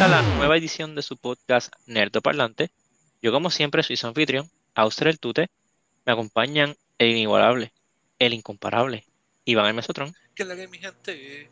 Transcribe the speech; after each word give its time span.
A 0.00 0.08
la 0.08 0.22
nueva 0.22 0.56
edición 0.56 0.94
de 0.94 1.02
su 1.02 1.16
podcast 1.16 1.72
Nerdo 1.86 2.20
Parlante. 2.20 2.70
Yo, 3.22 3.30
como 3.30 3.50
siempre, 3.50 3.82
soy 3.82 3.96
su 3.96 4.06
anfitrión, 4.06 4.50
Auster 4.74 5.08
el 5.08 5.20
Tute. 5.20 5.48
Me 6.04 6.12
acompañan 6.12 6.76
el 6.98 7.10
inigualable, 7.10 7.72
el 8.18 8.34
incomparable, 8.34 9.04
Iván 9.44 9.66
el 9.66 9.74
Mesotrón. 9.74 10.12
Que 10.34 10.44
la 10.44 10.56
que 10.56 10.66
mi 10.66 10.78
gente. 10.78 11.48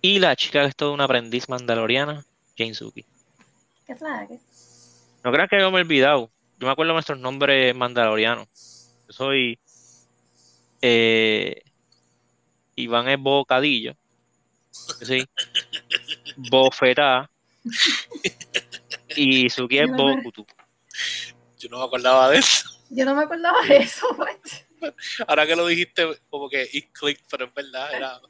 Y 0.00 0.18
la 0.18 0.34
chica 0.36 0.62
que 0.62 0.68
es 0.68 0.76
toda 0.76 0.92
una 0.92 1.04
aprendiz 1.04 1.48
mandaloriana, 1.48 2.24
Jane 2.56 2.74
Suki. 2.74 3.04
¿Qué 3.86 3.92
es 3.92 4.00
la 4.00 4.26
que? 4.26 4.40
No 5.22 5.30
crean 5.30 5.48
que 5.48 5.60
yo 5.60 5.70
me 5.70 5.78
he 5.78 5.82
olvidado. 5.82 6.30
Yo 6.58 6.66
me 6.66 6.72
acuerdo 6.72 6.92
de 6.92 6.94
nuestros 6.94 7.18
nombres 7.18 7.74
mandalorianos. 7.74 8.90
Yo 9.06 9.12
soy. 9.12 9.58
Eh, 10.80 11.62
Iván 12.74 13.08
es 13.08 13.20
Bocadillo. 13.20 13.94
Sí. 14.70 15.24
Bofetá. 16.38 17.30
Y 19.16 19.48
Suki 19.48 19.78
es 19.78 19.90
Bokutu. 19.90 20.46
Yo 21.58 21.68
no 21.70 21.78
me 21.78 21.84
acordaba 21.84 22.30
de 22.30 22.38
eso. 22.38 22.68
Yo 22.90 23.04
no 23.04 23.14
me 23.14 23.22
acordaba 23.24 23.60
de 23.62 23.78
eso. 23.78 24.06
Ahora 25.26 25.46
que 25.46 25.56
lo 25.56 25.66
dijiste, 25.66 26.06
como 26.30 26.48
que 26.48 26.68
it 26.72 26.92
clicked, 26.92 27.24
pero 27.30 27.46
en 27.46 27.54
verdad 27.54 27.94
era 27.94 28.20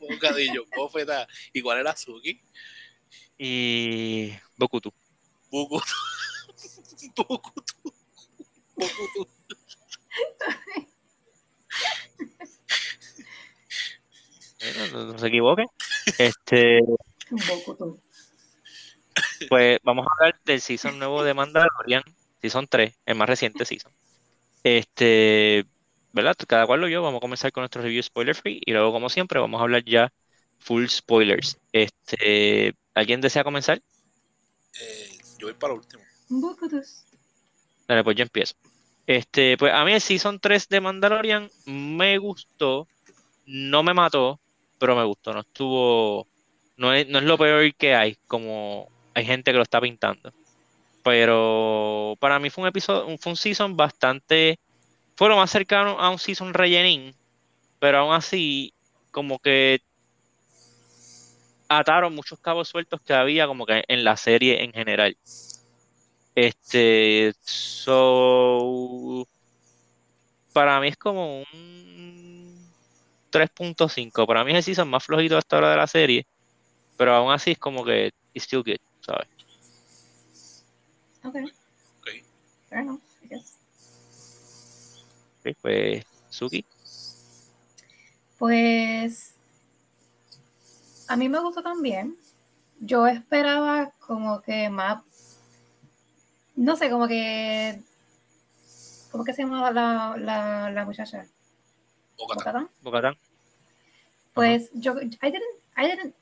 bocadillo, 0.00 0.64
bofeta. 0.76 1.26
¿Y 1.52 1.62
cuál 1.62 1.78
era 1.78 1.96
Suki? 1.96 2.40
Y 3.38 4.32
Bokutu. 4.56 4.92
Bokutu. 5.50 5.86
Bokutu. 7.16 7.74
Bokutu. 8.74 9.28
No, 14.92 15.04
no 15.12 15.18
se 15.18 15.26
equivoquen. 15.28 15.66
Este, 16.18 16.80
Un 17.30 17.38
poco 17.38 17.76
tú. 17.76 18.00
pues 19.48 19.78
vamos 19.82 20.06
a 20.06 20.12
hablar 20.14 20.40
del 20.44 20.60
season 20.60 20.98
nuevo 20.98 21.24
de 21.24 21.34
Mandalorian, 21.34 22.02
season 22.40 22.66
3, 22.68 22.94
el 23.06 23.14
más 23.14 23.28
reciente 23.28 23.64
season. 23.64 23.92
Este, 24.62 25.66
¿verdad? 26.12 26.36
Cada 26.46 26.66
cual 26.66 26.80
lo 26.80 26.88
yo, 26.88 27.02
vamos 27.02 27.18
a 27.18 27.20
comenzar 27.20 27.52
con 27.52 27.62
nuestro 27.62 27.82
review 27.82 28.02
spoiler 28.02 28.34
free 28.34 28.60
y 28.64 28.72
luego, 28.72 28.92
como 28.92 29.08
siempre, 29.08 29.40
vamos 29.40 29.60
a 29.60 29.64
hablar 29.64 29.84
ya 29.84 30.12
full 30.58 30.86
spoilers. 30.86 31.58
Este, 31.72 32.74
¿alguien 32.94 33.20
desea 33.20 33.44
comenzar? 33.44 33.80
Eh, 34.80 35.18
yo 35.38 35.46
voy 35.46 35.54
para 35.54 35.74
último. 35.74 36.02
Un 36.30 36.40
poco 36.40 36.68
tú. 36.68 36.80
Dale, 37.86 38.02
pues 38.02 38.16
yo 38.16 38.22
empiezo. 38.22 38.54
Este, 39.06 39.56
pues 39.56 39.72
a 39.72 39.84
mí 39.84 39.92
el 39.92 40.00
Season 40.00 40.40
3 40.40 40.68
de 40.68 40.80
Mandalorian 40.80 41.48
me 41.66 42.18
gustó, 42.18 42.88
no 43.46 43.82
me 43.84 43.94
mató, 43.94 44.40
pero 44.78 44.96
me 44.96 45.04
gustó, 45.04 45.32
no 45.32 45.40
estuvo, 45.40 46.26
no 46.76 46.92
es, 46.92 47.08
no 47.08 47.18
es 47.18 47.24
lo 47.24 47.38
peor 47.38 47.74
que 47.74 47.94
hay, 47.94 48.16
como 48.26 48.88
hay 49.14 49.24
gente 49.24 49.50
que 49.50 49.56
lo 49.56 49.62
está 49.62 49.80
pintando. 49.80 50.32
Pero 51.02 52.16
para 52.20 52.38
mí 52.38 52.50
fue 52.50 52.62
un 52.62 52.68
episodio, 52.68 53.16
fue 53.18 53.32
un 53.32 53.36
season 53.36 53.76
bastante, 53.76 54.58
fue 55.14 55.28
lo 55.28 55.36
más 55.36 55.50
cercano 55.50 55.98
a 56.00 56.10
un 56.10 56.18
season 56.18 56.52
rellenín, 56.52 57.14
pero 57.78 57.98
aún 57.98 58.14
así, 58.14 58.74
como 59.10 59.38
que 59.38 59.80
ataron 61.68 62.14
muchos 62.14 62.38
cabos 62.40 62.68
sueltos 62.68 63.00
que 63.00 63.14
había 63.14 63.46
como 63.46 63.66
que 63.66 63.84
en 63.88 64.04
la 64.04 64.16
serie 64.16 64.62
en 64.64 64.72
general. 64.72 65.16
Este, 66.34 67.32
so, 67.42 69.26
para 70.52 70.80
mí 70.80 70.88
es 70.88 70.96
como 70.96 71.40
un 71.40 72.68
3.5. 73.30 74.26
Para 74.26 74.44
mí 74.44 74.52
es 74.52 74.58
el 74.58 74.62
season 74.64 74.88
más 74.88 75.04
flojito 75.04 75.38
hasta 75.38 75.56
ahora 75.56 75.70
de 75.70 75.76
la 75.76 75.86
serie, 75.86 76.26
pero 76.96 77.14
aún 77.14 77.32
así 77.32 77.52
es 77.52 77.58
como 77.58 77.84
que 77.84 78.12
it's 78.32 78.44
still 78.44 78.62
good, 78.62 78.76
¿sabes? 79.00 79.28
Ok, 81.24 81.36
Ok. 82.00 82.08
fair 82.68 82.82
enough, 82.82 83.00
I 83.22 83.28
guess. 83.28 83.56
Ok, 85.40 85.56
pues, 85.62 86.04
Suki. 86.30 86.64
Pues 88.38 89.34
a 91.08 91.16
mí 91.16 91.28
me 91.28 91.40
gustó 91.40 91.62
también. 91.62 92.16
Yo 92.80 93.06
esperaba 93.06 93.90
como 94.00 94.42
que 94.42 94.68
más, 94.68 95.02
no 96.54 96.76
sé, 96.76 96.90
como 96.90 97.08
que, 97.08 97.80
¿cómo 99.10 99.24
que 99.24 99.32
se 99.32 99.42
llamaba 99.42 99.70
la, 99.70 100.16
la, 100.18 100.70
la 100.70 100.84
muchacha? 100.84 101.26
¿Bocatán? 102.18 102.68
Bocatán. 102.82 103.16
Pues 104.34 104.70
yo, 104.74 104.92
I 105.00 105.30
didn't, 105.30 105.62
I 105.76 105.86
didn't 105.86 106.14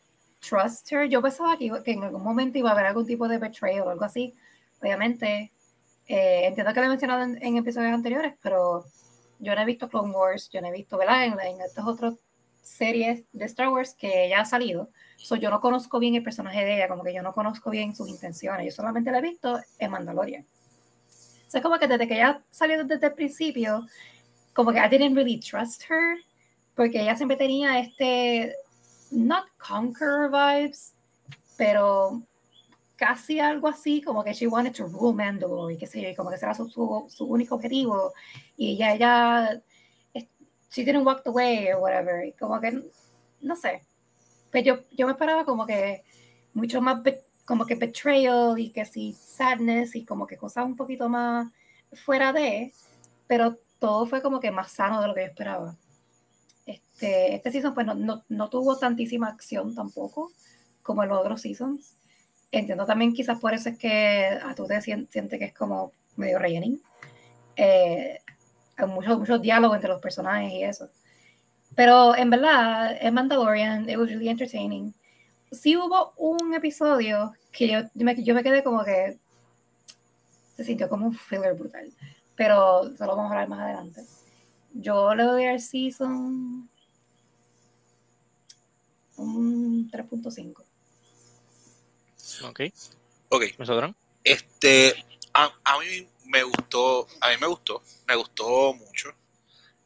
trust 0.48 0.92
her. 0.92 1.08
Yo 1.08 1.22
pensaba 1.22 1.56
que, 1.56 1.70
que 1.84 1.92
en 1.92 2.04
algún 2.04 2.22
momento 2.22 2.58
iba 2.58 2.70
a 2.70 2.72
haber 2.72 2.86
algún 2.86 3.06
tipo 3.06 3.28
de 3.28 3.38
betrayal 3.38 3.86
o 3.86 3.90
algo 3.90 4.04
así. 4.04 4.34
Obviamente, 4.80 5.52
eh, 6.06 6.46
entiendo 6.46 6.72
que 6.72 6.80
lo 6.80 6.86
he 6.86 6.88
mencionado 6.90 7.22
en, 7.22 7.42
en 7.42 7.56
episodios 7.56 7.92
anteriores, 7.92 8.34
pero 8.42 8.84
yo 9.38 9.54
no 9.54 9.60
he 9.60 9.64
visto 9.64 9.88
Clone 9.88 10.12
Wars, 10.12 10.50
yo 10.50 10.60
no 10.60 10.68
he 10.68 10.72
visto, 10.72 10.98
¿verdad? 10.98 11.24
En, 11.24 11.32
en 11.32 11.60
estas 11.60 11.86
otras 11.86 12.14
series 12.62 13.24
de 13.32 13.44
Star 13.44 13.68
Wars 13.68 13.94
que 13.94 14.28
ya 14.28 14.40
ha 14.40 14.44
salido. 14.44 14.90
So, 15.16 15.36
yo 15.36 15.50
no 15.50 15.60
conozco 15.60 15.98
bien 15.98 16.14
el 16.14 16.22
personaje 16.22 16.64
de 16.64 16.76
ella, 16.76 16.88
como 16.88 17.02
que 17.02 17.14
yo 17.14 17.22
no 17.22 17.32
conozco 17.32 17.70
bien 17.70 17.94
sus 17.94 18.08
intenciones. 18.08 18.66
Yo 18.66 18.72
solamente 18.72 19.10
la 19.10 19.18
he 19.18 19.22
visto 19.22 19.58
en 19.78 19.90
Mandalorian. 19.90 20.42
O 20.42 21.50
sea, 21.50 21.60
es 21.60 21.62
como 21.62 21.78
que 21.78 21.86
desde 21.86 22.08
que 22.08 22.14
ella 22.14 22.42
salió 22.50 22.84
desde 22.84 23.06
el 23.06 23.14
principio, 23.14 23.86
como 24.52 24.72
que 24.72 24.78
I 24.78 24.88
didn't 24.88 25.14
really 25.14 25.38
trust 25.38 25.84
her, 25.90 26.18
porque 26.74 27.00
ella 27.00 27.16
siempre 27.16 27.36
tenía 27.36 27.78
este, 27.78 28.54
not 29.14 29.44
conqueror 29.58 30.30
vibes, 30.30 30.94
pero 31.56 32.22
casi 32.96 33.40
algo 33.40 33.68
así, 33.68 34.02
como 34.02 34.22
que 34.22 34.32
she 34.32 34.46
wanted 34.46 34.74
to 34.74 34.86
rule 34.86 35.14
Mandalore, 35.14 35.74
y 35.74 35.78
qué 35.78 35.86
sé 35.86 36.14
como 36.16 36.30
que 36.30 36.36
ese 36.36 36.46
era 36.46 36.54
su, 36.54 37.08
único 37.20 37.54
objetivo, 37.54 38.12
y 38.56 38.72
ella, 38.72 38.94
ella, 38.94 39.62
she 40.70 40.84
didn't 40.84 41.06
walk 41.06 41.22
the 41.24 41.30
way, 41.30 41.72
or 41.72 41.80
whatever, 41.80 42.24
y 42.24 42.32
como 42.32 42.60
que, 42.60 42.82
no 43.40 43.56
sé, 43.56 43.82
pero 44.50 44.64
yo, 44.64 44.82
yo 44.92 45.06
me 45.06 45.12
esperaba 45.12 45.44
como 45.44 45.66
que 45.66 46.04
mucho 46.52 46.80
más, 46.80 47.02
be- 47.02 47.24
como 47.44 47.66
que 47.66 47.74
betrayal, 47.74 48.58
y 48.58 48.70
que 48.70 48.84
sí, 48.84 49.12
sadness, 49.12 49.94
y 49.96 50.04
como 50.04 50.26
que 50.26 50.36
cosas 50.36 50.64
un 50.64 50.76
poquito 50.76 51.08
más 51.08 51.52
fuera 51.92 52.32
de, 52.32 52.72
pero 53.26 53.58
todo 53.78 54.06
fue 54.06 54.22
como 54.22 54.40
que 54.40 54.50
más 54.50 54.72
sano 54.72 55.00
de 55.00 55.08
lo 55.08 55.14
que 55.14 55.22
yo 55.22 55.26
esperaba. 55.26 55.76
Este, 56.66 57.34
este 57.34 57.50
season 57.52 57.74
pues 57.74 57.86
no, 57.86 57.94
no, 57.94 58.24
no 58.28 58.48
tuvo 58.48 58.76
tantísima 58.78 59.28
acción 59.28 59.74
tampoco 59.74 60.32
como 60.82 61.02
en 61.02 61.10
los 61.10 61.18
otros 61.18 61.40
seasons. 61.42 61.96
Entiendo 62.50 62.86
también 62.86 63.12
quizás 63.12 63.38
por 63.40 63.52
eso 63.52 63.68
es 63.68 63.78
que 63.78 64.38
a 64.42 64.54
tú 64.54 64.66
te 64.66 64.80
sien- 64.80 65.08
sientes 65.10 65.38
que 65.38 65.46
es 65.46 65.54
como 65.54 65.92
medio 66.16 66.38
rellenín. 66.38 66.80
Eh, 67.56 68.18
hay 68.76 68.86
muchos 68.86 69.18
muchos 69.18 69.42
diálogos 69.42 69.76
entre 69.76 69.90
los 69.90 70.00
personajes 70.00 70.52
y 70.52 70.62
eso. 70.62 70.88
Pero 71.74 72.16
en 72.16 72.30
verdad, 72.30 72.96
en 73.00 73.14
Mandalorian, 73.14 73.88
it 73.90 73.96
was 73.96 74.08
really 74.08 74.28
entertaining. 74.28 74.94
Sí 75.50 75.76
hubo 75.76 76.12
un 76.16 76.54
episodio 76.54 77.32
que 77.52 77.68
yo, 77.68 77.80
yo 77.94 78.04
me, 78.04 78.22
yo 78.22 78.34
me 78.34 78.42
quedé 78.42 78.62
como 78.62 78.84
que 78.84 79.18
se 80.56 80.64
sintió 80.64 80.88
como 80.88 81.06
un 81.06 81.14
filler 81.14 81.54
brutal. 81.54 81.92
Pero 82.36 82.88
eso 82.88 83.06
lo 83.06 83.16
vamos 83.16 83.30
a 83.30 83.34
hablar 83.34 83.48
más 83.48 83.60
adelante. 83.60 84.02
Yo 84.74 85.14
le 85.14 85.22
doy 85.22 85.44
al 85.46 85.60
season 85.60 86.68
un 89.16 89.90
3.5. 89.90 90.64
Ok. 92.42 92.60
Ok. 93.28 93.44
¿Nosotros? 93.58 93.94
Este, 94.24 95.04
a, 95.32 95.52
a 95.64 95.78
mí 95.78 96.08
me 96.26 96.42
gustó, 96.42 97.06
a 97.20 97.30
mí 97.30 97.36
me 97.40 97.46
gustó, 97.46 97.82
me 98.08 98.16
gustó 98.16 98.74
mucho. 98.74 99.14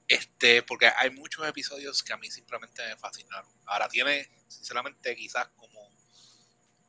Este, 0.06 0.62
porque 0.62 0.86
hay 0.86 1.10
muchos 1.10 1.46
episodios 1.46 2.02
que 2.02 2.14
a 2.14 2.16
mí 2.16 2.30
simplemente 2.30 2.82
me 2.86 2.96
fascinaron. 2.96 3.50
Ahora 3.66 3.88
tiene, 3.88 4.26
sinceramente, 4.48 5.14
quizás 5.14 5.48
como 5.48 5.92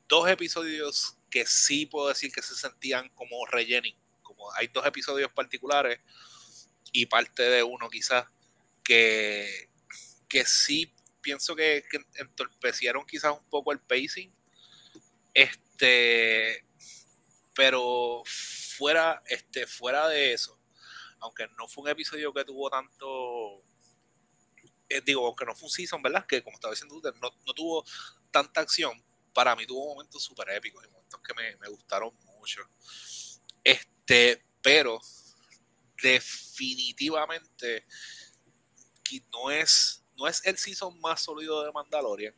dos 0.08 0.30
episodios 0.30 1.18
que 1.30 1.46
sí 1.46 1.86
puedo 1.86 2.08
decir 2.08 2.32
que 2.32 2.42
se 2.42 2.56
sentían 2.56 3.10
como 3.10 3.46
rellening. 3.46 3.96
Como 4.22 4.50
hay 4.54 4.68
dos 4.68 4.86
episodios 4.86 5.34
particulares 5.34 6.00
y 6.92 7.06
parte 7.06 7.44
de 7.44 7.64
uno 7.64 7.90
quizás 7.90 8.26
que, 8.84 9.70
que 10.28 10.46
sí 10.46 10.94
pienso 11.22 11.56
que, 11.56 11.84
que 11.90 12.00
entorpecieron 12.16 13.06
quizás 13.06 13.38
un 13.38 13.50
poco 13.50 13.72
el 13.72 13.80
pacing. 13.80 14.34
Este, 15.34 16.66
pero 17.56 18.24
fuera, 18.26 19.22
este, 19.26 19.68
fuera 19.68 20.08
de 20.08 20.34
eso, 20.34 20.60
aunque 21.20 21.48
no 21.58 21.68
fue 21.68 21.84
un 21.84 21.90
episodio 21.90 22.34
que 22.34 22.46
tuvo 22.46 22.70
tanto, 22.70 23.64
eh, 24.88 25.02
digo, 25.06 25.28
aunque 25.28 25.46
no 25.46 25.56
fue 25.56 25.68
un 25.68 25.72
season, 25.72 26.02
¿verdad? 26.02 26.26
Que 26.26 26.44
como 26.44 26.56
estaba 26.56 26.74
diciendo 26.74 26.96
usted, 26.96 27.14
no, 27.16 27.30
no 27.46 27.54
tuvo 27.54 27.84
tanta 28.32 28.62
acción, 28.62 29.04
para 29.34 29.56
mí 29.56 29.66
tuvo 29.66 29.94
momentos 29.94 30.24
súper 30.24 30.50
épicos 30.50 30.84
y 30.86 30.90
momentos 30.90 31.22
que 31.22 31.34
me, 31.34 31.56
me 31.58 31.68
gustaron 31.68 32.14
mucho. 32.26 32.62
Este, 33.64 34.44
pero 34.62 35.00
definitivamente 36.02 37.86
no 39.32 39.52
es, 39.52 40.04
no 40.18 40.28
es 40.28 40.46
el 40.46 40.58
season 40.58 41.00
más 41.00 41.22
sólido 41.22 41.64
de 41.64 41.72
Mandalorian, 41.72 42.36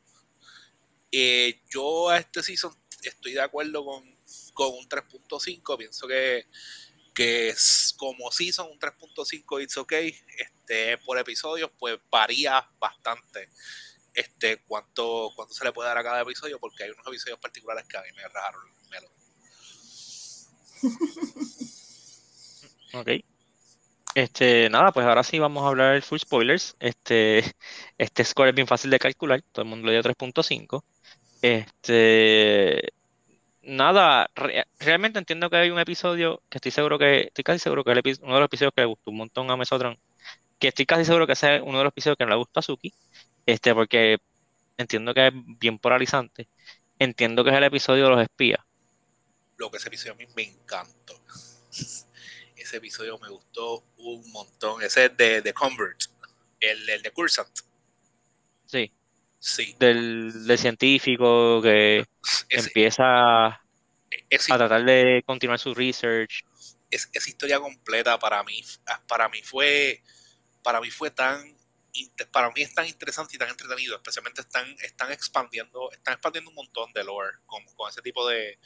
Eh, 1.13 1.62
yo 1.69 2.10
a 2.10 2.19
este 2.19 2.42
season 2.42 2.74
estoy 3.04 3.34
de 3.34 3.42
acuerdo 3.42 3.84
con, 3.84 4.18
con 4.54 4.69
un 4.69 4.88
3.5. 4.88 5.78
Pienso 5.78 6.08
que, 6.08 6.48
que 7.13 7.50
es 7.50 7.94
como 7.98 8.31
season, 8.31 8.69
un 8.72 8.80
3.5 8.80 9.62
it's 9.62 9.75
ok. 9.75 9.92
Este, 9.92 10.98
por 11.00 11.18
episodios, 11.18 11.69
pues 11.78 12.00
varía 12.10 12.66
bastante 12.80 13.50
este, 14.13 14.63
cuánto, 14.63 15.34
cuánto 15.36 15.54
se 15.54 15.66
le 15.66 15.74
puede 15.74 15.90
dar 15.90 15.98
a 15.98 16.04
cada 16.04 16.22
episodio, 16.22 16.60
porque 16.60 16.86
hay 16.86 16.92
unos 16.92 17.06
episodios 17.08 17.40
particulares 17.40 17.86
que 17.88 17.98
a 17.98 18.04
mí 18.04 18.10
me 18.16 18.28
rajaron 18.30 18.62
el 18.81 18.90
melo. 18.90 19.12
Ok. 22.94 23.08
Este, 24.13 24.69
nada, 24.69 24.92
pues 24.92 25.06
ahora 25.06 25.24
sí 25.24 25.40
vamos 25.40 25.63
a 25.63 25.68
hablar 25.68 25.94
de 25.96 26.02
full 26.02 26.19
spoilers. 26.19 26.75
Este, 26.80 27.44
este 27.98 28.24
score 28.25 28.50
es 28.50 28.56
bien 28.56 28.68
fácil 28.68 28.92
de 28.92 29.00
calcular, 29.00 29.42
todo 29.52 29.63
el 29.63 29.69
mundo 29.69 29.88
le 29.88 29.94
dio 29.94 30.04
3.5. 30.04 30.84
Este, 31.42 32.94
nada, 33.63 34.30
realmente 34.80 35.19
entiendo 35.19 35.50
que 35.50 35.58
hay 35.58 35.69
un 35.72 35.80
episodio 35.80 36.42
que 36.50 36.58
estoy 36.58 36.72
seguro 36.72 37.00
que, 37.00 37.22
estoy 37.22 37.44
casi 37.44 37.60
seguro 37.60 37.84
que 37.84 37.92
es 37.92 38.19
uno 38.19 38.36
de 38.36 38.40
los 38.42 38.48
episodios 38.48 38.74
que 38.75 38.81
le 38.81 38.88
gustó 38.88 39.12
un 39.12 39.18
montón 39.18 39.50
a 39.50 39.58
Mesotron, 39.58 39.98
que 40.60 40.68
estoy 40.69 40.86
casi 40.86 41.06
seguro 41.06 41.25
que 41.25 41.34
es 41.34 41.44
uno 41.44 41.78
de 41.80 41.84
los 41.86 41.92
episodios 41.92 42.18
que 42.18 42.25
no 42.25 42.31
le 42.31 42.38
gustó 42.38 42.60
a 42.60 42.63
Suki, 42.63 42.94
este, 43.46 43.74
porque 43.74 44.18
entiendo 44.78 45.13
que 45.13 45.28
es 45.28 45.34
bien 45.34 45.80
polarizante. 45.80 46.48
Entiendo 47.00 47.44
que 47.44 47.50
es 47.50 47.56
el 47.56 47.63
episodio 47.63 48.06
de 48.06 48.10
los 48.12 48.22
espías. 48.22 48.60
Lo 49.58 49.72
que 49.72 49.78
ese 49.78 49.88
episodio 49.88 50.13
a 50.13 50.16
mí 50.18 50.25
me 50.36 50.44
encantó. 50.44 51.19
Ese 52.62 52.78
episodio 52.78 53.18
me 53.18 53.30
gustó 53.30 53.84
un 53.98 54.31
montón. 54.31 54.84
Ese 54.84 55.06
es 55.06 55.18
de, 55.18 55.42
de 55.42 55.54
Convert, 55.54 56.00
el, 56.60 56.88
el 56.90 57.02
de 57.02 57.12
Cursant. 57.12 57.50
Sí. 58.66 58.92
Sí. 59.40 59.75
Del, 59.80 60.46
del 60.46 60.58
científico 60.60 61.60
que 61.63 62.06
empieza 62.50 63.48
a 63.48 63.62
tratar 64.30 64.86
de 64.86 65.24
continuar 65.25 65.58
su 65.58 65.74
research. 65.74 66.46
Es, 66.92 67.10
esa 67.12 67.30
historia 67.30 67.60
completa 67.60 68.19
para 68.19 68.44
mí, 68.44 68.63
para 69.08 69.28
mí 69.30 69.42
fue, 69.42 70.04
para 70.62 70.80
mí 70.80 70.92
fue 70.92 71.10
tan 71.10 71.60
para 72.31 72.50
mí 72.52 72.62
es 72.62 72.74
tan 72.74 72.88
interesante 72.88 73.36
y 73.36 73.40
tan 73.40 73.50
entretenido, 73.50 73.98
especialmente 73.98 74.42
están, 74.42 74.66
están 74.81 75.12
expandiendo, 75.12 75.92
están 75.92 76.13
expandiendo 76.13 76.50
un 76.50 76.56
montón 76.56 76.94
de 76.94 77.04
lore 77.04 77.38
con, 77.46 77.66
con 77.75 77.90
ese 77.90 78.02
tipo 78.02 78.25
de, 78.30 78.58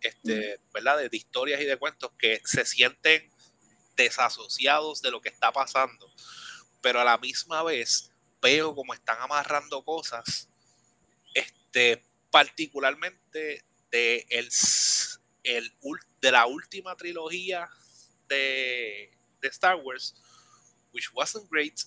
este, 0.00 0.60
¿verdad? 0.72 0.98
De, 0.98 1.16
historias 1.16 1.60
y 1.60 1.64
de 1.64 1.76
cuentos 1.76 2.12
que 2.18 2.40
se 2.44 2.64
sienten 2.64 3.30
desasociados 3.96 5.00
de 5.02 5.10
lo 5.10 5.20
que 5.20 5.28
está 5.28 5.52
pasando, 5.52 6.12
pero 6.82 7.00
a 7.00 7.04
la 7.04 7.18
misma 7.18 7.62
vez 7.62 8.10
veo 8.42 8.74
como 8.74 8.94
están 8.94 9.18
amarrando 9.20 9.84
cosas, 9.84 10.48
este, 11.34 12.04
particularmente 12.30 13.64
de, 13.90 14.26
el, 14.28 14.50
el, 15.44 15.72
de 16.20 16.32
la 16.32 16.46
última 16.46 16.96
trilogía 16.96 17.68
de, 18.28 19.10
de 19.40 19.48
Star 19.48 19.76
Wars, 19.76 20.14
which 20.92 21.10
wasn't 21.14 21.48
great, 21.50 21.80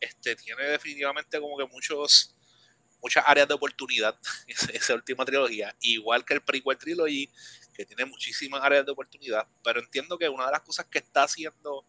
este, 0.00 0.36
tiene 0.36 0.64
definitivamente 0.64 1.40
como 1.40 1.56
que 1.56 1.66
muchos, 1.66 2.34
muchas 3.02 3.24
áreas 3.26 3.48
de 3.48 3.54
oportunidad, 3.54 4.18
esa, 4.72 4.94
última 4.94 5.24
trilogía, 5.24 5.74
igual 5.80 6.24
que 6.24 6.34
el 6.34 6.42
prequel 6.42 6.78
trilogy, 6.78 7.30
que 7.74 7.86
tiene 7.86 8.04
muchísimas 8.04 8.62
áreas 8.62 8.84
de 8.84 8.92
oportunidad, 8.92 9.46
pero 9.62 9.80
entiendo 9.80 10.18
que 10.18 10.28
una 10.28 10.46
de 10.46 10.52
las 10.52 10.62
cosas 10.62 10.86
que 10.86 10.98
está 10.98 11.22
haciendo 11.22 11.84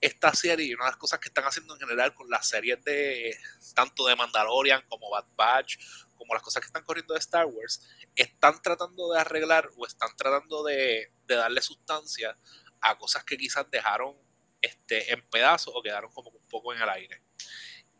esta 0.00 0.34
serie 0.34 0.66
y 0.66 0.74
una 0.74 0.84
de 0.84 0.90
las 0.90 0.98
cosas 0.98 1.18
que 1.18 1.28
están 1.28 1.44
haciendo 1.44 1.74
en 1.74 1.80
general 1.80 2.12
con 2.14 2.28
las 2.28 2.48
series 2.48 2.82
de 2.84 3.34
tanto 3.74 4.06
de 4.06 4.16
Mandalorian 4.16 4.82
como 4.88 5.10
Bad 5.10 5.26
Batch, 5.36 5.78
como 6.16 6.34
las 6.34 6.42
cosas 6.42 6.60
que 6.60 6.66
están 6.66 6.84
corriendo 6.84 7.14
de 7.14 7.20
Star 7.20 7.46
Wars, 7.46 7.88
están 8.14 8.60
tratando 8.60 9.12
de 9.12 9.20
arreglar 9.20 9.70
o 9.76 9.86
están 9.86 10.14
tratando 10.16 10.64
de, 10.64 11.12
de 11.26 11.34
darle 11.36 11.62
sustancia 11.62 12.36
a 12.80 12.98
cosas 12.98 13.24
que 13.24 13.36
quizás 13.36 13.70
dejaron 13.70 14.16
este, 14.60 15.12
en 15.12 15.22
pedazos 15.28 15.72
o 15.76 15.82
quedaron 15.82 16.10
como 16.12 16.30
un 16.30 16.46
poco 16.48 16.74
en 16.74 16.82
el 16.82 16.88
aire. 16.88 17.22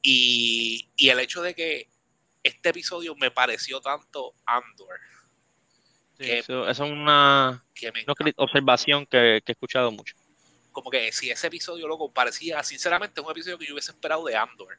Y, 0.03 0.91
el 0.99 1.21
hecho 1.21 1.43
de 1.43 1.55
que 1.55 1.91
este 2.47 2.71
episodio 2.71 3.15
me 3.17 3.31
pareció 3.31 3.81
tanto 3.81 4.35
Andor. 4.45 4.99
eso, 6.19 6.69
es 6.69 6.79
una, 6.79 7.65
observación 8.37 9.07
que, 9.07 9.37
he 9.37 9.53
escuchado 9.53 9.91
mucho. 9.91 10.15
Como 10.73 10.91
que 10.91 11.11
si 11.13 11.31
ese 11.31 11.47
episodio 11.47 11.89
loco 11.89 12.13
parecía, 12.13 12.63
sinceramente, 12.63 13.21
un 13.21 13.31
episodio 13.31 13.59
que 13.59 13.67
yo 13.67 13.75
hubiese 13.75 13.93
esperado 13.93 14.25
de 14.25 14.37
Andor. 14.37 14.79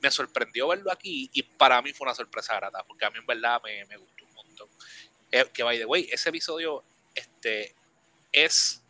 Me 0.00 0.10
sorprendió 0.10 0.68
verlo 0.68 0.90
aquí 0.90 1.30
y 1.32 1.42
para 1.42 1.80
mí 1.80 1.92
fue 1.92 2.06
una 2.06 2.14
sorpresa 2.14 2.56
grata, 2.56 2.82
porque 2.84 3.04
a 3.04 3.10
mí 3.10 3.18
en 3.18 3.26
verdad 3.26 3.60
me, 3.62 3.84
me 3.86 3.96
gustó 3.96 4.24
un 4.24 4.34
montón. 4.34 4.68
Eh, 5.30 5.46
que 5.54 5.62
by 5.62 5.78
the 5.78 5.86
way, 5.86 6.08
ese 6.10 6.28
episodio 6.28 6.82
este, 7.14 7.74
es 8.32 8.82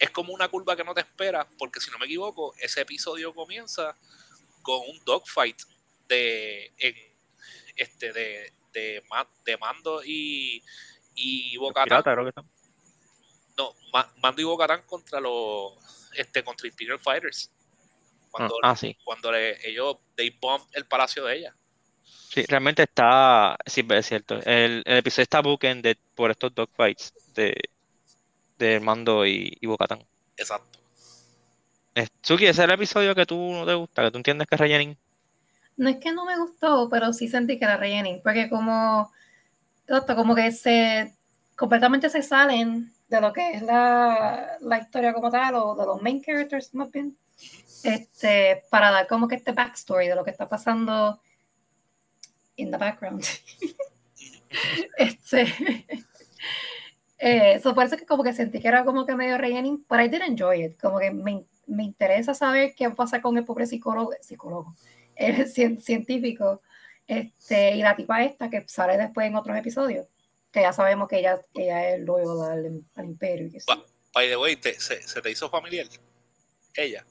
es 0.00 0.10
como 0.10 0.32
una 0.32 0.48
curva 0.48 0.74
que 0.74 0.82
no 0.82 0.94
te 0.94 1.02
espera, 1.02 1.46
porque 1.58 1.78
si 1.78 1.90
no 1.90 1.98
me 1.98 2.06
equivoco, 2.06 2.54
ese 2.58 2.80
episodio 2.80 3.34
comienza 3.34 3.94
con 4.62 4.80
un 4.88 4.98
dogfight 5.04 5.60
de, 6.08 6.72
este, 7.80 8.12
de, 8.12 8.52
de, 8.72 9.02
Mando 9.58 10.02
y, 10.04 10.62
y 11.14 11.56
Bocatán. 11.56 12.04
No, 13.56 13.74
Mando 14.22 14.40
y 14.40 14.44
Bocatán 14.44 14.82
contra 14.82 15.18
los 15.18 15.72
este, 16.14 16.44
contra 16.44 16.68
Imperial 16.68 16.98
Fighters. 16.98 17.50
Cuando, 18.30 18.54
ah, 18.62 18.76
sí. 18.76 18.96
cuando 19.02 19.34
ellos 19.34 19.96
they 20.14 20.30
bomb 20.30 20.62
el 20.72 20.86
palacio 20.86 21.24
de 21.24 21.38
ella. 21.38 21.56
Sí, 22.04 22.44
realmente 22.46 22.84
está, 22.84 23.56
sí, 23.66 23.84
es 23.88 24.06
cierto. 24.06 24.36
El, 24.44 24.82
el 24.84 24.98
episodio 24.98 25.24
está 25.24 25.40
bookended 25.40 25.96
por 26.14 26.30
estos 26.30 26.54
dogfights 26.54 27.12
de, 27.34 27.56
de 28.58 28.78
Mando 28.78 29.26
y, 29.26 29.56
y 29.60 29.66
Bocatán. 29.66 30.04
Exacto. 30.36 30.78
Suki, 32.22 32.44
ese 32.44 32.62
es 32.62 32.68
el 32.68 32.70
episodio 32.70 33.14
que 33.14 33.26
tú 33.26 33.36
no 33.52 33.66
te 33.66 33.74
gusta, 33.74 34.04
que 34.04 34.10
tú 34.10 34.18
entiendes 34.18 34.46
que 34.46 34.54
es 34.54 34.60
rellening. 34.60 34.96
No 35.80 35.88
es 35.88 35.96
que 35.96 36.12
no 36.12 36.26
me 36.26 36.36
gustó, 36.36 36.90
pero 36.90 37.10
sí 37.14 37.26
sentí 37.26 37.58
que 37.58 37.64
era 37.64 37.78
rellening, 37.78 38.20
porque 38.22 38.50
como, 38.50 39.10
como 40.14 40.34
que 40.34 40.52
se 40.52 41.16
completamente 41.56 42.10
se 42.10 42.22
salen 42.22 42.92
de 43.08 43.18
lo 43.18 43.32
que 43.32 43.52
es 43.52 43.62
la, 43.62 44.58
la 44.60 44.78
historia 44.78 45.14
como 45.14 45.30
tal, 45.30 45.54
o 45.54 45.74
de 45.74 45.86
los 45.86 46.02
main 46.02 46.22
characters 46.22 46.74
más 46.74 46.90
bien, 46.90 47.16
este, 47.82 48.62
para 48.68 48.90
dar 48.90 49.06
como 49.06 49.26
que 49.26 49.36
este 49.36 49.52
backstory 49.52 50.08
de 50.08 50.16
lo 50.16 50.22
que 50.22 50.32
está 50.32 50.46
pasando 50.50 51.18
in 52.56 52.70
the 52.70 52.76
background. 52.76 53.24
este, 54.98 55.44
eh, 57.16 57.54
eso 57.54 57.74
parece 57.74 57.96
que 57.96 58.04
como 58.04 58.22
que 58.22 58.34
sentí 58.34 58.60
que 58.60 58.68
era 58.68 58.84
como 58.84 59.06
que 59.06 59.16
medio 59.16 59.38
rellening, 59.38 59.82
pero 59.88 60.04
I 60.04 60.08
did 60.08 60.20
enjoy 60.20 60.62
it. 60.62 60.78
Como 60.78 60.98
que 60.98 61.10
me, 61.10 61.46
me 61.66 61.84
interesa 61.84 62.34
saber 62.34 62.74
qué 62.76 62.90
pasa 62.90 63.22
con 63.22 63.38
el 63.38 63.46
pobre 63.46 63.66
psicólogo, 63.66 64.12
psicólogo, 64.20 64.76
el 65.20 65.46
científico, 65.80 66.62
este, 67.06 67.76
y 67.76 67.82
la 67.82 67.96
tipa 67.96 68.24
esta 68.24 68.50
que 68.50 68.66
sale 68.68 68.96
después 68.96 69.26
en 69.26 69.36
otros 69.36 69.56
episodios, 69.56 70.06
que 70.50 70.62
ya 70.62 70.72
sabemos 70.72 71.08
que 71.08 71.18
ella, 71.18 71.40
ella 71.54 71.94
es 71.94 72.02
loyal 72.02 72.50
al, 72.50 72.84
al 72.94 73.04
imperio. 73.04 73.46
Y 73.46 73.58
By 74.12 74.28
the 74.28 74.36
way, 74.36 74.58
se, 74.60 75.02
¿se 75.02 75.22
te 75.22 75.30
hizo 75.30 75.48
familiar? 75.48 75.86
Ella. 76.74 77.04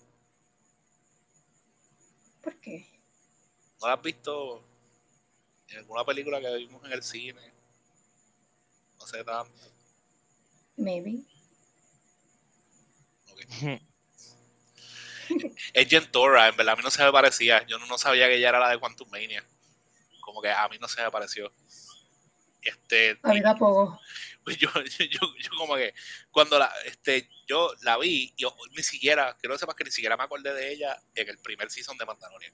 ¿Por 2.42 2.60
qué? 2.60 2.86
¿No 3.82 3.88
la 3.88 3.94
has 3.94 4.01
visto 4.01 4.63
en 5.70 5.78
alguna 5.78 6.04
película 6.04 6.42
que 6.42 6.56
vimos 6.58 6.84
en 6.86 6.92
el 6.92 7.04
cine? 7.04 7.54
No 9.00 9.06
sé 9.06 9.24
tanto. 9.24 9.54
Maybe. 10.75 11.24
Es 15.74 15.88
Gentora, 15.88 16.48
en 16.48 16.55
verdad 16.57 16.74
a 16.74 16.75
mí 16.77 16.83
no 16.83 16.91
se 16.91 17.03
me 17.03 17.12
parecía. 17.12 17.65
Yo 17.67 17.77
no, 17.79 17.98
sabía 17.98 18.27
que 18.27 18.36
ella 18.36 18.50
era 18.50 18.59
la 18.59 18.69
de 18.69 18.79
Quantum 18.79 19.09
Mania. 19.09 19.43
Como 20.21 20.41
que 20.41 20.50
a 20.50 20.67
mí 20.69 20.77
no 20.79 20.88
se 20.88 21.01
me 21.01 21.12
pareció. 21.12 21.51
Este, 22.62 23.17
a 23.24 23.33
mí 23.33 23.41
tampoco. 23.41 24.00
Pues 24.43 24.57
yo, 24.59 24.69
yo, 24.74 25.27
yo, 25.39 25.50
como 25.57 25.75
que 25.75 25.93
cuando 26.31 26.59
la, 26.59 26.71
este, 26.86 27.29
yo 27.48 27.74
la 27.81 27.98
vi, 27.98 28.33
yo 28.38 28.55
ni 28.75 28.83
siquiera, 28.83 29.36
quiero 29.39 29.55
que 29.55 29.59
sepas 29.59 29.75
que 29.75 29.83
ni 29.83 29.91
siquiera 29.91 30.17
me 30.17 30.24
acordé 30.24 30.53
de 30.53 30.71
ella 30.71 30.98
en 31.15 31.29
el 31.29 31.38
primer 31.39 31.69
season 31.69 31.98
de 31.98 32.05
Mandalorian. 32.05 32.53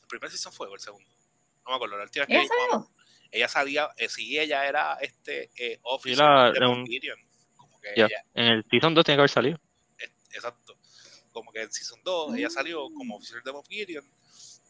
¿El 0.00 0.06
primer 0.08 0.30
season 0.30 0.52
fue 0.52 0.68
o 0.68 0.74
el 0.74 0.80
segundo? 0.80 1.08
No 1.64 1.70
me 1.70 1.74
acuerdo. 1.76 1.96
La 1.96 2.04
última 2.04 2.26
que 2.26 2.46
ella 3.32 3.48
salía, 3.48 3.88
eh, 3.96 4.08
sí, 4.08 4.38
ella 4.38 4.66
era 4.66 4.94
este 5.00 5.50
eh, 5.56 5.78
oficial 5.82 6.52
de 6.52 6.66
un, 6.66 6.84
como 7.56 7.80
que 7.80 7.92
ella, 7.94 8.24
en 8.34 8.46
el 8.46 8.64
Season 8.68 8.92
2 8.92 9.04
tiene 9.04 9.16
que 9.16 9.20
haber 9.20 9.30
salido. 9.30 9.60
exacto. 10.32 10.79
Como 11.32 11.52
que 11.52 11.62
en 11.62 11.72
Season 11.72 12.00
2 12.02 12.36
ella 12.36 12.50
salió 12.50 12.84
como 12.92 13.16
oficial 13.16 13.42
de 13.44 13.52
Moff 13.52 13.68
Gideon 13.68 14.04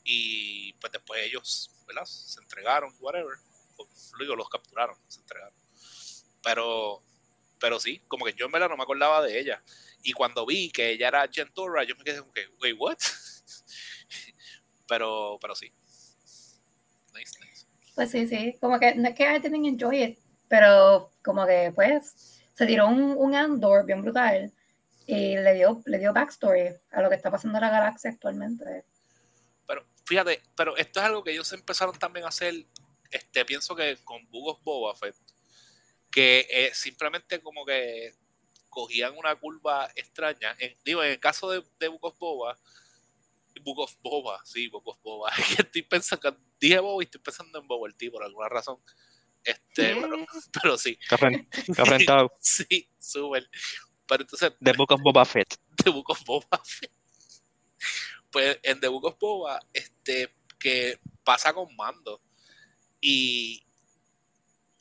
y 0.04 0.72
pues 0.74 0.92
después 0.92 1.22
ellos, 1.22 1.70
¿verdad? 1.86 2.04
Se 2.04 2.40
entregaron, 2.40 2.94
whatever. 3.00 3.36
Luego 4.18 4.36
los 4.36 4.48
capturaron, 4.48 4.96
se 5.08 5.20
entregaron. 5.20 5.54
Pero, 6.42 7.02
pero 7.58 7.78
sí, 7.78 8.02
como 8.08 8.24
que 8.24 8.34
yo 8.34 8.46
en 8.46 8.52
verdad 8.52 8.68
no 8.68 8.76
me 8.76 8.82
acordaba 8.82 9.22
de 9.22 9.38
ella. 9.38 9.62
Y 10.02 10.12
cuando 10.12 10.46
vi 10.46 10.70
que 10.70 10.90
ella 10.90 11.08
era 11.08 11.28
Gentora, 11.30 11.84
yo 11.84 11.94
me 11.96 12.04
quedé 12.04 12.20
como 12.20 12.32
que, 12.32 12.48
wait, 12.60 12.76
what? 12.78 12.98
pero, 14.88 15.38
pero 15.40 15.54
sí. 15.54 15.72
Nice, 17.14 17.66
Pues 17.94 18.10
sí, 18.10 18.26
sí, 18.26 18.56
como 18.60 18.78
que 18.78 18.94
no 18.94 19.08
es 19.08 19.14
que 19.14 19.24
I 19.24 19.38
didn't 19.40 19.66
enjoy 19.66 20.02
it, 20.02 20.18
pero 20.48 21.10
como 21.22 21.46
que 21.46 21.72
pues 21.74 22.40
se 22.54 22.66
tiró 22.66 22.86
un, 22.88 23.00
un 23.16 23.34
Andor 23.34 23.84
bien 23.84 24.02
brutal 24.02 24.52
y 25.10 25.36
le 25.36 25.54
dio, 25.54 25.82
le 25.86 25.98
dio 25.98 26.12
backstory 26.12 26.68
a 26.92 27.02
lo 27.02 27.08
que 27.08 27.16
está 27.16 27.30
pasando 27.30 27.58
en 27.58 27.62
la 27.62 27.70
galaxia 27.70 28.10
actualmente. 28.10 28.84
Pero 29.66 29.84
fíjate, 30.04 30.40
pero 30.54 30.76
esto 30.76 31.00
es 31.00 31.06
algo 31.06 31.24
que 31.24 31.32
ellos 31.32 31.52
empezaron 31.52 31.98
también 31.98 32.24
a 32.24 32.28
hacer, 32.28 32.54
este, 33.10 33.44
pienso 33.44 33.74
que 33.74 33.96
con 34.04 34.24
Bugos 34.30 34.62
Boba 34.62 34.94
Fett, 34.94 35.16
que 36.12 36.46
eh, 36.48 36.70
simplemente 36.74 37.40
como 37.40 37.64
que 37.66 38.14
cogían 38.68 39.16
una 39.16 39.34
curva 39.34 39.90
extraña. 39.96 40.54
En, 40.60 40.76
digo, 40.84 41.02
en 41.02 41.10
el 41.10 41.18
caso 41.20 41.50
de, 41.50 41.64
de 41.80 41.88
Book 41.88 42.04
of 42.04 42.18
Boba, 42.18 42.56
of 43.66 43.96
Boba, 44.00 44.40
sí, 44.44 44.68
Book 44.68 44.86
of 44.86 45.02
Boba, 45.02 45.32
estoy 45.58 45.82
pensando, 45.82 46.36
dije 46.60 46.78
Boba 46.78 47.02
y 47.02 47.06
estoy 47.06 47.20
pensando 47.20 47.58
en 47.58 47.66
Boba 47.66 47.88
el 47.88 47.96
tío 47.96 48.12
por 48.12 48.22
alguna 48.22 48.48
razón. 48.48 48.78
Este, 49.42 49.96
pero, 49.96 50.26
pero 50.52 50.78
sí. 50.78 50.96
Cafrentado. 51.08 52.32
sí, 52.40 52.88
súper. 52.98 53.48
Pero 54.10 54.24
entonces. 54.24 54.52
The 54.60 54.72
Book 54.72 54.90
of 54.90 55.00
Boba 55.02 55.24
Fett. 55.24 55.54
The 55.84 55.90
Book 55.90 56.10
of 56.10 56.24
Boba 56.24 56.60
Fett. 56.64 56.90
Pues 58.32 58.58
en 58.64 58.80
The 58.80 58.88
Book 58.88 59.04
of 59.04 59.18
Boba, 59.20 59.60
este, 59.72 60.34
que 60.58 60.98
pasa 61.22 61.52
con 61.52 61.74
mando. 61.76 62.20
Y 63.00 63.64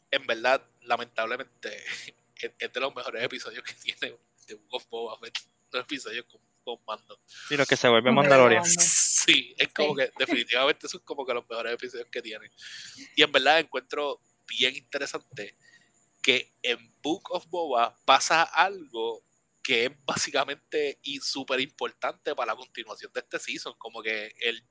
en 0.10 0.26
verdad, 0.26 0.66
lamentablemente, 0.82 1.84
es, 2.36 2.74
de 2.74 2.80
los 2.80 2.96
mejores 2.96 3.24
episodios 3.24 3.64
que 3.64 3.74
tiene 3.74 4.18
The 4.48 4.56
Book 4.56 4.74
of 4.74 4.90
Boba 4.90 5.20
Fett. 5.20 5.38
Los 5.72 5.84
episodios 5.84 6.26
con, 6.26 6.42
con 6.64 6.84
mando. 6.88 7.22
Y 7.52 7.56
lo 7.56 7.68
que 7.68 7.78
se 7.78 7.88
vuelve 7.88 8.12
Mandalorian. 8.12 8.66
Sí, 8.66 9.54
es 9.60 9.68
como 9.72 9.96
que 9.96 10.12
definitivamente 10.18 10.88
son 10.88 11.02
como 11.02 11.24
que 11.24 11.36
los 11.36 11.48
mejores 11.48 11.74
episodios 11.74 12.08
que 12.12 12.24
tienen. 12.24 12.52
Y 13.16 13.22
en 13.22 13.32
verdad 13.32 13.60
encuentro 13.60 14.22
bien 14.48 14.76
interesante 14.76 15.56
que 16.22 16.54
en 16.62 16.94
Book 17.02 17.32
of 17.32 17.48
Boba 17.48 17.96
pasa 18.06 18.44
algo 18.44 19.24
que 19.64 19.86
es 19.86 19.92
básicamente 20.06 21.00
y 21.04 21.20
súper 21.20 21.60
importante 21.60 22.34
para 22.34 22.54
la 22.54 22.58
continuación 22.58 23.12
de 23.14 23.20
este 23.20 23.40
season, 23.40 23.76
como 23.78 24.02
que 24.02 24.34
el 24.42 24.64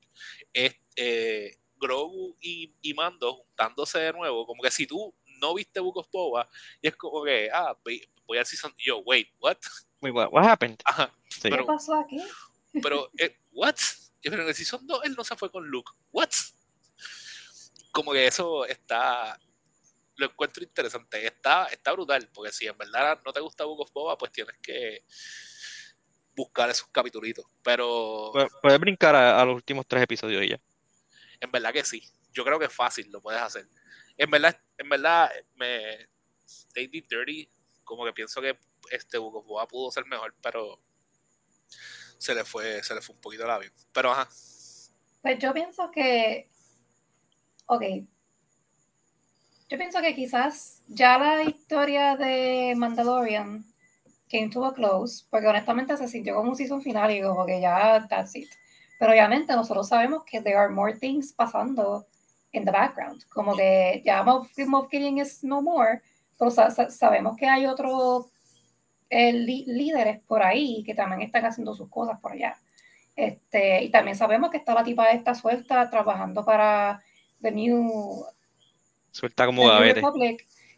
eh, 0.53 1.57
Grogu 1.77 2.35
y, 2.41 2.75
y, 2.81 2.93
Mando 2.93 3.33
juntándose 3.35 3.99
de 3.99 4.11
nuevo, 4.11 4.45
como 4.45 4.61
que 4.61 4.71
si 4.71 4.85
tú 4.85 5.15
no 5.39 5.53
viste 5.53 5.79
Book 5.79 5.97
of 5.97 6.11
Boba, 6.11 6.49
y 6.81 6.87
es 6.89 6.95
como 6.95 7.23
que, 7.23 7.49
ah, 7.53 7.77
voy 7.83 8.37
al 8.37 8.45
season, 8.45 8.73
yo, 8.77 8.99
wait, 8.99 9.29
what? 9.39 9.57
Wait, 10.01 10.13
what, 10.13 10.29
what 10.31 10.45
happened? 10.45 10.77
¿Qué 11.41 11.63
pasó 11.65 11.95
aquí? 11.95 12.21
Pero, 12.81 13.09
eh, 13.17 13.37
what? 13.51 13.75
Pero 14.21 14.43
en 14.43 14.49
el 14.49 14.55
season 14.55 14.85
2 14.85 15.05
él 15.05 15.15
no 15.15 15.23
se 15.23 15.35
fue 15.35 15.49
con 15.49 15.65
Luke, 15.67 15.91
what? 16.11 16.29
Como 17.91 18.11
que 18.11 18.27
eso 18.27 18.65
está, 18.65 19.39
lo 20.19 20.25
encuentro 20.27 20.63
interesante. 20.63 21.25
Está, 21.25 21.65
está 21.67 21.91
brutal, 21.93 22.29
porque 22.33 22.51
si 22.51 22.67
en 22.67 22.77
verdad 22.77 23.19
no 23.25 23.31
te 23.33 23.39
gusta 23.39 23.63
Book 23.63 23.81
of 23.81 23.93
Boba, 23.93 24.17
pues 24.17 24.31
tienes 24.31 24.57
que 24.61 25.03
buscar 26.35 26.69
esos 26.69 26.87
capitulitos. 26.89 27.45
Pero. 27.63 28.31
Puedes 28.61 28.79
brincar 28.79 29.15
a, 29.15 29.43
los 29.45 29.55
últimos 29.55 29.87
tres 29.87 30.03
episodios 30.03 30.45
ya. 30.47 30.59
En 31.39 31.51
verdad 31.51 31.73
que 31.73 31.83
sí. 31.83 32.03
Yo 32.33 32.43
creo 32.43 32.59
que 32.59 32.65
es 32.65 32.73
fácil, 32.73 33.09
lo 33.11 33.21
puedes 33.21 33.41
hacer. 33.41 33.67
En 34.17 34.29
verdad, 34.29 34.59
en 34.77 34.89
verdad, 34.89 35.31
me. 35.55 36.09
David 36.75 37.05
Dirty, 37.09 37.49
como 37.83 38.05
que 38.05 38.13
pienso 38.13 38.41
que 38.41 38.57
este 38.91 39.17
Book 39.17 39.35
of 39.35 39.45
Boba 39.45 39.67
pudo 39.67 39.91
ser 39.91 40.05
mejor, 40.05 40.35
pero 40.41 40.81
se 42.17 42.33
le 42.33 42.43
fue, 42.43 42.83
se 42.83 42.95
le 42.95 43.01
fue 43.01 43.15
un 43.15 43.21
poquito 43.21 43.43
el 43.43 43.51
avión. 43.51 43.73
Pero 43.93 44.11
ajá. 44.11 44.27
Pues 45.21 45.39
yo 45.39 45.53
pienso 45.53 45.89
que. 45.91 46.49
Ok, 47.67 47.83
yo 49.69 49.77
pienso 49.77 50.01
que 50.01 50.15
quizás 50.15 50.81
ya 50.87 51.17
la 51.19 51.43
historia 51.43 52.15
de 52.15 52.73
Mandalorian 52.75 53.63
came 54.27 54.49
to 54.49 54.65
a 54.65 54.73
close, 54.73 55.25
porque 55.29 55.47
honestamente 55.47 55.95
se 55.95 56.07
sintió 56.07 56.35
como 56.35 56.49
un 56.49 56.55
season 56.55 56.81
final 56.81 57.11
y 57.11 57.21
como 57.21 57.45
que 57.45 57.61
ya 57.61 58.05
that's 58.09 58.35
it. 58.35 58.49
Pero 58.97 59.11
obviamente 59.11 59.55
nosotros 59.55 59.87
sabemos 59.87 60.23
que 60.25 60.41
there 60.41 60.57
are 60.57 60.73
more 60.73 60.97
things 60.97 61.31
pasando 61.33 62.07
in 62.51 62.65
the 62.65 62.71
background, 62.71 63.23
como 63.29 63.55
que 63.55 64.01
ya 64.03 64.23
Moff, 64.23 64.49
Gideon 64.89 65.19
is 65.19 65.43
no 65.43 65.61
more, 65.61 66.01
pero 66.37 66.49
sabemos 66.49 67.37
que 67.37 67.47
hay 67.47 67.67
otros 67.67 68.25
eh, 69.09 69.33
líderes 69.33 70.19
por 70.21 70.41
ahí 70.41 70.83
que 70.83 70.95
también 70.95 71.21
están 71.21 71.45
haciendo 71.45 71.75
sus 71.75 71.89
cosas 71.89 72.19
por 72.19 72.31
allá. 72.31 72.57
Este, 73.15 73.83
y 73.83 73.91
también 73.91 74.17
sabemos 74.17 74.49
que 74.49 74.57
está 74.57 74.73
la 74.73 74.83
tipa 74.83 75.11
esta 75.11 75.35
suelta 75.35 75.89
trabajando 75.91 76.43
para 76.43 77.03
The 77.41 77.51
New 77.51 78.25
Suelta 79.11 79.45
como 79.45 79.67
gavete. 79.67 80.01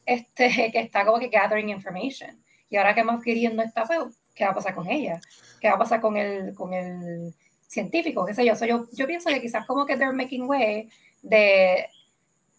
este, 0.06 0.72
que 0.72 0.80
está 0.80 1.06
como 1.06 1.20
que 1.20 1.28
gathering 1.28 1.70
information. 1.70 2.42
Y 2.70 2.78
ahora 2.78 2.96
que 2.96 3.04
más 3.04 3.22
queriendo 3.24 3.62
esta 3.62 3.84
está, 3.84 4.04
pues, 4.04 4.16
¿qué 4.34 4.46
va 4.46 4.52
a 4.52 4.56
pasar 4.56 4.74
con 4.74 4.90
ella? 4.90 5.20
¿Qué 5.60 5.68
va 5.68 5.76
a 5.76 5.80
pasar 5.80 6.00
con 6.00 6.18
el, 6.18 6.54
con 6.54 6.74
el 6.74 7.34
científico? 7.68 8.26
¿Qué 8.26 8.34
sé 8.34 8.46
yo? 8.46 8.54
yo? 8.66 8.88
Yo 8.94 9.08
pienso 9.08 9.30
que 9.30 9.42
quizás 9.42 9.66
como 9.66 9.86
que 9.86 9.98
they're 9.98 10.16
making 10.16 10.44
way 10.44 10.90
de, 11.22 11.88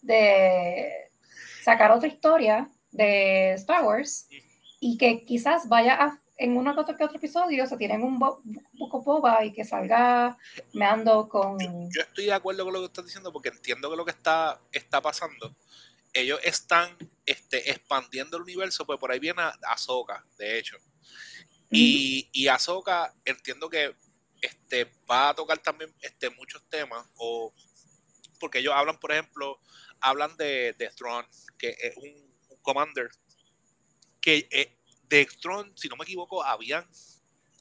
de 0.01 1.09
sacar 1.63 1.91
otra 1.91 2.07
historia 2.07 2.69
de 2.91 3.53
Star 3.53 3.83
Wars 3.83 4.27
y 4.79 4.97
que 4.97 5.23
quizás 5.25 5.67
vaya 5.67 5.95
a, 5.95 6.21
en 6.37 6.57
uno 6.57 6.73
que 6.73 6.81
otro, 6.81 6.95
que 6.95 7.03
otro 7.03 7.17
episodio 7.17 7.65
se 7.65 7.77
tienen 7.77 8.03
un 8.03 8.19
poco 8.77 9.01
boba 9.01 9.43
y 9.45 9.51
que 9.51 9.63
salga 9.63 10.37
meando 10.73 11.27
con... 11.29 11.57
Yo, 11.59 12.01
estoy 12.01 12.25
de 12.25 12.33
acuerdo 12.33 12.65
con 12.65 12.73
lo 12.73 12.79
que 12.81 12.85
estás 12.87 13.05
diciendo 13.05 13.31
porque 13.31 13.49
entiendo 13.49 13.89
que 13.89 13.97
lo 13.97 14.05
que 14.05 14.11
está, 14.11 14.59
está 14.71 15.01
pasando 15.01 15.55
ellos 16.13 16.39
están 16.43 16.97
este, 17.25 17.71
expandiendo 17.71 18.37
el 18.37 18.43
universo, 18.43 18.85
pues 18.85 18.99
por 18.99 19.11
ahí 19.11 19.19
viene 19.19 19.41
Ahsoka, 19.63 20.25
de 20.37 20.59
hecho. 20.59 20.77
Y, 21.69 22.29
y 22.31 22.47
Ahsoka 22.47 23.13
entiendo 23.25 23.69
que 23.69 23.95
este, 24.41 24.91
va 25.09 25.29
a 25.29 25.35
tocar 25.35 25.57
también 25.59 25.93
este, 26.01 26.29
muchos 26.29 26.67
temas, 26.69 27.07
o 27.15 27.53
porque 28.39 28.59
ellos 28.59 28.73
hablan, 28.75 28.99
por 28.99 29.11
ejemplo, 29.11 29.59
hablan 30.01 30.35
de, 30.37 30.75
de 30.77 30.89
Throne, 30.89 31.27
que 31.57 31.75
es 31.79 31.95
un, 31.97 32.33
commander, 32.61 33.09
que 34.21 34.47
eh, 34.51 34.77
de 35.03 35.25
Throne, 35.25 35.71
si 35.75 35.87
no 35.87 35.95
me 35.95 36.03
equivoco, 36.03 36.43
habían 36.43 36.87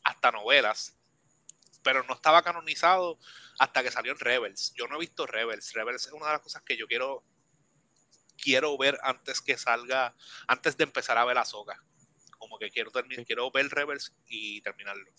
hasta 0.04 0.30
novelas, 0.30 0.96
pero 1.82 2.02
no 2.04 2.14
estaba 2.14 2.42
canonizado 2.42 3.18
hasta 3.58 3.82
que 3.82 3.90
salió 3.90 4.12
en 4.12 4.18
Rebels. 4.18 4.72
Yo 4.76 4.86
no 4.86 4.96
he 4.96 5.00
visto 5.00 5.26
Rebels. 5.26 5.72
Rebels 5.72 6.06
es 6.06 6.12
una 6.12 6.26
de 6.26 6.32
las 6.32 6.40
cosas 6.40 6.62
que 6.62 6.76
yo 6.76 6.86
quiero 6.86 7.24
quiero 8.42 8.76
ver 8.76 8.98
antes 9.02 9.40
que 9.40 9.56
salga, 9.56 10.14
antes 10.48 10.76
de 10.76 10.84
empezar 10.84 11.16
a 11.16 11.24
ver 11.24 11.36
la 11.36 11.44
soga. 11.44 11.82
Como 12.38 12.58
que 12.58 12.70
quiero 12.70 12.90
terminar, 12.90 13.24
quiero 13.24 13.50
ver 13.50 13.68
Rebels 13.68 14.12
y 14.26 14.60
terminarlo. 14.62 15.10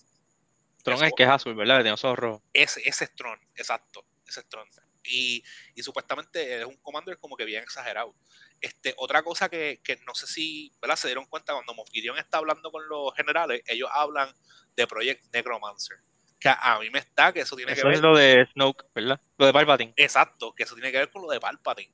Tron 0.84 1.02
es 1.04 1.14
que 1.16 1.24
es 1.24 1.30
azul, 1.30 1.56
¿verdad? 1.56 1.78
Tiene 1.78 1.94
ojos 1.94 2.20
rojos. 2.20 2.42
Ese, 2.52 2.82
ese 2.88 3.06
es 3.06 3.16
Tron, 3.16 3.40
exacto. 3.56 4.06
Ese 4.28 4.42
es 4.42 4.50
Tron. 4.50 4.68
Y, 5.06 5.44
y, 5.76 5.84
supuestamente 5.84 6.60
es 6.60 6.66
un 6.66 6.78
commander 6.78 7.18
como 7.18 7.36
que 7.36 7.46
bien 7.46 7.64
exagerado. 7.64 8.14
Este, 8.62 8.94
otra 8.98 9.22
cosa 9.24 9.50
que, 9.50 9.82
que 9.84 9.98
no 10.06 10.16
sé 10.16 10.28
si 10.28 10.72
¿verdad? 10.82 10.96
se 10.96 11.08
dieron 11.08 11.26
cuenta 11.26 11.54
cuando 11.54 11.74
Moff 11.74 11.90
está 11.94 12.38
hablando 12.38 12.72
con 12.72 12.88
los 12.88 13.14
generales, 13.16 13.62
ellos 13.68 13.90
hablan 13.92 14.34
de 14.76 14.88
Project 14.88 15.24
Necromancer. 15.34 15.98
Que 16.40 16.50
a, 16.50 16.80
mí 16.80 16.90
me 16.90 17.00
está 17.00 17.32
que 17.32 17.42
eso 17.42 17.56
tiene 17.56 17.74
que 17.74 17.84
ver. 17.84 17.94
es 17.94 18.02
lo 18.02 18.16
de 18.16 18.46
Snoke, 18.54 18.86
¿verdad? 18.94 19.22
Lo 19.38 19.46
de 19.46 19.54
Palpatine. 19.54 19.94
Exacto, 19.96 20.54
que 20.54 20.64
eso 20.64 20.76
tiene 20.76 20.92
que 20.92 21.00
ver 21.00 21.10
con 21.10 21.22
lo 21.22 21.30
de 21.30 21.40
Palpatine 21.40 21.94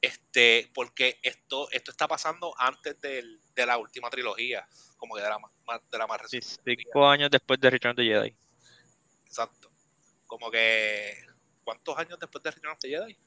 este, 0.00 0.70
porque 0.74 1.18
esto, 1.22 1.70
esto 1.70 1.90
está 1.90 2.08
pasando 2.08 2.54
antes 2.58 2.98
del, 3.00 3.40
de 3.54 3.66
la 3.66 3.76
última 3.76 4.08
trilogía, 4.08 4.66
como 4.96 5.14
que 5.14 5.22
de 5.22 5.28
la, 5.28 5.38
de 5.90 5.98
la 5.98 6.06
más 6.06 6.20
reciente. 6.22 6.48
cinco 6.64 7.06
años 7.06 7.30
después 7.30 7.60
de 7.60 7.70
Return 7.70 7.92
of 7.92 7.96
the 7.96 8.04
Jedi. 8.04 8.36
Exacto. 9.26 9.70
Como 10.26 10.50
que, 10.50 11.16
¿cuántos 11.64 11.98
años 11.98 12.18
después 12.18 12.42
de 12.42 12.50
Return 12.50 12.72
of 12.72 12.78
the 12.80 12.88
Jedi? 12.88 13.18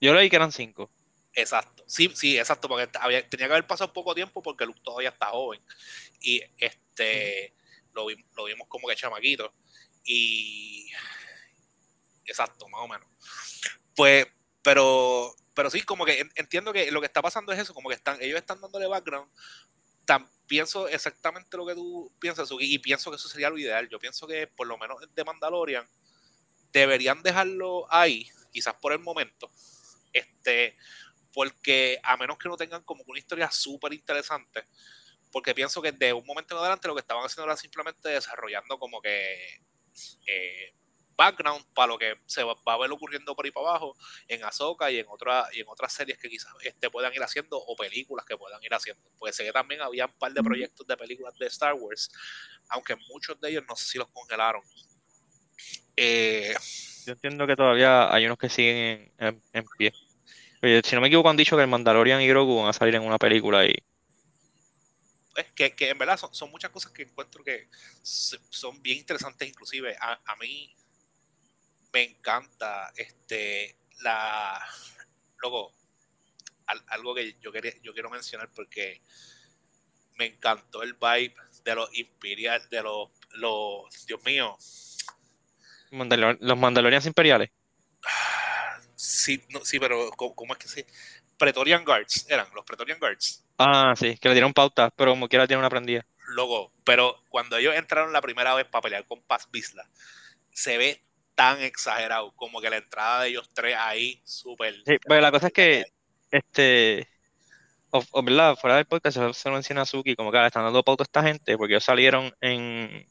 Yo 0.00 0.14
leí 0.14 0.28
que 0.28 0.36
eran 0.36 0.52
cinco. 0.52 0.90
Exacto, 1.32 1.84
sí, 1.86 2.10
sí, 2.14 2.38
exacto, 2.38 2.66
porque 2.66 2.88
había, 2.98 3.28
tenía 3.28 3.46
que 3.46 3.52
haber 3.52 3.66
pasado 3.66 3.92
poco 3.92 4.14
tiempo 4.14 4.42
porque 4.42 4.64
Luke 4.64 4.80
todavía 4.82 5.10
está 5.10 5.26
joven. 5.26 5.62
Y 6.20 6.40
este, 6.56 7.54
lo, 7.92 8.06
lo 8.36 8.44
vimos 8.44 8.68
como 8.68 8.88
que 8.88 8.96
chamaquito. 8.96 9.52
Y, 10.04 10.88
exacto, 12.24 12.68
más 12.68 12.80
o 12.82 12.88
menos. 12.88 13.08
Pues, 13.94 14.26
pero 14.62 15.34
pero 15.56 15.70
sí, 15.70 15.80
como 15.80 16.04
que 16.04 16.28
entiendo 16.34 16.70
que 16.70 16.90
lo 16.90 17.00
que 17.00 17.06
está 17.06 17.22
pasando 17.22 17.50
es 17.50 17.58
eso, 17.58 17.72
como 17.72 17.88
que 17.88 17.94
están, 17.94 18.20
ellos 18.20 18.38
están 18.38 18.60
dándole 18.60 18.86
background. 18.86 19.32
Tan, 20.04 20.30
pienso 20.46 20.86
exactamente 20.86 21.56
lo 21.56 21.64
que 21.64 21.74
tú 21.74 22.14
piensas, 22.20 22.50
y 22.60 22.78
pienso 22.78 23.10
que 23.10 23.16
eso 23.16 23.26
sería 23.26 23.48
lo 23.48 23.56
ideal. 23.56 23.88
Yo 23.88 23.98
pienso 23.98 24.26
que 24.26 24.46
por 24.46 24.66
lo 24.66 24.76
menos 24.76 24.98
de 25.14 25.24
Mandalorian 25.24 25.88
deberían 26.72 27.22
dejarlo 27.22 27.86
ahí, 27.90 28.28
quizás 28.52 28.74
por 28.74 28.92
el 28.92 28.98
momento. 28.98 29.50
Este, 30.12 30.76
porque 31.32 31.98
a 32.02 32.18
menos 32.18 32.36
que 32.36 32.50
no 32.50 32.58
tengan 32.58 32.82
como 32.82 33.02
una 33.06 33.18
historia 33.18 33.50
súper 33.50 33.94
interesante, 33.94 34.62
porque 35.32 35.54
pienso 35.54 35.80
que 35.80 35.92
de 35.92 36.12
un 36.12 36.26
momento 36.26 36.54
en 36.54 36.60
adelante 36.60 36.86
lo 36.86 36.94
que 36.94 37.00
estaban 37.00 37.24
haciendo 37.24 37.46
era 37.46 37.56
simplemente 37.56 38.10
desarrollando 38.10 38.78
como 38.78 39.00
que 39.00 39.62
eh, 40.26 40.74
background 41.16 41.64
para 41.74 41.88
lo 41.88 41.98
que 41.98 42.14
se 42.26 42.42
va, 42.42 42.54
a 42.64 42.78
ver 42.78 42.90
ocurriendo 42.90 43.34
por 43.34 43.44
ahí 43.44 43.50
para 43.50 43.70
abajo 43.70 43.96
en 44.28 44.44
Ahsoka 44.44 44.90
y 44.90 44.98
en, 44.98 45.06
otra, 45.08 45.46
y 45.52 45.60
en 45.60 45.68
otras 45.68 45.92
series 45.92 46.18
que 46.18 46.28
quizás 46.28 46.52
este, 46.62 46.90
puedan 46.90 47.12
ir 47.14 47.22
haciendo 47.22 47.58
o 47.58 47.76
películas 47.76 48.24
que 48.26 48.36
puedan 48.36 48.62
ir 48.62 48.72
haciendo. 48.74 49.02
Pues 49.18 49.34
sé 49.36 49.44
que 49.44 49.52
también 49.52 49.80
había 49.80 50.06
un 50.06 50.12
par 50.12 50.32
de 50.32 50.42
proyectos 50.42 50.86
de 50.86 50.96
películas 50.96 51.34
de 51.38 51.46
Star 51.46 51.74
Wars, 51.74 52.10
aunque 52.68 52.96
muchos 53.08 53.40
de 53.40 53.50
ellos 53.50 53.64
no 53.68 53.76
sé 53.76 53.84
si 53.86 53.98
los 53.98 54.08
congelaron. 54.08 54.62
Eh, 55.96 56.54
Yo 57.06 57.12
entiendo 57.12 57.46
que 57.46 57.56
todavía 57.56 58.12
hay 58.12 58.26
unos 58.26 58.38
que 58.38 58.50
siguen 58.50 59.12
en, 59.18 59.66
pie. 59.78 59.92
si 60.84 60.94
no 60.94 61.00
me 61.00 61.08
equivoco, 61.08 61.30
han 61.30 61.36
dicho 61.36 61.56
que 61.56 61.62
el 61.62 61.68
Mandalorian 61.68 62.20
y 62.20 62.28
Grogu 62.28 62.60
van 62.60 62.68
a 62.68 62.72
salir 62.72 62.94
en 62.94 63.02
una 63.02 63.18
película 63.18 63.64
y 63.64 63.74
que, 65.54 65.74
que, 65.74 65.90
en 65.90 65.98
verdad 65.98 66.16
son, 66.16 66.34
son, 66.34 66.50
muchas 66.50 66.70
cosas 66.70 66.92
que 66.92 67.02
encuentro 67.02 67.44
que 67.44 67.68
son 68.02 68.80
bien 68.80 68.98
interesantes, 68.98 69.46
inclusive 69.46 69.94
a, 70.00 70.18
a 70.24 70.36
mí 70.36 70.74
me 71.92 72.02
encanta 72.02 72.92
este 72.96 73.76
la 74.02 74.60
luego 75.38 75.72
algo 76.88 77.14
que 77.14 77.36
yo 77.40 77.52
quería 77.52 77.72
yo 77.82 77.92
quiero 77.92 78.10
mencionar 78.10 78.50
porque 78.54 79.00
me 80.14 80.26
encantó 80.26 80.82
el 80.82 80.94
vibe 80.94 81.34
de 81.64 81.74
los 81.74 81.96
imperial 81.96 82.68
de 82.70 82.82
los 82.82 83.10
los 83.32 84.06
Dios 84.06 84.22
mío. 84.24 84.56
Los 85.90 86.58
Mandalorians 86.58 87.06
imperiales. 87.06 87.50
Sí 88.94 89.42
no, 89.50 89.64
sí 89.64 89.78
pero 89.78 90.10
¿cómo, 90.10 90.54
es 90.54 90.58
que 90.58 90.68
se 90.68 90.86
Pretorian 91.38 91.84
Guards 91.84 92.26
eran 92.28 92.46
los 92.54 92.64
Pretorian 92.64 92.98
Guards 92.98 93.46
Ah, 93.58 93.94
sí, 93.96 94.18
que 94.18 94.28
le 94.28 94.34
dieron 94.34 94.52
pauta, 94.52 94.90
pero 94.90 95.12
como 95.12 95.28
quiera 95.28 95.46
tiene 95.46 95.60
una 95.60 95.70
prendida. 95.70 96.04
Loco, 96.28 96.72
pero 96.84 97.22
cuando 97.30 97.56
ellos 97.56 97.74
entraron 97.74 98.12
la 98.12 98.20
primera 98.20 98.54
vez 98.54 98.66
para 98.66 98.82
pelear 98.82 99.06
con 99.06 99.22
Paz 99.22 99.48
Bisla, 99.50 99.88
se 100.52 100.76
ve 100.76 101.02
tan 101.36 101.60
exagerado 101.60 102.32
como 102.32 102.60
que 102.60 102.70
la 102.70 102.78
entrada 102.78 103.22
de 103.22 103.28
ellos 103.28 103.48
tres 103.52 103.76
ahí, 103.78 104.20
súper. 104.24 104.74
Sí, 104.84 104.96
pero 105.06 105.20
la 105.20 105.30
cosa 105.30 105.46
es 105.48 105.52
que, 105.52 105.84
este, 106.32 107.06
o, 107.90 108.22
verdad, 108.22 108.56
fuera 108.56 108.76
del 108.76 108.86
podcast 108.86 109.18
se, 109.32 109.48
lo 109.48 109.54
menciona 109.54 109.82
a 109.82 109.86
Suki, 109.86 110.16
como 110.16 110.32
que 110.32 110.38
le 110.38 110.46
están 110.46 110.64
dando 110.64 110.82
pauta 110.82 111.04
a 111.04 111.06
esta 111.06 111.22
gente, 111.22 111.56
porque 111.56 111.74
ellos 111.74 111.84
salieron 111.84 112.34
en, 112.40 113.06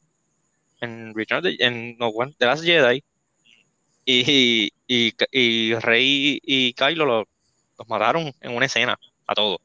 en 0.82 1.14
Return 1.16 1.44
de, 1.44 1.56
en 1.60 1.98
no, 1.98 2.12
The 2.38 2.46
Last 2.46 2.66
Jedi, 2.66 3.04
y, 4.04 4.72
y, 4.88 5.14
y 5.32 5.76
Rey 5.76 6.40
y 6.44 6.74
Kylo 6.74 7.06
los, 7.06 7.26
los 7.78 7.88
mataron 7.88 8.34
en 8.42 8.52
una 8.52 8.66
escena 8.66 9.00
a 9.28 9.36
todos. 9.36 9.60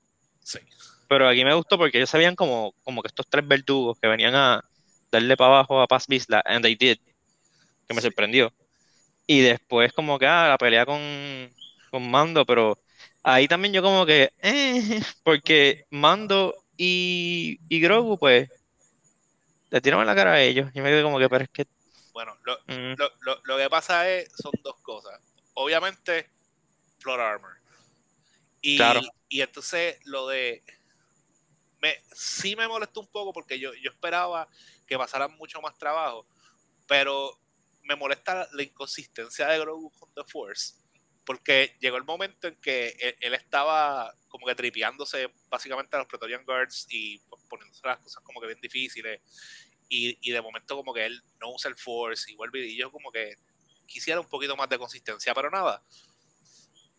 Pero 1.08 1.28
aquí 1.28 1.44
me 1.44 1.54
gustó 1.54 1.76
porque 1.76 1.98
ellos 1.98 2.10
sabían 2.10 2.36
como, 2.36 2.72
como 2.84 3.02
que 3.02 3.08
estos 3.08 3.26
tres 3.28 3.46
verdugos 3.46 3.98
que 3.98 4.06
venían 4.06 4.34
a 4.34 4.64
darle 5.10 5.36
para 5.36 5.54
abajo 5.54 5.80
a 5.80 5.88
Paz 5.88 6.06
Vizla, 6.06 6.40
and 6.46 6.62
they 6.62 6.76
did, 6.76 6.98
que 7.90 7.94
me 7.94 8.02
sorprendió. 8.02 8.52
Y 9.26 9.40
después 9.40 9.92
como 9.92 10.16
que, 10.16 10.26
ah, 10.26 10.48
la 10.48 10.58
pelea 10.58 10.86
con, 10.86 11.00
con 11.90 12.08
Mando, 12.08 12.46
pero 12.46 12.78
ahí 13.24 13.48
también 13.48 13.74
yo 13.74 13.82
como 13.82 14.06
que, 14.06 14.32
eh, 14.38 15.00
porque 15.24 15.86
Mando 15.90 16.54
y, 16.76 17.58
y 17.68 17.80
Grogu, 17.80 18.16
pues, 18.16 18.48
le 19.70 19.80
tiraron 19.80 20.06
la 20.06 20.14
cara 20.14 20.34
a 20.34 20.40
ellos. 20.40 20.70
Y 20.72 20.80
me 20.80 20.90
quedé 20.90 21.02
como 21.02 21.18
que, 21.18 21.28
pero 21.28 21.42
es 21.42 21.50
que... 21.50 21.66
Bueno, 22.12 22.36
lo, 22.44 22.58
mm. 22.68 22.94
lo, 22.96 23.10
lo, 23.22 23.40
lo 23.42 23.56
que 23.56 23.68
pasa 23.68 24.08
es, 24.08 24.30
son 24.40 24.52
dos 24.62 24.76
cosas. 24.82 25.20
Obviamente, 25.54 26.30
Floor 27.00 27.20
Armor. 27.20 27.56
Y, 28.62 28.76
claro. 28.76 29.00
y 29.28 29.40
entonces 29.40 29.98
lo 30.04 30.28
de 30.28 30.62
me, 31.80 31.96
sí 32.12 32.54
me 32.54 32.68
molestó 32.68 33.00
un 33.00 33.06
poco 33.08 33.32
porque 33.32 33.58
yo, 33.58 33.72
yo 33.74 33.90
esperaba 33.90 34.46
que 34.86 34.98
pasaran 34.98 35.34
mucho 35.38 35.60
más 35.62 35.78
trabajo, 35.78 36.26
pero 36.86 37.40
me 37.82 37.96
molesta 37.96 38.48
la 38.52 38.62
inconsistencia 38.62 39.46
de 39.48 39.58
Grogu 39.58 39.90
con 39.98 40.12
The 40.14 40.24
Force, 40.24 40.74
porque 41.24 41.76
llegó 41.80 41.96
el 41.96 42.04
momento 42.04 42.48
en 42.48 42.56
que 42.56 43.16
él, 43.20 43.34
estaba 43.34 44.14
como 44.28 44.46
que 44.46 44.54
tripeándose 44.54 45.32
básicamente 45.48 45.96
a 45.96 46.00
los 46.00 46.08
Pretorian 46.08 46.44
Guards 46.44 46.86
y 46.90 47.20
poniéndose 47.48 47.86
las 47.86 47.98
cosas 47.98 48.22
como 48.22 48.40
que 48.40 48.48
bien 48.48 48.60
difíciles, 48.60 49.20
y, 49.88 50.16
y 50.20 50.32
de 50.32 50.40
momento 50.40 50.76
como 50.76 50.94
que 50.94 51.06
él 51.06 51.22
no 51.40 51.52
usa 51.52 51.68
el 51.68 51.76
Force 51.76 52.30
y 52.30 52.36
vuelve 52.36 52.64
y 52.64 52.76
yo 52.76 52.92
como 52.92 53.10
que 53.10 53.36
quisiera 53.86 54.20
un 54.20 54.28
poquito 54.28 54.56
más 54.56 54.68
de 54.68 54.78
consistencia, 54.78 55.34
pero 55.34 55.50
nada, 55.50 55.82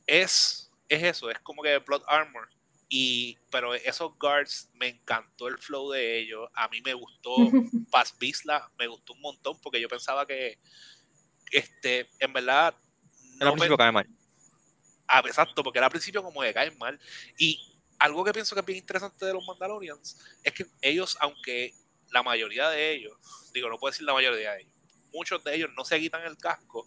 es, 0.06 0.70
es 0.90 1.04
eso, 1.04 1.30
es 1.30 1.40
como 1.40 1.64
que 1.64 1.78
Blood 1.78 2.04
Armor 2.08 2.50
y, 2.94 3.38
pero 3.50 3.74
esos 3.74 4.12
guards 4.20 4.70
me 4.74 4.90
encantó 4.90 5.48
el 5.48 5.58
flow 5.58 5.92
de 5.92 6.20
ellos. 6.20 6.50
A 6.54 6.68
mí 6.68 6.82
me 6.82 6.94
gustó 6.94 7.34
Paz 7.90 8.14
Bisla, 8.20 8.70
me 8.78 8.86
gustó 8.86 9.14
un 9.14 9.22
montón 9.22 9.58
porque 9.62 9.80
yo 9.80 9.88
pensaba 9.88 10.28
que, 10.28 10.60
este, 11.54 12.10
en 12.20 12.34
verdad. 12.34 12.76
No 13.40 13.48
al 13.48 13.54
principio 13.54 13.78
cae 13.78 13.94
mal. 13.94 14.06
Ah, 15.08 15.24
exacto, 15.26 15.64
porque 15.64 15.80
era 15.80 15.86
al 15.86 15.92
principio 15.92 16.22
como 16.22 16.42
que 16.42 16.54
cae 16.54 16.70
mal. 16.72 17.00
Y 17.38 17.58
algo 17.98 18.26
que 18.26 18.34
pienso 18.34 18.56
que 18.56 18.60
es 18.60 18.66
bien 18.66 18.80
interesante 18.80 19.26
de 19.26 19.34
los 19.36 19.48
Mandalorians 19.48 20.20
es 20.44 20.54
que 20.54 20.66
ellos, 20.82 21.18
aunque 21.22 21.74
la 22.10 22.24
mayoría 22.24 22.70
de 22.72 22.92
ellos, 22.92 23.14
digo, 23.54 23.70
no 23.70 23.78
puedo 23.78 23.94
decir 23.94 24.06
la 24.06 24.14
mayoría 24.14 24.52
de 24.52 24.64
ellos, 24.64 24.74
muchos 25.14 25.42
de 25.46 25.56
ellos 25.56 25.70
no 25.78 25.86
se 25.86 25.98
quitan 25.98 26.24
el 26.24 26.36
casco 26.36 26.86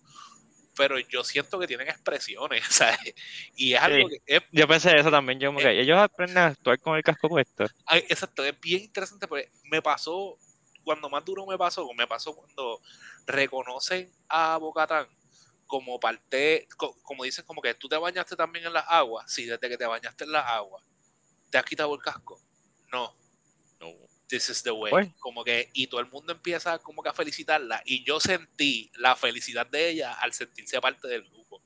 pero 0.76 0.98
yo 0.98 1.24
siento 1.24 1.58
que 1.58 1.66
tienen 1.66 1.88
expresiones, 1.88 2.64
¿sabes? 2.70 3.14
Y 3.56 3.74
es 3.74 3.80
algo 3.80 4.08
que... 4.08 4.42
yo 4.52 4.68
pensé 4.68 4.96
eso 4.96 5.10
también, 5.10 5.38
yo 5.40 5.48
como 5.48 5.60
que 5.60 5.80
ellos 5.80 5.98
aprenden 5.98 6.38
a 6.38 6.46
actuar 6.46 6.78
con 6.80 6.96
el 6.96 7.02
casco 7.02 7.28
puesto. 7.28 7.64
exacto, 7.90 8.44
es 8.44 8.58
bien 8.60 8.82
interesante 8.82 9.28
porque 9.28 9.50
me 9.64 9.82
pasó, 9.82 10.38
cuando 10.82 11.08
más 11.08 11.24
duro 11.24 11.46
me 11.46 11.58
pasó, 11.58 11.88
me 11.94 12.06
pasó 12.06 12.34
cuando 12.34 12.80
reconocen 13.26 14.10
a 14.28 14.56
Bocatán 14.58 15.08
como 15.66 15.98
parte, 15.98 16.68
como 17.02 17.24
dicen, 17.24 17.44
como 17.44 17.62
que 17.62 17.74
tú 17.74 17.88
te 17.88 17.96
bañaste 17.96 18.37
también 18.37 18.66
en 18.66 18.72
las 18.72 18.84
aguas, 18.88 19.30
sí, 19.32 19.44
desde 19.44 19.68
que 19.68 19.78
te 19.78 19.87
bañaste 19.87 20.24
en 20.24 20.32
las 20.32 20.46
aguas, 20.46 20.84
¿te 21.50 21.58
has 21.58 21.64
quitado 21.64 21.94
el 21.94 22.02
casco? 22.02 22.40
No. 22.92 23.14
No 23.80 24.13
this 24.35 24.51
is 24.51 24.62
the 24.62 24.73
way. 24.73 24.90
Pues. 24.90 25.09
Como 25.20 25.44
que, 25.44 25.70
y 25.73 25.87
todo 25.87 26.01
el 26.01 26.11
mundo 26.11 26.33
empieza 26.33 26.79
como 26.81 27.03
que 27.03 27.09
a 27.09 27.14
felicitarla. 27.14 27.83
Y 27.85 28.05
yo 28.05 28.18
sentí 28.18 28.90
la 28.97 29.14
felicidad 29.14 29.66
de 29.66 29.90
ella 29.90 30.12
al 30.14 30.33
sentirse 30.33 30.81
parte 30.81 31.07
del 31.07 31.23
grupo. 31.23 31.62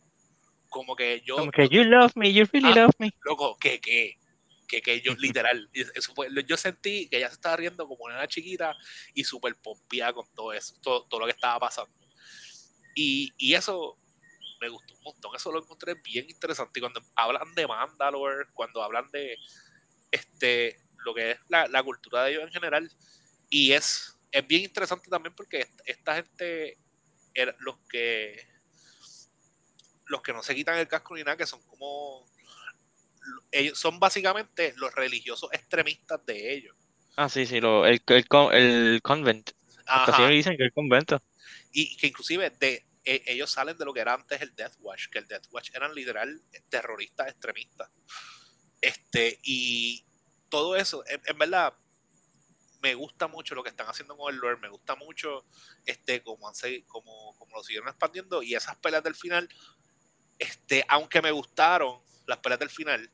Como 0.68 0.94
que 0.94 1.22
yo. 1.24 1.36
Como 1.36 1.50
que 1.50 1.68
you 1.68 1.82
love 1.84 2.12
me, 2.14 2.32
you 2.32 2.44
really 2.52 2.70
ah, 2.72 2.82
love 2.82 2.94
me. 2.98 3.10
Loco, 3.24 3.56
que, 3.58 3.80
que, 3.80 4.18
que, 4.66 4.82
que 4.82 5.00
yo 5.00 5.14
literal, 5.18 5.70
eso 5.72 6.14
fue, 6.14 6.28
yo 6.46 6.56
sentí 6.58 7.08
que 7.08 7.16
ella 7.16 7.28
se 7.28 7.34
estaba 7.34 7.56
riendo 7.56 7.88
como 7.88 8.04
una 8.04 8.28
chiquita 8.28 8.76
y 9.14 9.24
súper 9.24 9.56
pompía 9.56 10.12
con 10.12 10.26
todo 10.34 10.52
eso, 10.52 10.74
todo, 10.82 11.06
todo, 11.06 11.20
lo 11.20 11.26
que 11.26 11.32
estaba 11.32 11.58
pasando. 11.58 11.96
Y, 12.94 13.32
y 13.38 13.54
eso 13.54 13.96
me 14.60 14.68
gustó 14.68 14.92
un 14.94 15.02
montón, 15.04 15.34
eso 15.34 15.50
lo 15.50 15.60
encontré 15.60 15.94
bien 15.94 16.28
interesante. 16.28 16.80
Y 16.80 16.82
cuando 16.82 17.00
hablan 17.14 17.54
de 17.54 17.66
Mandalore, 17.66 18.46
cuando 18.52 18.82
hablan 18.82 19.10
de 19.10 19.38
este 20.10 20.87
lo 21.04 21.14
que 21.14 21.32
es 21.32 21.38
la, 21.48 21.82
cultura 21.82 22.24
de 22.24 22.32
ellos 22.32 22.44
en 22.44 22.52
general. 22.52 22.90
Y 23.48 23.72
es, 23.72 24.18
es 24.30 24.46
bien 24.46 24.64
interesante 24.64 25.08
también 25.08 25.34
porque 25.34 25.66
esta 25.84 26.14
gente, 26.16 26.76
los 27.60 27.78
que 27.88 28.46
los 30.06 30.22
que 30.22 30.32
no 30.32 30.42
se 30.42 30.54
quitan 30.54 30.78
el 30.78 30.88
casco 30.88 31.14
ni 31.14 31.22
nada, 31.22 31.36
que 31.36 31.46
son 31.46 31.60
como 31.66 32.24
ellos 33.50 33.78
son 33.78 34.00
básicamente 34.00 34.74
los 34.76 34.94
religiosos 34.94 35.50
extremistas 35.52 36.24
de 36.24 36.54
ellos. 36.54 36.76
Ah, 37.16 37.28
sí, 37.28 37.46
sí, 37.46 37.56
el, 37.56 38.02
el, 38.06 39.02
convent. 39.02 39.50
dicen 40.30 40.56
que 40.56 40.64
el 40.64 40.72
convento. 40.72 41.22
Y 41.72 41.96
que 41.96 42.06
inclusive 42.06 42.50
de, 42.50 42.86
e, 43.04 43.22
ellos 43.26 43.50
salen 43.50 43.76
de 43.76 43.84
lo 43.84 43.92
que 43.92 44.00
era 44.00 44.14
antes 44.14 44.40
el 44.40 44.54
Death 44.54 44.74
Watch, 44.80 45.08
que 45.08 45.18
el 45.18 45.26
Death 45.26 45.46
Watch 45.50 45.70
eran 45.74 45.94
literal 45.94 46.40
terroristas 46.68 47.28
extremistas. 47.28 47.90
Este, 48.80 49.40
y, 49.42 50.04
todo 50.48 50.76
eso, 50.76 51.04
en, 51.06 51.38
verdad, 51.38 51.74
me 52.80 52.94
gusta 52.94 53.26
mucho 53.26 53.54
lo 53.54 53.62
que 53.62 53.70
están 53.70 53.86
haciendo 53.88 54.16
con 54.16 54.32
el 54.32 54.40
lore, 54.40 54.58
me 54.58 54.68
gusta 54.68 54.94
mucho 54.94 55.44
este 55.84 56.22
como, 56.22 56.52
como, 56.86 57.36
como 57.36 57.56
lo 57.56 57.62
siguieron 57.62 57.88
expandiendo 57.88 58.42
y 58.42 58.54
esas 58.54 58.76
peleas 58.76 59.02
del 59.02 59.14
final, 59.14 59.48
este, 60.38 60.84
aunque 60.88 61.20
me 61.22 61.30
gustaron 61.30 62.00
las 62.26 62.38
peleas 62.38 62.60
del 62.60 62.70
final, 62.70 63.10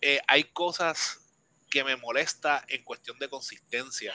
eh, 0.00 0.20
hay 0.26 0.44
cosas 0.44 1.20
que 1.70 1.84
me 1.84 1.96
molesta 1.96 2.64
en 2.68 2.82
cuestión 2.82 3.18
de 3.18 3.28
consistencia, 3.28 4.14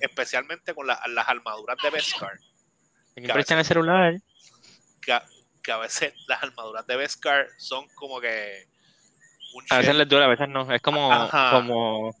especialmente 0.00 0.74
con 0.74 0.86
las 0.86 1.28
armaduras 1.28 1.76
de 1.82 1.90
Beskar. 1.90 2.38
Que 3.14 3.32
prestan 3.32 3.58
el 3.58 3.64
celular. 3.64 4.14
Que, 5.00 5.12
a 5.72 5.78
veces 5.78 6.12
las 6.26 6.42
armaduras 6.42 6.86
de 6.86 6.96
Beskar 6.96 7.48
son 7.58 7.88
como 7.94 8.20
que 8.20 8.68
a 9.70 9.78
veces 9.78 9.94
les 9.94 10.08
dura, 10.08 10.24
a 10.24 10.28
veces 10.28 10.48
no. 10.48 10.72
Es 10.72 10.82
como, 10.82 11.10
como, 11.30 12.14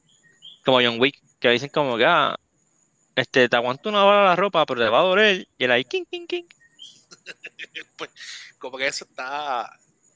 como 0.64 0.80
John 0.80 1.00
Wick, 1.00 1.20
que 1.38 1.50
dicen 1.50 1.70
como 1.70 1.96
que, 1.96 2.04
ah, 2.04 2.36
este, 3.14 3.48
te 3.48 3.56
aguanto 3.56 3.88
una 3.88 4.04
bala 4.04 4.24
la 4.24 4.36
ropa, 4.36 4.64
pero 4.66 4.80
te 4.80 4.88
va 4.88 5.00
a 5.00 5.02
doler. 5.02 5.46
Y 5.58 5.64
él 5.64 5.70
ahí, 5.70 5.84
king, 5.84 6.04
king, 6.10 6.26
king. 6.26 6.44
pues, 7.96 8.10
como 8.58 8.78
que 8.78 8.86
eso 8.86 9.04
está, 9.04 9.70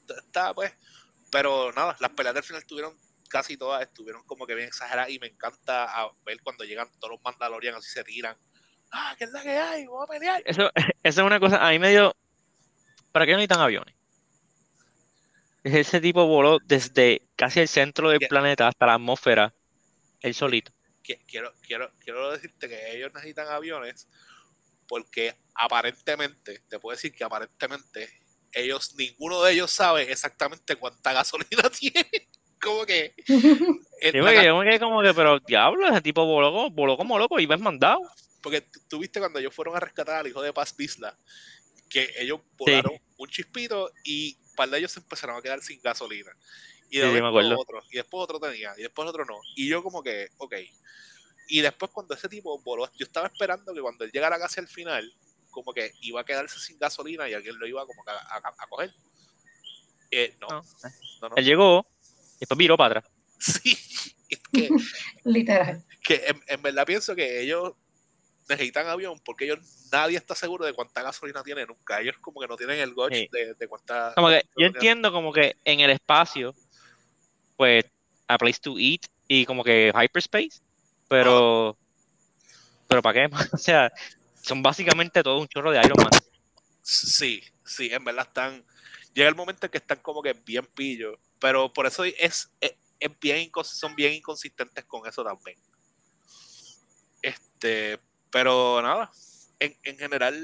está, 0.07 0.53
pues. 0.53 0.73
Pero 1.31 1.71
nada, 1.73 1.95
las 1.99 2.11
peleas 2.11 2.35
del 2.35 2.43
final 2.43 2.61
estuvieron 2.61 2.93
casi 3.29 3.57
todas, 3.57 3.81
estuvieron 3.81 4.23
como 4.23 4.47
que 4.47 4.55
bien 4.55 4.67
exageradas 4.67 5.09
y 5.09 5.19
me 5.19 5.27
encanta 5.27 6.09
ver 6.25 6.41
cuando 6.41 6.63
llegan 6.63 6.89
todos 6.99 7.11
los 7.11 7.21
Mandalorianos 7.23 7.85
y 7.85 7.89
se 7.89 8.03
tiran 8.05 8.37
ah, 8.91 9.15
¿qué 9.17 9.25
es 9.25 9.31
la 9.31 9.41
que 9.41 9.57
hay? 9.57 9.85
Vamos 9.85 10.03
a 10.03 10.07
pelear. 10.07 10.41
Eso, 10.45 10.71
eso 11.03 11.21
es 11.21 11.25
una 11.25 11.39
cosa, 11.39 11.65
a 11.65 11.71
mí 11.71 11.79
me 11.79 11.89
dio, 11.89 12.15
¿para 13.11 13.25
qué 13.25 13.31
no 13.31 13.37
necesitan 13.37 13.61
aviones? 13.61 13.95
Ese 15.63 15.99
tipo 15.99 16.25
voló 16.27 16.59
desde 16.63 17.21
casi 17.35 17.59
el 17.59 17.67
centro 17.67 18.09
del 18.09 18.19
¿Qué? 18.19 18.27
planeta 18.27 18.67
hasta 18.67 18.85
la 18.85 18.93
atmósfera, 18.95 19.53
él 20.21 20.33
solito. 20.33 20.71
Quiero, 21.25 21.53
quiero, 21.61 21.91
quiero 21.99 22.31
decirte 22.31 22.67
que 22.67 22.97
ellos 22.97 23.13
necesitan 23.13 23.47
aviones 23.47 24.07
porque 24.87 25.35
aparentemente, 25.55 26.61
te 26.67 26.79
puedo 26.79 26.95
decir 26.95 27.13
que 27.13 27.23
aparentemente 27.23 28.09
ellos, 28.51 28.95
ninguno 28.95 29.41
de 29.43 29.53
ellos 29.53 29.71
sabe 29.71 30.11
exactamente 30.11 30.75
cuánta 30.75 31.13
gasolina 31.13 31.69
tiene. 31.79 32.29
Como 32.61 32.85
que... 32.85 33.13
ga- 33.17 34.43
yo 34.45 34.57
me 34.57 34.65
quedé 34.65 34.79
como 34.79 35.01
que, 35.01 35.13
pero 35.13 35.39
diablo, 35.39 35.87
ese 35.87 36.01
tipo 36.01 36.25
voló, 36.25 36.51
como- 36.51 36.71
voló 36.71 36.97
como 36.97 37.17
loco 37.19 37.39
y 37.39 37.45
ves 37.45 37.59
mandado. 37.59 38.01
Porque 38.41 38.65
tú 38.89 38.99
viste 38.99 39.19
cuando 39.19 39.39
ellos 39.39 39.53
fueron 39.53 39.75
a 39.75 39.79
rescatar 39.79 40.15
al 40.15 40.27
hijo 40.27 40.41
de 40.41 40.53
Paz 40.53 40.75
Bisla, 40.75 41.17
que 41.89 42.09
ellos 42.17 42.39
volaron 42.57 42.93
un 43.17 43.27
chispito 43.29 43.91
y 44.03 44.37
par 44.57 44.69
de 44.69 44.79
ellos 44.79 44.91
se 44.91 44.99
empezaron 44.99 45.37
a 45.37 45.41
quedar 45.41 45.61
sin 45.61 45.79
gasolina. 45.81 46.31
Y 46.89 46.99
sí, 46.99 47.05
me 47.05 47.25
acuerdo. 47.25 47.57
otro, 47.59 47.81
y 47.91 47.95
después 47.97 48.23
otro 48.23 48.39
tenía, 48.39 48.73
y 48.77 48.81
después 48.81 49.07
otro 49.07 49.23
no. 49.25 49.39
Y 49.55 49.69
yo 49.69 49.81
como 49.83 50.03
que, 50.03 50.29
ok. 50.37 50.55
Y 51.49 51.61
después 51.61 51.91
cuando 51.91 52.13
ese 52.15 52.27
tipo 52.27 52.59
voló, 52.59 52.85
yo 52.97 53.05
estaba 53.05 53.27
esperando 53.27 53.73
que 53.73 53.79
cuando 53.81 54.03
él 54.03 54.11
llegara 54.11 54.37
casi 54.37 54.59
al 54.59 54.67
final, 54.67 55.09
como 55.49 55.73
que 55.73 55.93
iba 56.01 56.19
a 56.21 56.25
quedarse 56.25 56.59
sin 56.59 56.77
gasolina 56.77 57.29
y 57.29 57.33
alguien 57.33 57.57
lo 57.57 57.65
iba 57.67 57.85
como 57.85 58.03
que 58.03 58.11
a, 58.11 58.15
a- 58.15 58.53
a 58.57 58.67
coger. 58.67 58.93
Eh, 60.11 60.35
no, 60.41 60.47
No. 60.49 60.61
no, 61.21 61.29
no. 61.29 61.35
Él 61.37 61.45
llegó 61.45 61.87
y 62.35 62.39
después 62.41 62.57
viró 62.57 62.75
para 62.77 62.99
atrás. 62.99 63.13
Sí, 63.39 63.77
es 64.29 64.39
que, 64.51 64.69
Literal. 65.23 65.85
que 66.03 66.15
en, 66.27 66.41
en 66.47 66.61
verdad 66.61 66.85
pienso 66.87 67.15
que 67.15 67.41
ellos 67.41 67.73
necesitan 68.49 68.87
avión 68.87 69.19
porque 69.23 69.45
ellos 69.45 69.59
nadie 69.91 70.17
está 70.17 70.35
seguro 70.35 70.65
de 70.65 70.73
cuánta 70.73 71.01
gasolina 71.01 71.43
tiene 71.43 71.65
nunca. 71.65 71.99
Ellos 71.99 72.15
como 72.21 72.39
que 72.39 72.47
no 72.47 72.57
tienen 72.57 72.79
el 72.79 72.93
gauge 72.93 73.15
Sí. 73.15 73.29
de, 73.31 73.53
de 73.53 73.67
cuánta. 73.67 74.13
Como 74.15 74.29
que 74.29 74.43
yo 74.57 74.67
entiendo 74.67 75.11
como 75.11 75.33
que 75.33 75.55
en 75.65 75.79
el 75.79 75.91
espacio, 75.91 76.53
pues, 77.55 77.85
a 78.27 78.37
place 78.37 78.59
to 78.59 78.77
eat 78.77 79.01
y 79.27 79.45
como 79.45 79.63
que 79.63 79.91
hyperspace, 79.93 80.61
pero, 81.07 81.77
pero 82.87 83.01
¿para 83.01 83.27
qué? 83.27 83.29
O 83.53 83.57
sea, 83.57 83.91
son 84.41 84.61
básicamente 84.63 85.23
todo 85.23 85.39
un 85.39 85.47
chorro 85.47 85.71
de 85.71 85.79
Iron 85.79 85.97
Man. 85.97 86.11
Sí, 86.81 87.43
sí, 87.65 87.89
en 87.91 88.03
verdad 88.03 88.27
están. 88.27 88.65
Llega 89.13 89.29
el 89.29 89.35
momento 89.35 89.65
en 89.65 89.71
que 89.71 89.77
están 89.79 89.99
como 89.99 90.21
que 90.21 90.33
bien 90.33 90.65
pillos. 90.67 91.17
Pero 91.39 91.71
por 91.71 91.85
eso 91.85 92.03
es, 92.03 92.15
es, 92.61 92.77
es 92.99 93.19
bien 93.19 93.51
son 93.63 93.95
bien 93.95 94.13
inconsistentes 94.13 94.83
con 94.85 95.07
eso 95.07 95.23
también. 95.23 95.57
Este, 97.21 97.99
pero 98.31 98.81
nada, 98.81 99.11
en, 99.59 99.75
en 99.83 99.97
general 99.97 100.35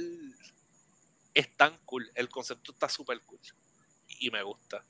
es 1.33 1.55
tan 1.55 1.77
cool. 1.85 2.09
El 2.15 2.29
concepto 2.29 2.71
está 2.71 2.89
súper 2.89 3.19
cool. 3.21 3.39
Y 4.19 4.29
me 4.31 4.43
gusta. 4.43 4.83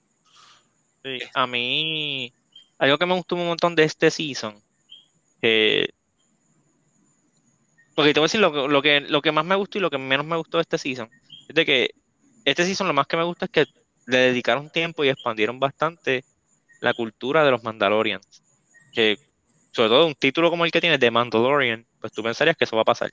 Sí, 1.03 1.19
a 1.33 1.47
mí, 1.47 2.33
algo 2.77 2.97
que 2.97 3.05
me 3.05 3.15
gustó 3.15 3.35
un 3.35 3.47
montón 3.47 3.75
de 3.75 3.83
este 3.83 4.09
season, 4.09 4.61
que, 5.41 5.89
porque 7.95 8.13
te 8.13 8.19
voy 8.19 8.25
a 8.25 8.27
decir 8.29 8.39
lo, 8.41 8.51
que- 8.51 8.67
lo 8.67 8.81
que, 8.81 9.01
lo 9.01 9.21
que 9.21 9.31
más 9.31 9.45
me 9.45 9.55
gustó 9.55 9.77
y 9.77 9.81
lo 9.81 9.89
que 9.89 9.97
menos 9.97 10.25
me 10.25 10.37
gustó 10.37 10.57
de 10.57 10.61
este 10.63 10.77
season, 10.77 11.09
es 11.47 11.55
de 11.55 11.65
que 11.65 11.91
este 12.45 12.65
season 12.65 12.87
lo 12.87 12.93
más 12.93 13.07
que 13.07 13.17
me 13.17 13.23
gusta 13.23 13.45
es 13.45 13.51
que 13.51 13.65
le 14.07 14.17
dedicaron 14.17 14.69
tiempo 14.71 15.03
y 15.03 15.09
expandieron 15.09 15.59
bastante 15.59 16.25
la 16.81 16.93
cultura 16.93 17.43
de 17.45 17.51
los 17.51 17.63
Mandalorians, 17.63 18.43
que 18.93 19.17
sobre 19.73 19.89
todo 19.89 20.05
un 20.05 20.15
título 20.15 20.49
como 20.49 20.65
el 20.65 20.71
que 20.71 20.79
tiene, 20.79 20.99
The 20.99 21.11
Mandalorian, 21.11 21.85
pues 21.99 22.13
tú 22.13 22.21
pensarías 22.21 22.55
que 22.55 22.63
eso 22.63 22.75
va 22.75 22.83
a 22.83 22.85
pasar. 22.85 23.11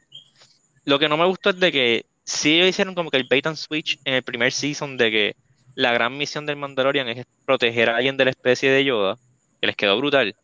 Lo 0.85 0.99
que 0.99 1.09
no 1.09 1.17
me 1.17 1.25
gustó 1.25 1.51
es 1.51 1.59
de 1.59 1.73
que 1.73 2.07
sí 2.25 2.61
hicieron 2.61 2.95
como 2.95 3.11
que 3.11 3.17
el 3.17 3.27
bait 3.29 3.47
and 3.47 3.57
switch 3.57 3.99
en 4.05 4.15
el 4.15 4.23
primer 4.23 4.53
season 4.53 4.97
de 4.97 5.11
que 5.11 5.37
la 5.75 5.93
gran 5.93 6.17
misión 6.17 6.45
del 6.45 6.57
Mandalorian 6.57 7.09
es 7.09 7.27
proteger 7.47 7.89
a 7.89 7.97
alguien 7.97 8.17
de 8.17 8.27
la 8.27 8.31
especie 8.31 8.71
de 8.71 8.85
Yoda, 8.85 9.17
que 9.61 9.67
les 9.67 9.77
quedó 9.77 9.97
brutal. 9.97 10.37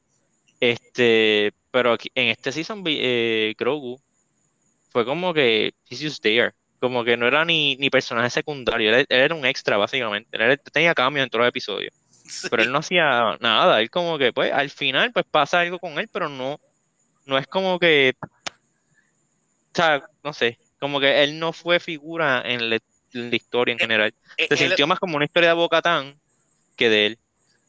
Este, 0.59 1.53
pero 1.71 1.93
aquí, 1.93 2.11
en 2.15 2.29
este 2.29 2.51
season 2.51 2.83
eh, 2.87 3.55
Grogu 3.59 4.01
fue 4.91 5.05
como 5.05 5.35
que 5.35 5.75
he's 5.91 6.03
just 6.03 6.25
como 6.79 7.05
que 7.05 7.17
no 7.17 7.27
era 7.27 7.45
ni, 7.45 7.77
ni 7.77 7.91
personaje 7.91 8.31
secundario, 8.31 8.95
él, 8.97 9.07
era 9.09 9.35
un 9.35 9.45
extra 9.45 9.77
básicamente, 9.77 10.39
tenía 10.73 10.95
cambios 10.95 11.25
en 11.25 11.31
todos 11.31 11.41
los 11.41 11.49
episodios, 11.49 11.95
pero 12.51 12.63
él 12.63 12.73
no 12.73 12.79
hacía 12.79 13.37
nada, 13.41 13.81
él 13.81 13.91
como 13.91 14.19
que 14.19 14.33
pues 14.33 14.53
al 14.53 14.71
final 14.71 15.13
pues 15.13 15.25
pasa 15.31 15.61
algo 15.61 15.79
con 15.79 15.99
él, 15.99 16.09
pero 16.13 16.29
no, 16.29 16.61
no 17.25 17.39
es 17.39 17.47
como 17.47 17.79
que, 17.79 18.15
o 18.23 18.29
sea, 19.75 20.03
no 20.25 20.33
sé, 20.33 20.59
como 20.81 21.01
que 21.01 21.23
él 21.23 21.39
no 21.39 21.53
fue 21.53 21.81
figura 21.81 22.43
en 22.45 22.71
la, 22.71 22.77
en 23.13 23.31
la 23.31 23.37
historia 23.37 23.73
en 23.73 23.79
general. 23.79 24.15
Eh, 24.37 24.47
Se 24.49 24.55
él- 24.55 24.61
sintió 24.69 24.87
más 24.87 24.99
como 24.99 25.17
una 25.17 25.25
historia 25.25 25.51
de 25.51 25.55
Bo-Katan 25.55 26.19
que 26.77 26.89
de 26.89 27.07
él. 27.07 27.19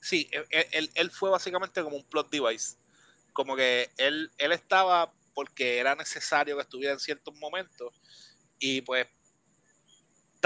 Sí, 0.02 0.30
él, 0.32 0.46
él- 0.72 0.92
él 0.96 1.12
fue 1.12 1.30
básicamente 1.30 1.82
como 1.82 1.98
un 1.98 2.04
plot 2.04 2.30
device. 2.30 2.78
Como 3.34 3.56
que 3.56 3.90
él, 3.98 4.32
él 4.38 4.52
estaba 4.52 5.12
porque 5.34 5.78
era 5.78 5.96
necesario 5.96 6.56
que 6.56 6.62
estuviera 6.64 6.94
en 6.94 7.00
ciertos 7.00 7.36
momentos. 7.36 7.94
Y 8.60 8.82
pues 8.82 9.08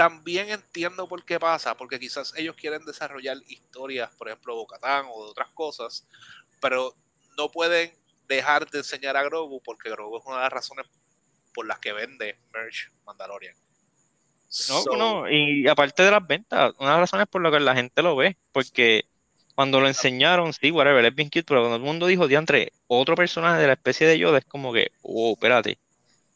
también 0.02 0.50
entiendo 0.50 1.06
por 1.06 1.24
qué 1.24 1.38
pasa, 1.38 1.76
porque 1.76 2.00
quizás 2.00 2.34
ellos 2.36 2.56
quieren 2.56 2.84
desarrollar 2.84 3.36
historias, 3.46 4.12
por 4.16 4.26
ejemplo, 4.26 4.56
Bocatán 4.56 5.06
o 5.08 5.24
de 5.24 5.30
otras 5.30 5.48
cosas, 5.50 6.08
pero 6.60 6.96
no 7.38 7.48
pueden 7.52 7.92
dejar 8.26 8.68
de 8.68 8.78
enseñar 8.78 9.16
a 9.16 9.22
Grogu 9.22 9.62
porque 9.62 9.90
Grogu 9.90 10.18
es 10.18 10.24
una 10.26 10.38
de 10.38 10.42
las 10.42 10.52
razones 10.52 10.86
por 11.54 11.68
las 11.68 11.78
que 11.78 11.92
vende 11.92 12.36
merch 12.52 12.90
Mandalorian. 13.06 13.54
No, 14.68 14.82
So, 14.82 14.96
no, 14.96 15.30
y 15.30 15.68
aparte 15.68 16.02
de 16.02 16.10
las 16.10 16.26
ventas, 16.26 16.74
una 16.78 16.88
de 16.88 16.94
las 16.94 17.00
razones 17.02 17.28
por 17.28 17.40
las 17.40 17.52
que 17.52 17.60
la 17.60 17.76
gente 17.76 18.02
lo 18.02 18.16
ve, 18.16 18.36
porque 18.50 19.04
cuando 19.54 19.80
lo 19.80 19.86
enseñaron, 19.86 20.52
sí, 20.52 20.72
whatever, 20.72 21.04
es 21.04 21.14
bien 21.14 21.28
cute, 21.28 21.44
pero 21.44 21.60
cuando 21.60 21.76
el 21.76 21.82
mundo 21.82 22.08
dijo, 22.08 22.26
diantre, 22.26 22.72
otro 22.88 23.14
personaje 23.14 23.60
de 23.60 23.68
la 23.68 23.74
especie 23.74 24.08
de 24.08 24.18
Yoda, 24.18 24.38
es 24.38 24.46
como 24.46 24.72
que, 24.72 24.90
oh, 25.02 25.34
espérate, 25.34 25.78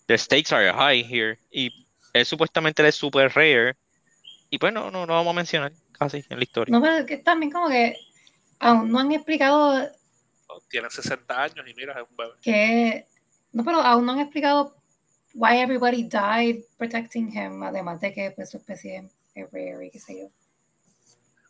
the 0.06 0.16
stakes 0.16 0.54
are 0.54 0.72
high 0.72 1.02
here, 1.02 1.36
y 1.50 1.85
él 2.20 2.26
supuestamente 2.26 2.82
él 2.82 2.88
es 2.88 2.94
super 2.94 3.30
rare, 3.32 3.76
y 4.50 4.58
pues 4.58 4.72
no, 4.72 4.90
no, 4.90 5.06
no 5.06 5.14
vamos 5.14 5.32
a 5.32 5.36
mencionar 5.36 5.72
casi 5.92 6.24
en 6.28 6.38
la 6.38 6.44
historia. 6.44 6.72
No, 6.72 6.80
pero 6.80 6.96
es 6.96 7.04
que 7.06 7.18
también 7.18 7.50
como 7.52 7.68
que 7.68 7.96
aún 8.58 8.90
no 8.90 8.98
han 9.00 9.12
explicado 9.12 9.88
Tiene 10.68 10.88
60 10.90 11.42
años 11.42 11.66
y 11.68 11.74
mira, 11.74 11.92
es 12.00 12.08
un 12.08 12.16
bebé. 12.16 12.32
que... 12.42 13.06
No, 13.52 13.64
pero 13.64 13.80
aún 13.80 14.04
no 14.04 14.12
han 14.12 14.20
explicado 14.20 14.76
why 15.34 15.58
everybody 15.58 16.02
died 16.04 16.62
protecting 16.78 17.28
him, 17.32 17.62
además 17.62 18.00
de 18.00 18.12
que 18.12 18.30
pues, 18.30 18.50
su 18.50 18.58
especie 18.58 19.10
es 19.34 19.50
rare 19.50 19.86
y 19.86 19.90
qué 19.90 19.98
sé 20.00 20.18
yo. 20.18 20.28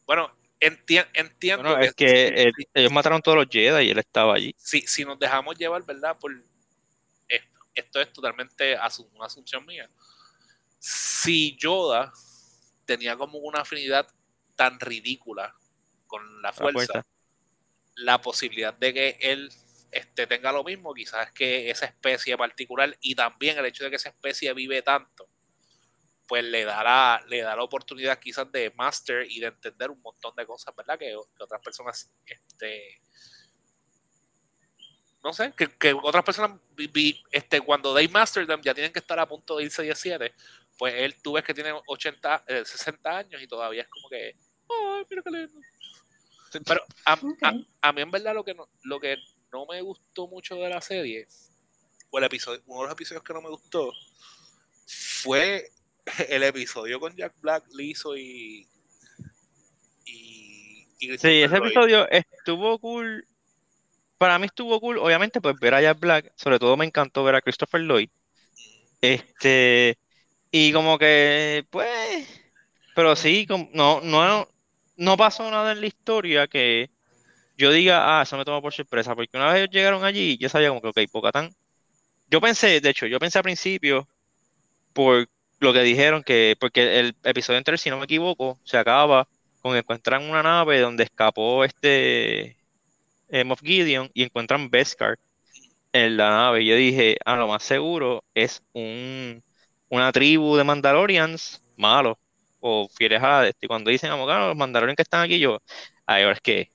Bueno, 0.06 0.30
enti- 0.60 1.06
entiendo 1.14 1.64
Bueno, 1.64 1.82
es 1.82 1.94
que 1.94 2.28
él- 2.28 2.52
ellos 2.74 2.92
mataron 2.92 3.20
todos 3.20 3.38
los 3.38 3.46
Jedi 3.50 3.86
y 3.86 3.90
él 3.90 3.98
estaba 3.98 4.34
allí. 4.34 4.54
si, 4.56 4.80
si 4.82 5.04
nos 5.04 5.18
dejamos 5.18 5.56
llevar, 5.58 5.84
¿verdad? 5.84 6.16
Por 6.18 6.32
esto, 7.28 7.58
esto 7.74 8.00
es 8.00 8.12
totalmente 8.12 8.76
una 9.14 9.26
asunción 9.26 9.66
mía. 9.66 9.88
Si 10.78 11.56
Yoda 11.56 12.12
tenía 12.84 13.16
como 13.16 13.38
una 13.38 13.60
afinidad 13.60 14.06
tan 14.54 14.80
ridícula 14.80 15.54
con 16.06 16.42
la 16.42 16.52
fuerza, 16.52 17.04
la 17.96 18.20
posibilidad 18.20 18.74
de 18.74 18.94
que 18.94 19.18
él 19.20 19.50
este, 19.90 20.26
tenga 20.26 20.52
lo 20.52 20.64
mismo, 20.64 20.94
quizás 20.94 21.32
que 21.32 21.70
esa 21.70 21.86
especie 21.86 22.36
particular 22.36 22.96
y 23.00 23.14
también 23.14 23.58
el 23.58 23.66
hecho 23.66 23.84
de 23.84 23.90
que 23.90 23.96
esa 23.96 24.10
especie 24.10 24.52
vive 24.52 24.82
tanto, 24.82 25.28
pues 26.26 26.44
le 26.44 26.64
da 26.64 26.82
la, 26.82 27.24
le 27.28 27.40
da 27.40 27.56
la 27.56 27.62
oportunidad 27.62 28.18
quizás 28.18 28.50
de 28.50 28.72
master 28.76 29.26
y 29.30 29.40
de 29.40 29.46
entender 29.46 29.90
un 29.90 30.00
montón 30.00 30.34
de 30.36 30.46
cosas, 30.46 30.74
¿verdad? 30.74 30.98
Que, 30.98 31.16
que 31.36 31.42
otras 31.42 31.62
personas, 31.62 32.12
este, 32.26 33.00
no 35.22 35.32
sé, 35.32 35.52
que, 35.56 35.68
que 35.76 35.92
otras 35.92 36.24
personas, 36.24 36.58
este, 37.30 37.60
cuando 37.60 37.94
they 37.94 38.08
master 38.08 38.46
them, 38.46 38.60
ya 38.60 38.74
tienen 38.74 38.92
que 38.92 38.98
estar 38.98 39.18
a 39.18 39.26
punto 39.26 39.56
de 39.56 39.64
irse 39.64 39.82
17, 39.82 40.34
pues 40.78 40.94
él, 40.94 41.14
tú 41.22 41.32
ves 41.32 41.44
que 41.44 41.54
tiene 41.54 41.72
80, 41.86 42.44
eh, 42.48 42.62
60 42.64 43.18
años 43.18 43.40
y 43.42 43.46
todavía 43.46 43.82
es 43.82 43.88
como 43.88 44.08
que, 44.08 44.34
ay, 44.68 45.04
mira 45.10 45.22
qué 45.22 45.30
lindo. 45.30 45.60
Pero 46.64 46.80
a, 47.04 47.12
a- 47.42 47.54
a 47.82 47.92
mí 47.92 48.02
en 48.02 48.10
verdad 48.10 48.34
lo 48.34 48.44
que 48.44 48.54
no, 48.54 48.68
lo 48.84 49.00
que 49.00 49.16
no 49.52 49.66
me 49.66 49.80
gustó 49.82 50.26
mucho 50.28 50.56
de 50.56 50.68
la 50.68 50.80
serie, 50.80 51.26
o 52.10 52.18
el 52.18 52.24
episodio, 52.24 52.62
uno 52.66 52.80
de 52.82 52.86
los 52.86 52.92
episodios 52.94 53.22
que 53.24 53.32
no 53.34 53.42
me 53.42 53.50
gustó, 53.50 53.92
fue 54.86 55.70
el 56.28 56.42
episodio 56.44 57.00
con 57.00 57.14
Jack 57.16 57.34
Black, 57.40 57.64
Lizzo 57.74 58.16
y. 58.16 58.66
y, 60.06 60.86
y 60.98 61.18
Sí, 61.18 61.42
ese 61.42 61.56
episodio 61.56 62.08
estuvo 62.10 62.78
cool. 62.78 63.26
Para 64.18 64.38
mí 64.38 64.46
estuvo 64.46 64.80
cool, 64.80 64.98
obviamente, 64.98 65.40
pues 65.40 65.56
ver 65.60 65.74
a 65.74 65.82
Jack 65.82 65.98
Black, 66.00 66.32
sobre 66.36 66.58
todo 66.58 66.76
me 66.76 66.86
encantó 66.86 67.22
ver 67.24 67.34
a 67.34 67.42
Christopher 67.42 67.82
Lloyd. 67.82 68.08
Este, 69.02 69.98
y 70.58 70.72
como 70.72 70.98
que, 70.98 71.66
pues, 71.70 72.28
pero 72.94 73.16
sí, 73.16 73.46
no, 73.72 74.00
no, 74.02 74.48
no 74.96 75.16
pasó 75.16 75.50
nada 75.50 75.72
en 75.72 75.80
la 75.80 75.86
historia 75.86 76.46
que 76.46 76.90
yo 77.58 77.70
diga, 77.72 78.20
ah, 78.20 78.22
eso 78.22 78.36
me 78.36 78.44
tomó 78.44 78.62
por 78.62 78.72
sorpresa, 78.72 79.14
porque 79.14 79.36
una 79.36 79.52
vez 79.52 79.68
llegaron 79.70 80.04
allí, 80.04 80.38
yo 80.38 80.48
sabía 80.48 80.68
como 80.68 80.80
que, 80.80 80.88
ok, 80.88 81.10
Pocatán 81.10 81.50
yo 82.28 82.40
pensé, 82.40 82.80
de 82.80 82.90
hecho, 82.90 83.06
yo 83.06 83.18
pensé 83.18 83.38
al 83.38 83.44
principio, 83.44 84.08
por 84.92 85.28
lo 85.60 85.72
que 85.72 85.82
dijeron, 85.82 86.22
que 86.22 86.56
porque 86.58 87.00
el 87.00 87.16
episodio 87.24 87.58
anterior, 87.58 87.78
si 87.78 87.90
no 87.90 87.98
me 87.98 88.04
equivoco, 88.04 88.58
se 88.64 88.78
acaba 88.78 89.28
con 89.62 89.76
encuentran 89.76 90.28
una 90.28 90.42
nave 90.42 90.80
donde 90.80 91.04
escapó 91.04 91.64
este 91.64 92.56
eh, 93.28 93.44
Moff 93.44 93.60
Gideon 93.62 94.10
y 94.14 94.24
encuentran 94.24 94.70
Beskar 94.70 95.18
en 95.92 96.16
la 96.16 96.30
nave. 96.30 96.64
Yo 96.64 96.76
dije, 96.76 97.16
ah, 97.24 97.36
lo 97.36 97.48
más 97.48 97.62
seguro 97.62 98.24
es 98.34 98.62
un, 98.72 99.42
una 99.88 100.12
tribu 100.12 100.56
de 100.56 100.64
Mandalorians 100.64 101.62
malos 101.76 102.16
o 102.60 102.88
fieles 102.88 103.22
a 103.22 103.46
este. 103.46 103.66
Y 103.66 103.68
cuando 103.68 103.90
dicen, 103.90 104.10
vamos, 104.10 104.28
ah, 104.30 104.48
los 104.48 104.56
Mandalorians 104.56 104.96
que 104.96 105.02
están 105.02 105.22
aquí, 105.22 105.38
yo, 105.38 105.62
ahora 106.06 106.32
es 106.32 106.40
que 106.40 106.72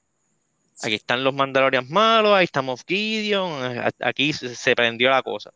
aquí 0.84 0.96
están 0.96 1.24
los 1.24 1.34
Mandalorians 1.34 1.90
malos, 1.90 2.34
ahí 2.34 2.46
está 2.46 2.62
Moff 2.62 2.84
Gideon, 2.88 3.92
aquí 4.00 4.34
se, 4.34 4.76
prendió 4.76 5.10
la 5.10 5.22
cosa. 5.22 5.52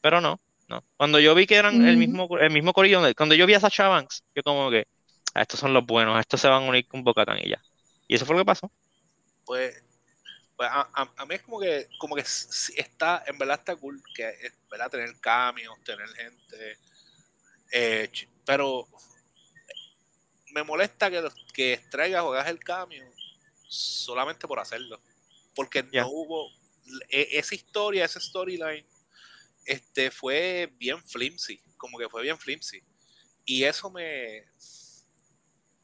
Pero 0.00 0.20
no, 0.20 0.40
no. 0.68 0.84
Cuando 0.96 1.18
yo 1.20 1.34
vi 1.34 1.46
que 1.46 1.56
eran 1.56 1.86
el 1.86 1.96
mismo 1.96 2.28
el 2.38 2.50
mismo 2.50 2.72
corillo, 2.72 3.00
cuando 3.16 3.34
yo 3.34 3.46
vi 3.46 3.54
a 3.54 3.60
Sacha 3.60 3.88
Banks, 3.88 4.24
yo 4.34 4.42
como 4.42 4.70
que, 4.70 4.86
ah, 5.34 5.42
estos 5.42 5.60
son 5.60 5.72
los 5.72 5.84
buenos, 5.84 6.18
estos 6.20 6.40
se 6.40 6.48
van 6.48 6.64
a 6.64 6.68
unir 6.68 6.86
con 6.86 7.04
Bocatan 7.04 7.38
y 7.38 7.50
ya. 7.50 7.62
Y 8.08 8.14
eso 8.14 8.26
fue 8.26 8.34
lo 8.34 8.42
que 8.42 8.46
pasó. 8.46 8.70
Pues 9.44 9.82
pues, 10.62 10.70
a, 10.72 11.26
mí 11.26 11.34
es 11.34 11.42
como 11.42 11.58
que, 11.58 11.88
como 11.98 12.14
que 12.14 12.22
está, 12.22 13.24
en 13.26 13.36
verdad 13.36 13.58
está 13.58 13.74
cool 13.74 14.00
que, 14.14 14.28
eh, 14.28 14.52
¿verdad? 14.70 14.90
Tener 14.90 15.18
cambios, 15.18 15.74
tener 15.82 16.08
gente, 16.10 16.78
eh, 17.72 18.10
pero 18.44 18.88
me 20.52 20.62
molesta 20.62 21.10
que, 21.10 21.26
que 21.52 21.72
extraigas 21.74 22.22
o 22.22 22.32
hagas 22.32 22.48
el 22.48 22.58
cambio 22.60 23.04
solamente 23.68 24.46
por 24.46 24.60
hacerlo, 24.60 25.00
porque 25.54 25.82
no 25.82 26.08
hubo, 26.08 26.50
e, 27.08 27.38
esa 27.38 27.54
historia, 27.54 28.04
esa 28.04 28.20
storyline, 28.20 28.86
este, 29.64 30.10
fue 30.10 30.72
bien 30.76 31.02
flimsy, 31.04 31.60
como 31.76 31.98
que 31.98 32.08
fue 32.08 32.22
bien 32.22 32.38
flimsy, 32.38 32.82
y 33.44 33.64
eso 33.64 33.90
me, 33.90 34.44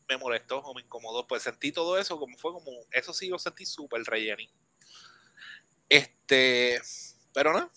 me 0.09 0.17
molestó 0.17 0.59
o 0.59 0.75
me 0.75 0.83
incomodó. 0.83 1.27
Pues 1.27 1.43
sentí 1.43 1.73
todo 1.73 1.99
eso 1.99 2.19
como 2.19 2.37
fue 2.39 2.53
como, 2.53 2.71
eso 2.93 3.13
sí 3.13 3.29
lo 3.29 3.39
sentí 3.39 3.67
súper 3.67 4.03
rellenín. 4.03 4.51
Este, 5.89 6.81
pero 7.33 7.53
no, 7.53 7.71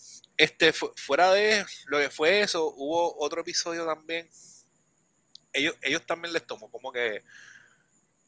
este, 0.44 0.74
fuera 0.74 1.32
de 1.32 1.66
lo 1.86 2.00
que 2.00 2.10
fue 2.10 2.42
eso, 2.42 2.74
hubo 2.76 3.16
otro 3.20 3.42
episodio 3.42 3.86
también. 3.86 4.30
Ellos, 5.54 5.76
ellos 5.82 6.06
también 6.06 6.34
les 6.34 6.46
tomó 6.46 6.72
como 6.72 6.92
que 6.92 7.24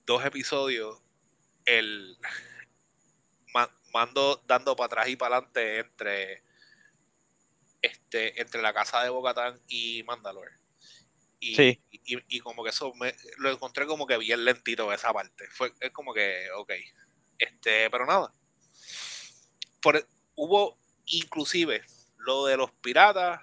dos 0.06 0.26
episodios 0.26 1.02
el 1.66 2.18
mando 3.94 4.44
dando 4.48 4.76
para 4.76 4.88
atrás 4.88 5.08
y 5.08 5.16
para 5.16 5.38
adelante 5.38 5.80
entre 5.80 6.44
este 7.82 8.42
entre 8.42 8.62
la 8.62 8.74
casa 8.74 9.04
de 9.04 9.10
Bocatán 9.10 9.60
y 9.68 10.04
Mandalore. 10.04 10.52
Y, 11.40 11.78
y, 12.06 12.40
como 12.40 12.64
que 12.64 12.70
eso 12.70 12.94
me, 12.96 13.14
lo 13.38 13.52
encontré 13.52 13.86
como 13.86 14.08
que 14.08 14.18
bien 14.18 14.46
lentito 14.46 14.94
esa 14.94 15.12
parte. 15.12 15.46
Fue 15.50 15.74
es 15.82 15.92
como 15.92 16.14
que, 16.14 16.48
ok. 16.56 16.72
Este, 17.38 17.90
pero 17.90 18.06
nada 18.06 18.34
hubo 20.36 20.78
inclusive 21.06 21.84
lo 22.26 22.46
de 22.46 22.58
los 22.58 22.72
piratas, 22.72 23.42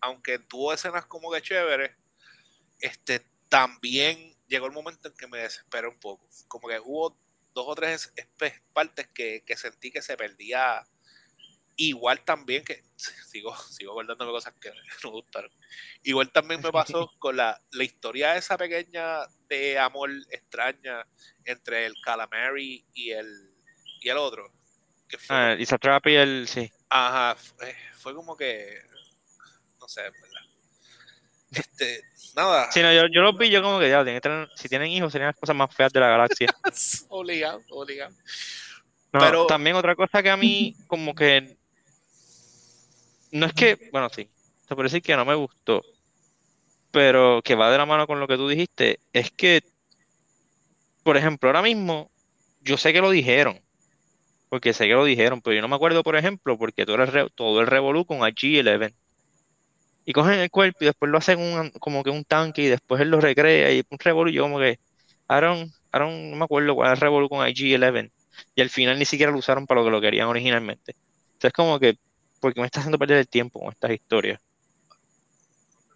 aunque 0.00 0.38
tuvo 0.38 0.72
escenas 0.72 1.06
como 1.06 1.30
que 1.30 1.42
chéveres, 1.42 1.92
este, 2.80 3.24
también 3.48 4.36
llegó 4.46 4.66
el 4.66 4.72
momento 4.72 5.08
en 5.08 5.14
que 5.14 5.26
me 5.26 5.38
desesperé 5.38 5.88
un 5.88 5.98
poco. 5.98 6.28
Como 6.46 6.68
que 6.68 6.80
hubo 6.80 7.16
dos 7.54 7.66
o 7.68 7.74
tres 7.74 8.12
partes 8.72 9.08
que, 9.08 9.42
sentí 9.56 9.90
que 9.90 10.02
se 10.02 10.16
perdía. 10.16 10.84
Igual 11.76 12.24
también 12.24 12.64
que 12.64 12.82
sigo, 13.30 13.56
sigo 13.56 13.92
guardándome 13.92 14.32
cosas 14.32 14.54
que 14.60 14.72
no 15.04 15.10
gustaron. 15.10 15.50
Igual 16.02 16.30
también 16.30 16.60
me 16.60 16.72
pasó 16.72 17.12
con 17.18 17.36
la, 17.36 17.60
la 17.72 17.84
historia 17.84 18.32
de 18.32 18.38
esa 18.38 18.56
pequeña 18.56 19.20
de 19.48 19.78
amor 19.78 20.10
extraña 20.30 21.06
entre 21.44 21.86
el 21.86 21.94
Calamari 22.02 22.84
y 22.94 23.10
el, 23.10 23.54
y 24.00 24.08
el 24.08 24.16
otro 24.18 24.52
fue, 25.16 25.36
ah, 25.36 25.56
y 25.56 26.14
el. 26.14 26.48
Sí. 26.48 26.70
Ajá, 26.90 27.36
fue, 27.98 28.14
como 28.14 28.36
que. 28.36 28.80
No 29.80 29.88
sé, 29.88 30.02
¿verdad? 30.02 30.42
Este, 31.50 32.02
nada. 32.34 32.70
Sí, 32.72 32.80
no, 32.82 32.92
yo, 32.92 33.02
yo 33.12 33.22
los 33.22 33.36
vi, 33.36 33.50
yo 33.50 33.62
como 33.62 33.78
que 33.78 33.88
ya, 33.88 34.04
si 34.54 34.68
tienen 34.68 34.90
hijos, 34.90 35.12
serían 35.12 35.28
las 35.28 35.36
cosas 35.36 35.56
más 35.56 35.74
feas 35.74 35.92
de 35.92 36.00
la 36.00 36.08
galaxia. 36.08 36.48
obligado, 37.08 37.62
obligado. 37.70 38.14
Pero 39.10 39.46
también 39.46 39.76
otra 39.76 39.96
cosa 39.96 40.22
que 40.22 40.30
a 40.30 40.36
mí, 40.36 40.74
como 40.86 41.14
que. 41.14 41.56
No 43.32 43.46
es 43.46 43.52
que. 43.52 43.90
Bueno, 43.92 44.08
sí. 44.10 44.28
Se 44.66 44.74
puede 44.74 44.88
decir 44.88 45.02
que 45.02 45.16
no 45.16 45.24
me 45.24 45.34
gustó. 45.34 45.82
Pero 46.90 47.40
que 47.42 47.54
va 47.54 47.70
de 47.70 47.78
la 47.78 47.86
mano 47.86 48.06
con 48.06 48.20
lo 48.20 48.26
que 48.26 48.36
tú 48.36 48.48
dijiste. 48.48 49.00
Es 49.12 49.30
que. 49.30 49.62
Por 51.02 51.16
ejemplo, 51.16 51.48
ahora 51.48 51.62
mismo. 51.62 52.10
Yo 52.60 52.76
sé 52.76 52.92
que 52.92 53.00
lo 53.00 53.10
dijeron 53.10 53.62
porque 54.48 54.72
sé 54.72 54.86
que 54.86 54.94
lo 54.94 55.04
dijeron, 55.04 55.42
pero 55.42 55.54
yo 55.54 55.62
no 55.62 55.68
me 55.68 55.76
acuerdo, 55.76 56.02
por 56.02 56.16
ejemplo, 56.16 56.56
porque 56.56 56.86
todo 56.86 57.02
el, 57.02 57.32
todo 57.32 57.60
el 57.60 57.66
revolú 57.66 58.04
con 58.06 58.18
IG-11. 58.20 58.94
Y 60.04 60.12
cogen 60.14 60.38
el 60.38 60.50
cuerpo 60.50 60.78
y 60.80 60.86
después 60.86 61.10
lo 61.12 61.18
hacen 61.18 61.38
un, 61.38 61.70
como 61.72 62.02
que 62.02 62.10
un 62.10 62.24
tanque 62.24 62.62
y 62.62 62.66
después 62.68 63.00
él 63.02 63.10
lo 63.10 63.20
recrea 63.20 63.70
y 63.72 63.84
un 63.90 63.98
revolú. 63.98 64.30
Yo 64.30 64.42
como 64.42 64.58
que, 64.58 64.78
Aaron, 65.28 65.70
Aaron, 65.92 66.30
no 66.30 66.36
me 66.36 66.44
acuerdo 66.44 66.74
cuál 66.74 66.88
es 66.88 66.94
el 66.94 67.00
revolú 67.02 67.28
con 67.28 67.46
IG-11. 67.46 68.10
Y 68.54 68.62
al 68.62 68.70
final 68.70 68.98
ni 68.98 69.04
siquiera 69.04 69.30
lo 69.30 69.38
usaron 69.38 69.66
para 69.66 69.80
lo 69.80 69.86
que 69.86 69.90
lo 69.90 70.00
querían 70.00 70.28
originalmente. 70.28 70.96
Entonces 71.34 71.52
como 71.52 71.78
que, 71.78 71.98
porque 72.40 72.60
me 72.60 72.66
está 72.66 72.80
haciendo 72.80 72.98
perder 72.98 73.18
el 73.18 73.28
tiempo 73.28 73.60
con 73.60 73.70
estas 73.70 73.90
historias. 73.90 74.40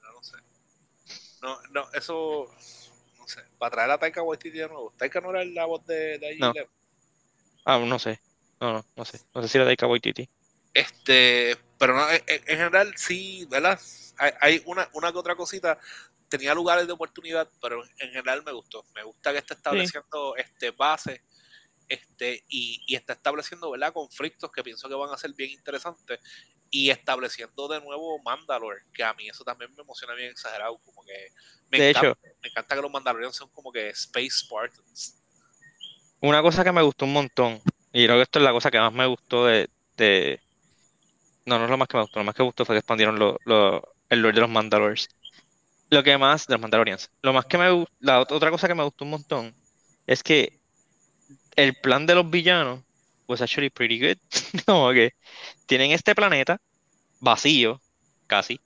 No 0.03 0.23
sé. 0.23 0.37
No, 1.41 1.59
no, 1.71 1.87
eso, 1.95 2.49
no 3.19 3.27
sé. 3.27 3.41
Para 3.57 3.71
traer 3.71 3.91
a 3.93 3.99
Taika 3.99 4.23
Waititi 4.23 4.59
de 4.59 4.69
nuevo. 4.69 4.93
Taika 4.99 5.23
no 5.23 5.31
era 5.31 5.43
la 5.43 5.65
voz 5.65 5.87
de, 5.87 6.19
de 6.19 6.37
IG-11. 6.37 6.67
Ah, 7.65 7.79
no 7.79 7.99
sé. 7.99 8.21
No, 8.63 8.73
no, 8.75 8.85
no 8.95 9.05
sé. 9.05 9.21
No 9.35 9.43
sé 9.43 9.49
si 9.49 9.59
era 9.59 9.67
Taika 9.67 9.89
Waititi. 9.89 10.29
Este, 10.73 11.57
pero 11.79 11.97
no, 11.97 12.09
en, 12.09 12.43
general 12.45 12.95
sí, 12.97 13.45
¿verdad? 13.51 13.79
Hay, 14.41 14.63
una, 14.67 14.89
una 14.93 15.11
que 15.11 15.19
otra 15.19 15.35
cosita. 15.35 15.79
Tenía 16.29 16.55
lugares 16.55 16.87
de 16.87 16.93
oportunidad, 16.93 17.51
pero 17.61 17.83
en 17.85 18.11
general 18.11 18.45
me 18.45 18.53
gustó. 18.53 18.85
Me 18.95 19.03
gusta 19.03 19.33
que 19.33 19.39
esté 19.39 19.55
estableciendo 19.55 20.37
este 20.37 20.71
base 20.71 21.23
este, 21.89 22.45
y, 22.49 22.81
y, 22.87 22.95
está 22.95 23.15
estableciendo 23.15 23.71
¿verdad? 23.71 23.93
conflictos 23.93 24.51
que 24.53 24.63
pienso 24.63 24.89
que 24.89 24.95
van 24.95 25.13
a 25.13 25.19
ser 25.19 25.35
bien 25.35 25.51
interesantes 25.51 26.21
y 26.71 26.89
estableciendo 26.89 27.69
de 27.69 27.81
nuevo 27.81 28.19
Mandalore, 28.21 28.85
que 28.95 29.05
a 29.05 29.13
mí 29.13 29.29
eso 29.29 29.45
también 29.45 29.75
me 29.75 29.83
emociona 29.83 30.15
bien 30.15 30.31
exagerado, 30.31 30.79
como 30.79 31.05
que 31.05 31.33
me, 31.69 31.79
de 31.79 31.91
encanta, 31.91 32.09
hecho, 32.09 32.37
me 32.41 32.49
encanta 32.49 32.77
que 32.77 32.81
los 32.81 32.91
Mandalorians 32.91 33.37
son 33.37 33.51
como 33.51 33.71
que 33.71 33.91
Space 33.91 34.31
Spartans. 34.31 35.23
Una 36.21 36.41
cosa 36.41 36.65
que 36.65 36.73
me 36.73 36.81
gustó 36.81 37.05
un 37.05 37.13
montón 37.13 37.61
y 37.93 38.05
creo 38.05 38.17
que 38.17 38.23
esto 38.23 38.39
es 38.39 38.45
la 38.45 38.53
cosa 38.53 38.71
que 38.71 38.79
más 38.79 38.93
me 38.93 39.07
gustó 39.07 39.47
de, 39.47 39.69
No, 41.45 41.59
no 41.59 41.65
es 41.65 41.71
lo 41.71 41.79
más 41.79 41.89
que 41.89 41.97
me 41.97 42.03
gustó, 42.03 42.21
lo 42.21 42.25
más 42.25 42.35
que 42.35 42.43
me 42.43 42.47
gustó 42.47 42.65
fue 42.65 42.75
que 42.75 42.79
expandieron 42.79 43.19
lo, 43.19 43.39
el 44.09 44.23
lore 44.23 44.35
de 44.35 44.41
los 44.41 44.51
Mandalorians. 44.51 45.09
Lo 45.91 46.03
que 46.03 46.19
más, 46.19 46.47
de 46.47 46.55
los 46.55 46.61
Mandalorians. 46.63 47.11
Lo 47.23 47.33
más 47.33 47.47
que 47.47 47.59
me 47.59 47.87
la 48.01 48.21
otra 48.21 48.51
cosa 48.51 48.69
que 48.69 48.75
me 48.75 48.85
gustó 48.85 49.05
un 49.05 49.13
montón 49.13 49.55
es 50.07 50.23
que 50.23 50.61
el 51.57 51.75
plan 51.75 52.07
de 52.07 52.15
los 52.15 52.31
villanos 52.31 52.81
was 53.29 53.43
actually 53.43 53.71
pretty 53.71 54.01
good. 54.01 54.19
Como 54.67 54.93
que 54.93 55.15
tienen 55.67 55.93
este 55.93 56.15
planeta 56.15 56.61
vacío, 57.21 57.81
casi, 58.27 58.61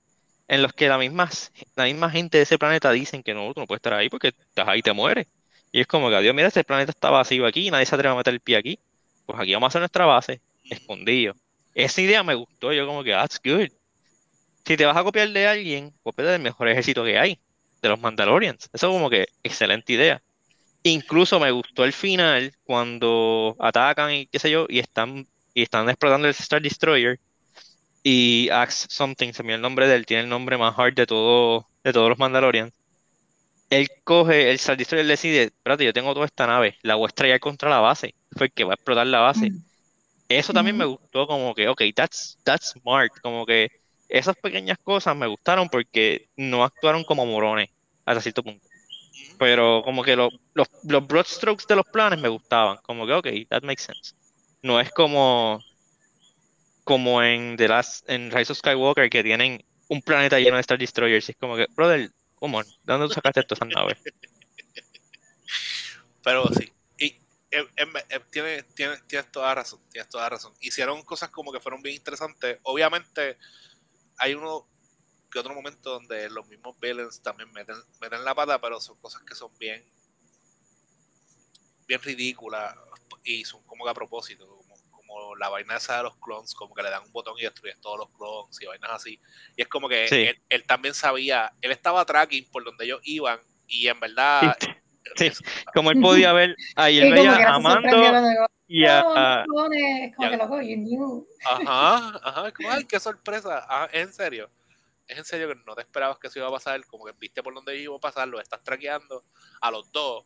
en 0.48 0.62
los 0.62 0.72
que 0.74 0.88
la 0.88 0.98
misma, 0.98 1.30
la 1.76 1.84
misma 1.84 2.10
gente 2.10 2.38
de 2.38 2.44
ese 2.44 2.58
planeta 2.58 2.92
dicen 2.92 3.22
que 3.22 3.34
no, 3.34 3.52
tú 3.54 3.60
no 3.60 3.66
puedes 3.66 3.80
estar 3.80 3.94
ahí 3.94 4.08
porque 4.10 4.28
estás 4.28 4.68
ahí 4.68 4.80
y 4.80 4.82
te 4.82 4.92
mueres. 4.92 5.28
Y 5.72 5.80
es 5.80 5.86
como 5.86 6.10
que, 6.10 6.20
Dios, 6.22 6.34
mira, 6.34 6.48
este 6.48 6.64
planeta 6.64 6.92
está 6.92 7.10
vacío 7.10 7.46
aquí, 7.46 7.70
nadie 7.70 7.86
se 7.86 7.94
atreve 7.94 8.14
a 8.14 8.18
meter 8.18 8.34
el 8.34 8.40
pie 8.40 8.56
aquí 8.56 8.80
pues 9.26 9.38
aquí 9.38 9.52
vamos 9.52 9.66
a 9.66 9.68
hacer 9.68 9.80
nuestra 9.80 10.06
base, 10.06 10.40
escondido. 10.70 11.34
Esa 11.74 12.00
idea 12.00 12.22
me 12.22 12.34
gustó, 12.34 12.72
yo 12.72 12.86
como 12.86 13.04
que, 13.04 13.10
that's 13.10 13.40
good. 13.44 13.68
Si 14.64 14.76
te 14.76 14.86
vas 14.86 14.96
a 14.96 15.04
copiar 15.04 15.28
de 15.28 15.46
alguien, 15.46 15.92
copia 16.02 16.24
del 16.24 16.40
mejor 16.40 16.68
ejército 16.68 17.04
que 17.04 17.18
hay, 17.18 17.38
de 17.82 17.88
los 17.88 18.00
Mandalorians. 18.00 18.70
Eso 18.72 18.86
es 18.86 18.92
como 18.92 19.10
que 19.10 19.26
excelente 19.42 19.92
idea. 19.92 20.22
Incluso 20.82 21.38
me 21.40 21.50
gustó 21.50 21.84
el 21.84 21.92
final 21.92 22.52
cuando 22.64 23.56
atacan 23.58 24.12
y 24.12 24.26
qué 24.26 24.38
sé 24.38 24.50
yo, 24.50 24.66
y 24.68 24.78
están, 24.78 25.26
y 25.52 25.62
están 25.62 25.88
explotando 25.88 26.28
el 26.28 26.34
Star 26.38 26.62
Destroyer. 26.62 27.18
Y 28.02 28.48
Axe 28.50 28.86
Something, 28.88 29.32
se 29.32 29.42
me 29.42 29.54
el 29.54 29.60
nombre 29.60 29.88
de 29.88 29.96
él, 29.96 30.06
tiene 30.06 30.22
el 30.22 30.28
nombre 30.28 30.56
más 30.56 30.78
hard 30.78 30.94
de, 30.94 31.06
todo, 31.06 31.66
de 31.82 31.92
todos 31.92 32.08
los 32.08 32.18
Mandalorians. 32.18 32.72
Él 33.70 33.88
coge, 34.04 34.50
el 34.50 34.56
Star 34.56 34.76
Destroyer 34.76 35.06
decide, 35.06 35.44
espérate, 35.44 35.84
yo 35.84 35.92
tengo 35.92 36.14
toda 36.14 36.26
esta 36.26 36.46
nave, 36.46 36.76
la 36.82 36.94
voy 36.94 37.06
a 37.06 37.08
estrellar 37.08 37.40
contra 37.40 37.68
la 37.68 37.80
base 37.80 38.14
fue 38.36 38.50
que 38.50 38.64
va 38.64 38.72
a 38.72 38.74
explotar 38.74 39.06
la 39.06 39.20
base. 39.20 39.50
Mm. 39.50 39.64
Eso 40.28 40.52
también 40.52 40.76
me 40.76 40.84
gustó, 40.84 41.26
como 41.26 41.54
que, 41.54 41.68
ok, 41.68 41.82
that's, 41.94 42.38
that's 42.44 42.72
smart, 42.72 43.12
como 43.22 43.46
que 43.46 43.70
esas 44.08 44.36
pequeñas 44.36 44.78
cosas 44.78 45.16
me 45.16 45.26
gustaron 45.26 45.68
porque 45.68 46.28
no 46.36 46.64
actuaron 46.64 47.04
como 47.04 47.26
morones 47.26 47.70
hasta 48.04 48.20
cierto 48.20 48.42
punto. 48.42 48.66
Pero 49.38 49.82
como 49.84 50.02
que 50.02 50.16
los, 50.16 50.32
los, 50.54 50.68
los 50.84 51.06
broad 51.06 51.26
strokes 51.26 51.64
de 51.68 51.76
los 51.76 51.86
planes 51.86 52.20
me 52.20 52.28
gustaban, 52.28 52.78
como 52.82 53.06
que, 53.06 53.12
ok, 53.12 53.26
that 53.48 53.62
makes 53.62 53.82
sense. 53.82 54.14
No 54.62 54.80
es 54.80 54.90
como, 54.90 55.60
como 56.84 57.22
en 57.22 57.56
The 57.56 57.68
Last, 57.68 58.08
en 58.08 58.30
Rise 58.30 58.52
of 58.52 58.58
Skywalker, 58.58 59.08
que 59.08 59.22
tienen 59.22 59.64
un 59.88 60.02
planeta 60.02 60.40
lleno 60.40 60.56
de 60.56 60.62
Star 60.62 60.78
Destroyers. 60.78 61.28
Es 61.28 61.36
como 61.36 61.56
que, 61.56 61.66
brother, 61.76 62.10
¿cómo? 62.46 62.62
¿De 62.62 62.70
dónde 62.84 63.12
sacaste 63.12 63.42
todas 63.42 63.58
esas 63.58 63.74
naves? 63.74 63.98
Pero 66.22 66.46
sí, 66.48 66.72
y 66.98 67.18
em, 67.50 67.66
em, 67.76 67.92
em, 68.08 68.22
tienes, 68.30 68.66
tienes, 68.74 69.06
tienes 69.06 69.32
toda 69.32 69.54
razón, 69.54 69.80
tienes 69.90 70.08
toda 70.08 70.28
razón. 70.28 70.52
Hicieron 70.60 71.02
cosas 71.02 71.30
como 71.30 71.52
que 71.52 71.60
fueron 71.60 71.82
bien 71.82 71.96
interesantes. 71.96 72.58
Obviamente, 72.62 73.38
hay 74.18 74.34
uno 74.34 74.68
que 75.30 75.38
otro 75.38 75.54
momento 75.54 75.90
donde 75.90 76.28
los 76.30 76.46
mismos 76.48 76.78
villains 76.80 77.20
también 77.20 77.52
meten, 77.52 77.76
meten 78.00 78.24
la 78.24 78.34
pata, 78.34 78.60
pero 78.60 78.80
son 78.80 78.98
cosas 79.00 79.22
que 79.22 79.34
son 79.34 79.56
bien 79.58 79.84
bien 81.86 82.02
ridículas 82.02 82.76
y 83.22 83.44
son 83.44 83.62
como 83.62 83.84
que 83.84 83.90
a 83.90 83.94
propósito, 83.94 84.64
como, 85.16 85.36
la 85.36 85.48
vaina 85.48 85.76
esa 85.76 85.98
de 85.98 86.02
los 86.04 86.16
clones, 86.16 86.54
como 86.54 86.74
que 86.74 86.82
le 86.82 86.90
dan 86.90 87.02
un 87.04 87.12
botón 87.12 87.34
y 87.38 87.42
destruyen 87.42 87.80
todos 87.80 87.98
los 87.98 88.10
clones 88.10 88.60
y 88.60 88.66
vainas 88.66 88.90
así. 88.90 89.20
Y 89.56 89.62
es 89.62 89.68
como 89.68 89.88
que 89.88 90.08
Sí. 90.08 90.16
él, 90.16 90.40
él 90.48 90.64
también 90.64 90.94
sabía, 90.94 91.52
él 91.60 91.72
estaba 91.72 92.04
tracking 92.04 92.48
por 92.50 92.64
donde 92.64 92.84
ellos 92.84 93.00
iban 93.04 93.40
y 93.66 93.88
en 93.88 94.00
verdad... 94.00 94.56
Sí. 94.60 95.30
Como 95.74 95.92
él 95.92 96.00
podía 96.00 96.32
ver, 96.32 96.56
a 96.74 96.86
se 96.86 97.00
sorprendió 97.00 97.60
Mando 97.60 97.88
cuando 97.88 98.28
digo, 98.28 98.46
y 98.66 98.84
a. 98.84 99.00
Ajá, 101.44 102.20
ajá, 102.24 102.52
como, 102.52 102.70
ay, 102.72 102.84
qué 102.84 102.98
sorpresa. 102.98 103.64
Ah, 103.68 103.88
¿es 103.92 104.02
en 104.02 104.12
serio? 104.12 104.50
¿Es 105.06 105.16
en 105.16 105.24
serio 105.24 105.48
que 105.48 105.54
no 105.64 105.76
te 105.76 105.82
esperabas 105.82 106.18
que 106.18 106.26
eso 106.26 106.40
iba 106.40 106.48
a 106.48 106.50
pasar? 106.50 106.84
Como 106.86 107.04
que 107.04 107.12
viste 107.12 107.40
por 107.42 107.54
dónde 107.54 107.78
iba 107.78 107.94
a 107.94 108.00
pasar, 108.00 108.26
lo 108.26 108.40
estás 108.40 108.64
traqueando 108.64 109.24
a 109.60 109.70
los 109.70 109.92
dos. 109.92 110.24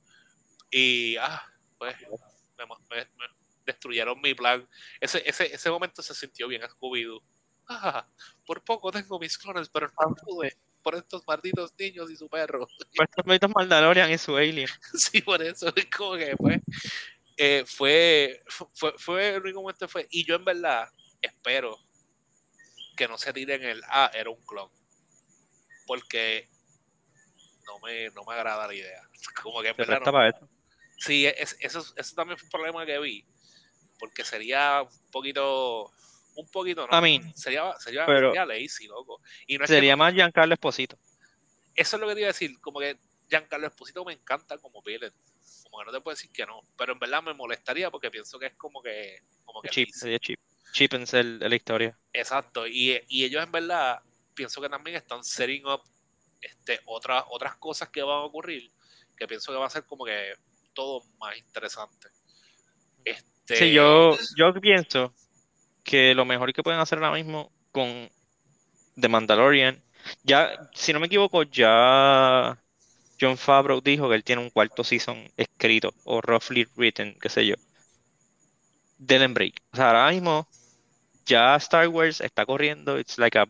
Y, 0.70 1.16
ah, 1.18 1.44
pues, 1.76 1.94
me 2.57 2.66
destruyeron 3.64 4.20
mi 4.20 4.35
plan. 4.35 4.68
Ese, 5.01 5.23
ese, 5.29 5.55
ese 5.55 5.70
momento 5.70 6.03
se 6.03 6.14
sintió 6.14 6.49
bien 6.49 6.62
Scooby-Doo. 6.62 7.23
Ah, 7.68 8.07
por 8.46 8.62
poco 8.64 8.90
tengo 8.90 9.18
mis 9.18 9.38
clones, 9.38 9.68
pero 9.68 9.88
no 9.88 10.14
pude. 10.16 10.57
Por 10.83 10.94
estos 10.94 11.23
malditos 11.27 11.73
niños 11.79 12.11
y 12.11 12.16
su 12.16 12.29
perro. 12.29 12.66
por 12.96 13.05
estos 13.05 13.27
malditos 13.27 13.51
Mandalorian 13.55 14.11
y 14.11 14.18
su 14.18 14.37
alien. 14.37 14.68
sí, 14.94 15.20
por 15.23 15.42
eso 15.42 15.73
es 15.77 15.87
como 15.87 16.16
que 16.16 16.35
pues, 16.37 16.61
eh, 17.37 17.64
fue, 17.66 18.42
fue, 18.75 18.94
fue 18.99 19.29
el 19.35 19.42
único 19.42 19.61
momento 19.61 19.87
que 19.87 19.92
fue. 19.92 20.07
Y 20.11 20.25
yo 20.25 20.35
en 20.35 20.44
verdad 20.44 20.88
espero 21.20 21.79
que 22.96 23.07
no 23.09 23.16
se 23.18 23.33
tiren 23.33 23.62
el 23.62 23.83
ah, 23.88 24.11
era 24.14 24.31
un 24.31 24.44
clon. 24.44 24.70
Porque 25.87 26.49
no 27.66 27.79
me, 27.81 28.11
no 28.11 28.25
me 28.25 28.35
agrada 28.35 28.66
la 28.66 28.75
idea. 28.75 29.03
Como 29.42 29.62
que 29.62 29.68
en 29.68 29.77
verdad 29.77 30.01
no-. 30.05 30.49
Sí, 30.99 31.27
es- 31.27 31.57
eso, 31.61 31.85
eso 31.96 32.14
también 32.14 32.37
fue 32.38 32.46
un 32.46 32.51
problema 32.51 32.85
que 32.87 32.99
vi. 32.99 33.27
Porque 34.01 34.25
sería 34.25 34.83
un 34.83 35.11
poquito. 35.13 35.93
Un 36.37 36.49
poquito, 36.51 36.87
¿no? 36.87 36.93
A 36.97 37.01
mí, 37.03 37.21
sería, 37.35 37.75
sería, 37.79 38.07
pero- 38.07 38.31
sería 38.31 38.47
lazy, 38.47 38.87
loco. 38.89 39.21
Y 39.47 39.59
no 39.59 39.65
es 39.65 39.71
que 39.71 39.75
sería 39.77 39.93
no- 39.93 39.99
más 39.99 40.15
Giancarlo 40.15 40.55
Esposito. 40.55 40.99
eso 41.75 41.97
es 41.97 42.01
lo 42.01 42.09
que 42.09 42.15
te 42.15 42.21
iba 42.21 42.27
a 42.29 42.33
decir, 42.33 42.61
como 42.61 42.81
que 42.81 42.99
Giancarlo 43.29 43.67
Esposito 43.67 44.05
me 44.05 44.13
encanta 44.15 44.57
como 44.59 44.81
villain, 44.83 45.13
como 45.65 45.79
que 45.81 45.85
no 45.87 45.93
te 45.93 46.01
puedo 46.01 46.15
decir 46.15 46.31
que 46.33 46.47
no, 46.47 46.63
pero 46.79 46.93
en 46.95 46.99
verdad 46.99 47.23
me 47.23 47.35
molestaría 47.35 47.91
porque 47.91 48.11
pienso 48.11 48.39
que 48.39 48.47
es 48.47 48.55
como 48.55 48.83
que, 48.83 49.19
como 49.45 49.61
que 49.63 49.69
Chip, 49.71 49.89
lazy. 49.89 49.99
sería 49.99 50.19
Chip. 50.19 50.41
Chip 50.73 50.95
en 50.95 51.05
el, 51.13 51.39
la 51.41 51.55
historia. 51.57 51.99
exacto, 52.13 52.67
y, 52.67 53.03
y 53.09 53.25
ellos 53.25 53.43
en 53.43 53.53
verdad 53.53 54.01
pienso 54.35 54.61
que 54.63 54.69
también 54.69 54.97
están 54.97 55.23
setting 55.25 55.67
up 55.67 55.83
este, 56.41 56.81
otras, 56.87 57.25
otras 57.31 57.57
cosas 57.57 57.89
que 57.91 58.03
van 58.03 58.19
a 58.19 58.23
ocurrir, 58.25 58.73
que 59.17 59.27
pienso 59.29 59.53
que 59.53 59.59
va 59.59 59.67
a 59.67 59.71
ser 59.71 59.85
como 59.85 60.05
que 60.05 60.35
todo 60.73 61.03
más 61.19 61.37
interesante. 61.37 62.09
Este, 63.05 63.29
Sí, 63.57 63.73
yo, 63.73 64.17
yo 64.37 64.55
pienso 64.55 65.13
que 65.83 66.15
lo 66.15 66.25
mejor 66.25 66.53
que 66.53 66.63
pueden 66.63 66.81
hacer 66.81 66.99
ahora 66.99 67.17
mismo 67.17 67.51
con 67.73 68.09
The 68.99 69.09
Mandalorian, 69.09 69.83
ya, 70.23 70.71
si 70.75 70.93
no 70.93 71.01
me 71.01 71.07
equivoco, 71.07 71.43
ya 71.43 72.59
John 73.21 73.37
Favreau 73.37 73.81
dijo 73.81 74.09
que 74.09 74.15
él 74.15 74.25
tiene 74.25 74.43
un 74.43 74.51
cuarto 74.51 74.85
season 74.85 75.31
escrito 75.37 75.93
o 76.05 76.21
roughly 76.21 76.67
written, 76.77 77.17
qué 77.21 77.29
sé 77.29 77.47
yo. 77.47 77.55
Del 78.99 79.29
break. 79.29 79.55
O 79.73 79.77
sea, 79.77 79.89
ahora 79.89 80.11
mismo 80.11 80.49
ya 81.27 81.57
Star 81.57 81.89
Wars 81.89 82.21
está 82.21 82.45
corriendo, 82.45 82.99
it's 82.99 83.19
like 83.19 83.39
a, 83.39 83.47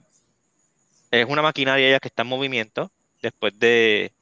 es 1.10 1.26
una 1.26 1.42
maquinaria 1.42 1.90
ya 1.90 2.00
que 2.00 2.08
está 2.08 2.22
en 2.22 2.28
movimiento 2.28 2.90
después 3.22 3.58
de, 3.58 4.12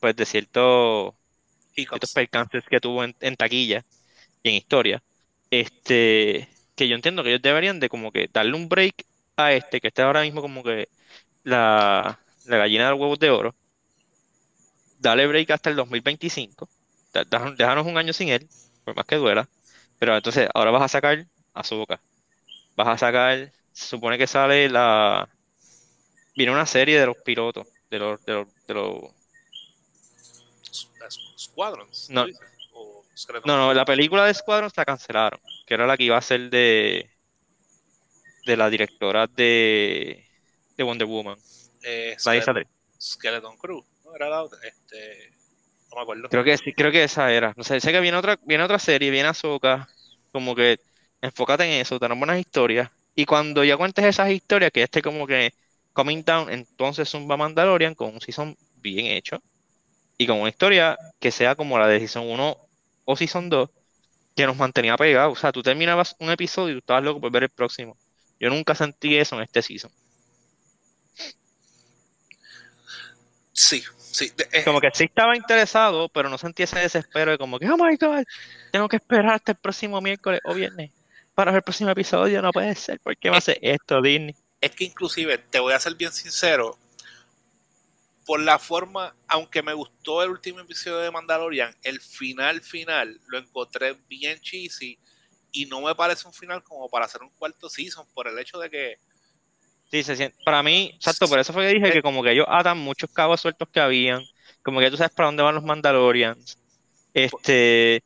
pues 0.00 0.16
de 0.16 0.26
ciertos 0.26 1.14
hiccups. 1.74 1.96
estos 1.96 2.12
percances 2.12 2.64
que 2.68 2.80
tuvo 2.80 3.04
en, 3.04 3.14
en 3.20 3.36
taquilla 3.36 3.84
y 4.46 4.50
en 4.50 4.54
historia, 4.56 5.02
este, 5.50 6.48
que 6.76 6.88
yo 6.88 6.94
entiendo 6.94 7.22
que 7.22 7.30
ellos 7.30 7.42
deberían 7.42 7.80
de 7.80 7.88
como 7.88 8.12
que 8.12 8.28
darle 8.32 8.54
un 8.54 8.68
break 8.68 9.04
a 9.36 9.52
este, 9.52 9.80
que 9.80 9.88
está 9.88 10.04
ahora 10.04 10.22
mismo 10.22 10.40
como 10.42 10.62
que 10.62 10.88
la, 11.44 12.20
la 12.46 12.56
gallina 12.58 12.84
de 12.86 12.90
los 12.92 13.00
huevos 13.00 13.18
de 13.18 13.30
oro, 13.30 13.54
darle 15.00 15.26
break 15.26 15.50
hasta 15.50 15.70
el 15.70 15.76
2025, 15.76 16.68
da- 17.12 17.24
da- 17.24 17.50
déjanos 17.56 17.86
un 17.86 17.98
año 17.98 18.12
sin 18.12 18.28
él, 18.28 18.48
por 18.84 18.96
más 18.96 19.06
que 19.06 19.16
duela, 19.16 19.48
pero 19.98 20.16
entonces 20.16 20.48
ahora 20.54 20.70
vas 20.70 20.82
a 20.82 20.88
sacar 20.88 21.26
a 21.54 21.64
su 21.64 21.76
boca, 21.76 22.00
vas 22.76 22.88
a 22.88 22.98
sacar, 22.98 23.52
se 23.72 23.86
supone 23.88 24.18
que 24.18 24.26
sale 24.26 24.68
la, 24.68 25.28
viene 26.36 26.52
una 26.52 26.66
serie 26.66 27.00
de 27.00 27.06
los 27.06 27.16
pilotos, 27.18 27.66
de 27.90 27.98
los, 27.98 28.24
de 28.24 28.32
los, 28.34 28.46
de 28.66 28.74
los 28.74 28.94
Squadrons, 31.38 32.10
No. 32.10 32.22
¿tú 32.22 32.28
dices? 32.28 32.46
O 32.72 33.02
Skeleton 33.04 33.05
No, 33.44 33.56
no, 33.56 33.74
la 33.74 33.84
película 33.84 34.26
de 34.26 34.34
Squadron 34.34 34.70
la 34.76 34.84
cancelaron, 34.84 35.40
que 35.66 35.74
era 35.74 35.86
la 35.86 35.96
que 35.96 36.04
iba 36.04 36.18
a 36.18 36.22
ser 36.22 36.50
de, 36.50 37.10
de 38.44 38.56
la 38.56 38.70
directora 38.70 39.26
de, 39.26 40.24
de 40.76 40.84
Wonder 40.84 41.06
Woman. 41.06 41.36
Eh, 41.82 42.14
Skeleton. 42.18 42.64
Skeleton 43.00 43.56
Crew, 43.58 43.84
¿no? 44.04 44.14
Era 44.14 44.28
la 44.28 44.42
otra, 44.42 44.58
este, 44.62 45.32
no 45.90 45.96
me 45.96 46.02
acuerdo. 46.02 46.28
Creo 46.28 46.44
que 46.44 46.56
sí, 46.56 46.72
creo 46.72 46.92
que 46.92 47.04
esa 47.04 47.32
era. 47.32 47.52
No 47.56 47.64
sé, 47.64 47.80
sé 47.80 47.92
que 47.92 48.00
viene 48.00 48.16
otra, 48.16 48.38
viene 48.44 48.64
otra 48.64 48.78
serie, 48.78 49.10
viene 49.10 49.28
Ahsoka, 49.28 49.88
como 50.32 50.54
que 50.54 50.78
enfócate 51.20 51.64
en 51.64 51.80
eso, 51.80 51.98
tenemos 51.98 52.18
buenas 52.18 52.38
historias. 52.38 52.90
Y 53.14 53.24
cuando 53.24 53.64
ya 53.64 53.76
cuentes 53.76 54.04
esas 54.04 54.30
historias, 54.30 54.70
que 54.70 54.80
ya 54.80 54.84
esté 54.84 55.02
como 55.02 55.26
que 55.26 55.52
coming 55.92 56.22
down, 56.22 56.50
entonces 56.50 57.08
Zumba 57.08 57.36
Mandalorian 57.36 57.94
con 57.94 58.14
un 58.14 58.20
season 58.20 58.56
bien 58.76 59.06
hecho 59.06 59.42
y 60.18 60.26
con 60.26 60.40
una 60.40 60.50
historia 60.50 60.98
que 61.20 61.30
sea 61.30 61.54
como 61.54 61.78
la 61.78 61.88
de 61.88 62.00
season 62.00 62.28
1 62.28 62.56
o 63.06 63.16
season 63.16 63.50
2, 63.50 63.70
que 64.36 64.46
nos 64.46 64.56
mantenía 64.58 64.96
pegados. 64.98 65.38
O 65.38 65.40
sea, 65.40 65.52
tú 65.52 65.62
terminabas 65.62 66.16
un 66.20 66.30
episodio 66.30 66.72
y 66.72 66.74
tú 66.76 66.80
estabas 66.80 67.04
loco 67.04 67.20
por 67.22 67.32
ver 67.32 67.44
el 67.44 67.50
próximo. 67.50 67.98
Yo 68.40 68.50
nunca 68.50 68.74
sentí 68.76 69.16
eso 69.16 69.36
en 69.36 69.44
este 69.44 69.62
season. 69.62 69.92
Sí, 73.52 73.82
sí. 74.12 74.32
eh, 74.52 74.64
Como 74.64 74.80
que 74.80 74.90
sí 74.92 75.04
estaba 75.04 75.36
interesado, 75.36 76.08
pero 76.10 76.28
no 76.28 76.38
sentí 76.38 76.62
ese 76.64 76.78
desespero 76.80 77.32
de 77.32 77.38
como 77.38 77.58
que, 77.58 77.68
oh 77.70 77.76
my 77.78 77.96
God, 77.96 78.24
tengo 78.70 78.88
que 78.88 78.96
esperar 78.96 79.34
hasta 79.36 79.52
el 79.52 79.58
próximo 79.58 80.00
miércoles 80.00 80.40
o 80.44 80.54
viernes 80.54 80.92
para 81.34 81.52
ver 81.52 81.58
el 81.58 81.64
próximo 81.64 81.90
episodio. 81.90 82.42
No 82.42 82.52
puede 82.52 82.74
ser. 82.74 83.00
¿Por 83.00 83.16
qué 83.18 83.30
me 83.30 83.38
hace 83.38 83.58
esto, 83.62 84.02
Disney? 84.02 84.36
es 84.60 84.70
que 84.72 84.84
inclusive, 84.84 85.38
te 85.38 85.60
voy 85.60 85.72
a 85.74 85.80
ser 85.80 85.94
bien 85.94 86.12
sincero, 86.12 86.78
por 88.26 88.40
la 88.40 88.58
forma, 88.58 89.14
aunque 89.28 89.62
me 89.62 89.72
gustó 89.72 90.22
el 90.22 90.30
último 90.30 90.60
episodio 90.60 90.98
de 90.98 91.10
Mandalorian, 91.10 91.74
el 91.82 92.00
final 92.00 92.60
final 92.60 93.20
lo 93.28 93.38
encontré 93.38 93.96
bien 94.08 94.40
cheesy 94.40 94.98
y 95.52 95.66
no 95.66 95.80
me 95.80 95.94
parece 95.94 96.26
un 96.26 96.34
final 96.34 96.62
como 96.62 96.88
para 96.88 97.06
hacer 97.06 97.22
un 97.22 97.30
cuarto 97.30 97.70
season 97.70 98.04
por 98.12 98.26
el 98.26 98.38
hecho 98.38 98.58
de 98.58 98.68
que 98.68 98.98
Sí, 99.90 100.02
se 100.02 100.16
siente. 100.16 100.36
Para 100.44 100.62
mí, 100.62 100.90
exacto, 100.94 101.28
por 101.28 101.38
eso 101.38 101.52
fue 101.52 101.66
que 101.68 101.74
dije 101.74 101.92
que 101.92 102.02
como 102.02 102.22
que 102.22 102.32
ellos 102.32 102.46
atan 102.48 102.78
muchos 102.78 103.08
cabos 103.12 103.40
sueltos 103.40 103.68
que 103.68 103.80
habían, 103.80 104.20
como 104.62 104.80
que 104.80 104.90
tú 104.90 104.96
sabes 104.96 105.12
para 105.14 105.26
dónde 105.26 105.44
van 105.44 105.54
los 105.54 105.64
Mandalorians. 105.64 106.58
Este, 107.14 108.02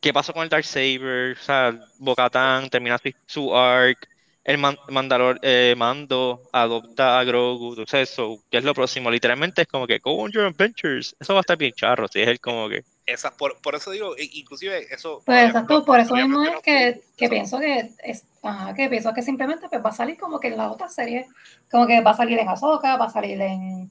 ¿qué 0.00 0.12
pasó 0.12 0.32
con 0.32 0.42
el 0.42 0.48
Darksaber? 0.48 1.36
O 1.38 1.42
sea, 1.42 1.78
Bo-Katan 1.98 2.70
termina 2.70 2.98
su 3.26 3.54
arc, 3.54 4.08
el 4.44 4.58
Man- 4.58 4.78
Mandalor, 4.88 5.38
eh, 5.42 5.74
Mando 5.76 6.40
adopta 6.52 7.18
a 7.18 7.24
Grogu, 7.24 7.70
entonces 7.70 8.10
eso, 8.10 8.42
¿qué 8.50 8.58
es 8.58 8.64
lo 8.64 8.74
próximo? 8.74 9.10
Literalmente 9.10 9.62
es 9.62 9.68
como 9.68 9.86
que 9.86 9.98
go 9.98 10.12
on 10.20 10.32
your 10.32 10.44
adventures. 10.46 11.14
Eso 11.20 11.34
va 11.34 11.40
a 11.40 11.42
estar 11.42 11.56
bien 11.56 11.72
charro, 11.74 12.08
si 12.08 12.20
es 12.20 12.28
el 12.28 12.40
como 12.40 12.68
que 12.68 12.82
esas, 13.04 13.32
por, 13.32 13.60
por 13.60 13.74
eso 13.74 13.90
digo, 13.90 14.16
e- 14.16 14.30
inclusive 14.34 14.86
eso... 14.94 15.22
Pues 15.26 15.46
exacto, 15.46 15.84
por 15.84 15.98
eso 15.98 16.14
mismo 16.14 16.42
es 16.44 16.60
que, 16.62 16.94
no- 16.96 17.00
que 17.16 17.28
pienso 17.28 17.58
que 17.58 17.90
es, 18.04 18.24
ajá, 18.42 18.74
que 18.74 18.88
pienso 18.88 19.12
que 19.12 19.22
simplemente 19.22 19.68
pues 19.68 19.84
va 19.84 19.90
a 19.90 19.92
salir 19.92 20.16
como 20.16 20.38
que 20.38 20.48
en 20.48 20.56
la 20.56 20.70
otra 20.70 20.88
serie, 20.88 21.26
como 21.70 21.86
que 21.86 22.00
va 22.00 22.12
a 22.12 22.16
salir 22.16 22.38
en 22.38 22.48
Ahsoka, 22.48 22.96
va 22.96 23.06
a 23.06 23.10
salir 23.10 23.40
en 23.40 23.90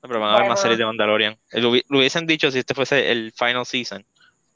pero 0.00 0.20
van 0.20 0.30
a 0.30 0.36
haber 0.36 0.48
más 0.50 0.60
series 0.60 0.78
de 0.78 0.84
Mandalorian. 0.86 1.36
Eh, 1.50 1.60
Lo, 1.60 1.72
lo 1.74 1.98
hubiesen 1.98 2.26
dicho 2.26 2.50
si 2.50 2.60
este 2.60 2.74
fuese 2.74 3.10
el 3.10 3.32
final 3.32 3.66
season. 3.66 4.04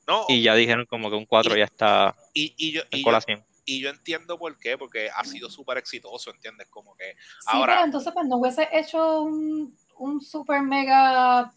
No, 0.07 0.25
Y 0.29 0.43
ya 0.43 0.55
dijeron 0.55 0.87
como 0.87 1.11
que 1.11 1.17
un 1.17 1.27
4 1.27 1.57
ya 1.57 1.65
está 1.65 2.15
y, 2.33 2.55
y 2.57 2.73
yo, 2.73 2.83
en 2.91 2.99
y, 2.99 3.01
yo, 3.01 3.05
colación. 3.05 3.45
Y 3.65 3.81
yo 3.81 3.91
entiendo 3.91 4.39
por 4.39 4.59
qué, 4.59 4.77
porque 4.79 5.09
ha 5.15 5.25
sido 5.25 5.49
súper 5.51 5.79
exitoso, 5.79 6.31
¿entiendes? 6.31 6.69
Como 6.69 6.95
que 6.97 7.15
Sí, 7.41 7.47
Ahora- 7.47 7.75
pero 7.75 7.85
entonces 7.87 8.13
pues 8.13 8.27
no 8.27 8.37
hubiese 8.39 8.69
hecho 8.73 9.23
un, 9.23 9.77
un 9.99 10.21
super 10.21 10.63
mega 10.63 11.53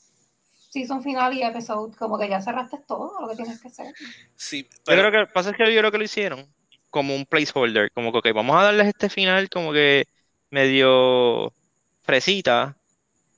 season 0.70 1.02
final 1.02 1.34
y 1.34 1.42
episode, 1.44 1.96
como 1.96 2.18
que 2.20 2.28
ya 2.30 2.42
cerraste 2.42 2.80
todo 2.88 3.20
lo 3.22 3.28
que 3.30 3.36
tienes 3.38 3.62
que 3.62 3.70
hacer. 3.70 3.94
sí, 4.36 4.68
Yo 4.70 4.78
pero 4.86 5.10
creo 5.10 5.26
que 5.26 5.32
pasa 5.34 5.52
es 5.52 5.58
que 5.58 5.74
yo 5.74 5.80
creo 5.80 5.92
que 5.92 5.98
lo 5.98 6.04
hicieron 6.04 6.54
como 6.90 7.16
un 7.16 7.26
placeholder, 7.26 7.92
como 7.92 8.12
que 8.12 8.20
ok, 8.20 8.28
vamos 8.36 8.56
a 8.58 8.64
darles 8.64 8.88
este 8.88 9.10
final 9.10 9.50
como 9.50 9.72
que 9.74 10.06
medio 10.50 11.52
fresita 12.04 12.78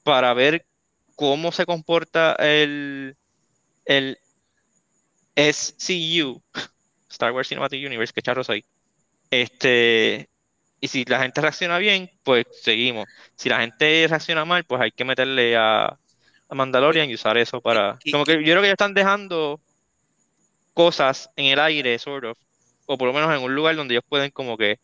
para 0.04 0.34
ver 0.34 0.66
cómo 1.16 1.52
se 1.52 1.66
comporta 1.66 2.34
el, 2.40 3.16
el 3.86 4.18
SCU, 5.36 6.42
Star 7.10 7.32
Wars 7.32 7.48
Cinematic 7.48 7.86
Universe, 7.86 8.14
que 8.14 8.22
charro 8.22 8.44
soy. 8.44 8.64
Este, 9.30 10.30
y 10.80 10.88
si 10.88 11.06
la 11.06 11.22
gente 11.22 11.42
reacciona 11.42 11.78
bien, 11.78 12.10
pues 12.24 12.46
seguimos. 12.62 13.08
Si 13.36 13.50
la 13.50 13.60
gente 13.60 14.06
reacciona 14.08 14.46
mal, 14.46 14.64
pues 14.64 14.82
hay 14.82 14.92
que 14.92 15.06
meterle 15.06 15.56
a, 15.56 15.86
a 16.50 16.56
Mandalorian 16.56 17.10
y 17.10 17.16
usar 17.16 17.38
eso 17.38 17.62
para. 17.62 17.98
Como 18.12 18.26
que 18.26 18.34
yo 18.34 18.54
creo 18.54 18.62
que 18.62 18.68
ya 18.68 18.74
están 18.74 18.94
dejando 18.94 19.60
cosas 20.74 21.30
en 21.36 21.46
el 21.46 21.60
aire, 21.60 21.98
sort 21.98 22.26
of, 22.26 22.38
o 22.86 22.98
por 22.98 23.08
lo 23.08 23.14
menos 23.14 23.36
en 23.36 23.42
un 23.42 23.56
lugar 23.56 23.76
donde 23.76 23.96
ellos 23.96 24.06
pueden 24.08 24.30
como 24.32 24.58
que 24.58 24.80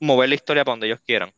mover 0.00 0.30
la 0.30 0.34
historia 0.34 0.64
para 0.64 0.72
donde 0.72 0.86
ellos 0.86 1.00
quieran. 1.04 1.32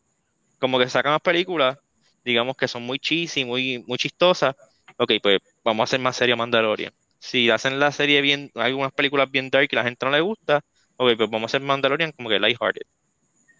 Como 0.61 0.79
que 0.79 0.89
sacan 0.89 1.13
más 1.13 1.21
películas, 1.21 1.79
digamos 2.25 2.57
que 2.57 2.69
son 2.69 2.85
muy 2.85 3.01
cheesy, 3.01 3.45
muy, 3.45 3.83
muy 3.87 3.99
chistosas. 3.99 4.55
Ok, 4.97 5.15
pues 5.21 5.41
vamos 5.65 5.81
a 5.81 5.85
hacer 5.85 6.01
más 6.01 6.17
serio 6.17 6.37
Mandalorian. 6.37 6.93
Si 7.23 7.51
hacen 7.51 7.79
la 7.79 7.93
serie 7.93 8.20
bien, 8.20 8.51
algunas 8.57 8.91
películas 8.93 9.31
bien 9.31 9.49
dark 9.49 9.68
y 9.70 9.77
la 9.77 9.85
gente 9.85 10.05
no 10.05 10.11
le 10.11 10.20
gusta, 10.20 10.64
ok, 10.97 11.12
pues 11.16 11.31
vamos 11.31 11.43
a 11.43 11.47
hacer 11.47 11.61
Mandalorian 11.61 12.11
como 12.11 12.29
que 12.29 12.41
lighthearted. 12.41 12.83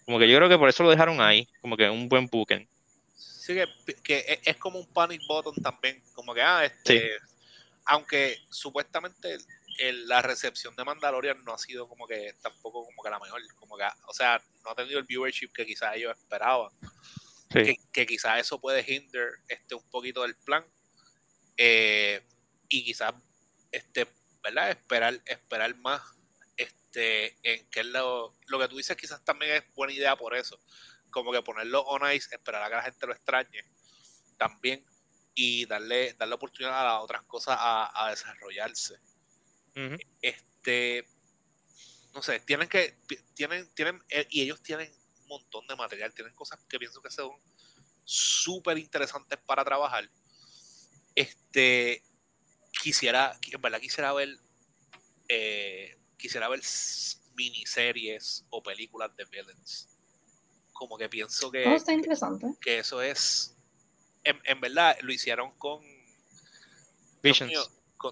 Como 0.05 0.19
que 0.19 0.29
yo 0.29 0.35
creo 0.35 0.49
que 0.49 0.57
por 0.57 0.67
eso 0.67 0.83
lo 0.83 0.89
dejaron 0.89 1.21
ahí, 1.21 1.47
como 1.61 1.77
que 1.77 1.89
un 1.89 2.09
buen 2.09 2.27
booking. 2.27 2.67
Sí, 3.15 3.55
que, 4.03 4.41
es 4.43 4.57
como 4.57 4.79
un 4.79 4.87
panic 4.87 5.21
button 5.25 5.55
también, 5.63 6.03
como 6.13 6.33
que, 6.33 6.41
ah, 6.41 6.65
este, 6.65 7.11
aunque 7.85 8.37
supuestamente 8.49 9.37
la 10.07 10.21
recepción 10.21 10.75
de 10.75 10.83
Mandalorian 10.83 11.41
no 11.45 11.53
ha 11.53 11.57
sido 11.57 11.87
como 11.87 12.05
que 12.05 12.33
tampoco 12.41 12.83
como 12.83 13.01
que 13.01 13.09
la 13.09 13.19
mejor, 13.19 13.41
como 13.55 13.77
que, 13.77 13.85
o 14.07 14.13
sea, 14.13 14.41
no 14.65 14.71
ha 14.71 14.75
tenido 14.75 14.99
el 14.99 15.05
viewership 15.05 15.53
que 15.53 15.65
quizás 15.65 15.95
ellos 15.95 16.11
esperaban. 16.17 16.69
Que, 17.93 18.05
quizás 18.05 18.41
eso 18.41 18.59
puede 18.59 18.83
hinder 18.85 19.29
este 19.47 19.73
un 19.73 19.89
poquito 19.89 20.23
del 20.23 20.35
plan. 20.35 20.65
Eh, 21.55 22.21
y 22.67 22.83
quizás 22.83 23.13
este, 23.73 24.07
¿verdad? 24.41 24.69
Esperar, 24.69 25.21
esperar 25.25 25.75
más 25.75 26.01
este, 26.55 27.37
en 27.43 27.69
que 27.69 27.83
lo, 27.83 28.33
lo 28.47 28.59
que 28.59 28.67
tú 28.69 28.77
dices 28.77 28.95
quizás 28.95 29.23
también 29.25 29.55
es 29.55 29.63
buena 29.75 29.93
idea 29.93 30.15
por 30.15 30.35
eso. 30.35 30.57
Como 31.11 31.31
que 31.31 31.41
ponerlo 31.41 31.81
on 31.81 32.09
ice, 32.11 32.33
esperar 32.33 32.63
a 32.63 32.69
que 32.69 32.75
la 32.75 32.83
gente 32.83 33.05
lo 33.05 33.13
extrañe 33.13 33.65
también 34.37 34.85
y 35.35 35.65
darle, 35.65 36.13
darle 36.13 36.35
oportunidad 36.35 36.79
a 36.79 36.93
las 36.93 37.03
otras 37.03 37.23
cosas 37.23 37.57
a 37.59 38.07
desarrollarse. 38.09 38.99
Este, 40.21 41.05
no 42.13 42.21
sé, 42.21 42.39
tienen 42.41 42.69
que, 42.69 42.95
tienen, 43.33 43.67
tienen, 43.73 44.03
eh, 44.09 44.27
y 44.29 44.41
ellos 44.41 44.61
tienen 44.61 44.91
un 45.21 45.27
montón 45.27 45.65
de 45.67 45.75
material, 45.75 46.13
tienen 46.13 46.33
cosas 46.35 46.59
que 46.69 46.77
pienso 46.77 47.01
que 47.01 47.09
son 47.09 47.31
súper 48.03 48.77
interesantes 48.77 49.39
para 49.45 49.63
trabajar. 49.63 50.09
Este, 51.15 52.03
quisiera, 52.81 53.37
en 53.51 53.61
verdad 53.61 53.79
quisiera 53.79 54.13
ver, 54.13 54.37
eh, 55.29 55.97
quisiera 56.17 56.47
ver 56.49 56.61
miniseries 57.35 58.45
o 58.49 58.61
películas 58.61 59.15
de 59.15 59.25
villains. 59.25 59.89
Como 60.73 60.97
que 60.97 61.07
pienso 61.07 61.51
que, 61.51 61.65
oh, 61.67 61.75
está 61.75 61.93
interesante. 61.93 62.47
que 62.59 62.79
eso 62.79 63.01
es, 63.01 63.55
en, 64.23 64.61
verdad 64.61 64.97
lo 65.01 65.13
hicieron 65.13 65.51
con 65.57 65.81
Visions. 67.21 67.53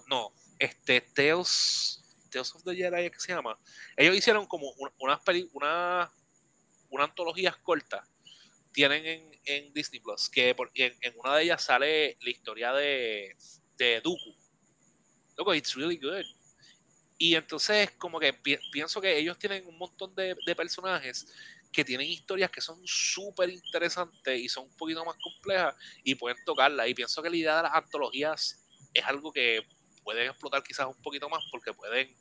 no, 0.07 0.33
este 0.59 1.01
Tales, 1.01 2.01
Tales 2.29 2.55
of 2.55 2.63
the 2.63 2.75
Jedi, 2.75 3.09
¿qué 3.09 3.19
se 3.19 3.33
llama? 3.33 3.59
Ellos 3.97 4.15
hicieron 4.15 4.45
como 4.45 4.71
unas 4.99 5.19
una, 5.53 6.11
una 6.89 7.03
antologías 7.03 7.57
cortas. 7.57 8.07
Tienen 8.71 9.05
en, 9.05 9.41
en 9.43 9.73
Disney 9.73 9.99
Plus, 9.99 10.29
que 10.29 10.55
en, 10.75 11.13
una 11.17 11.35
de 11.35 11.43
ellas 11.43 11.61
sale 11.61 12.17
la 12.21 12.29
historia 12.29 12.71
de, 12.71 13.35
de 13.77 13.99
Dooku. 13.99 14.40
Loco, 15.37 15.53
it's 15.53 15.75
really 15.75 15.97
good. 15.97 16.25
Y 17.17 17.35
entonces, 17.35 17.91
como 17.91 18.19
que 18.19 18.33
pienso 18.71 18.99
que 18.99 19.17
ellos 19.17 19.37
tienen 19.37 19.67
un 19.67 19.77
montón 19.77 20.15
de, 20.15 20.35
de 20.45 20.55
personajes 20.55 21.27
que 21.71 21.85
tienen 21.85 22.07
historias 22.07 22.51
que 22.51 22.61
son 22.61 22.81
súper 22.85 23.49
interesantes 23.49 24.39
y 24.39 24.49
son 24.49 24.65
un 24.65 24.75
poquito 24.75 25.05
más 25.05 25.15
complejas 25.17 25.75
y 26.03 26.15
pueden 26.15 26.37
tocarlas. 26.45 26.87
Y 26.87 26.93
pienso 26.93 27.21
que 27.21 27.29
la 27.29 27.35
idea 27.35 27.57
de 27.57 27.63
las 27.63 27.73
antologías 27.73 28.67
es 28.93 29.05
algo 29.05 29.31
que 29.31 29.65
pueden 30.03 30.29
explotar 30.29 30.63
quizás 30.63 30.87
un 30.87 31.01
poquito 31.01 31.29
más 31.29 31.43
porque 31.51 31.73
pueden 31.73 32.13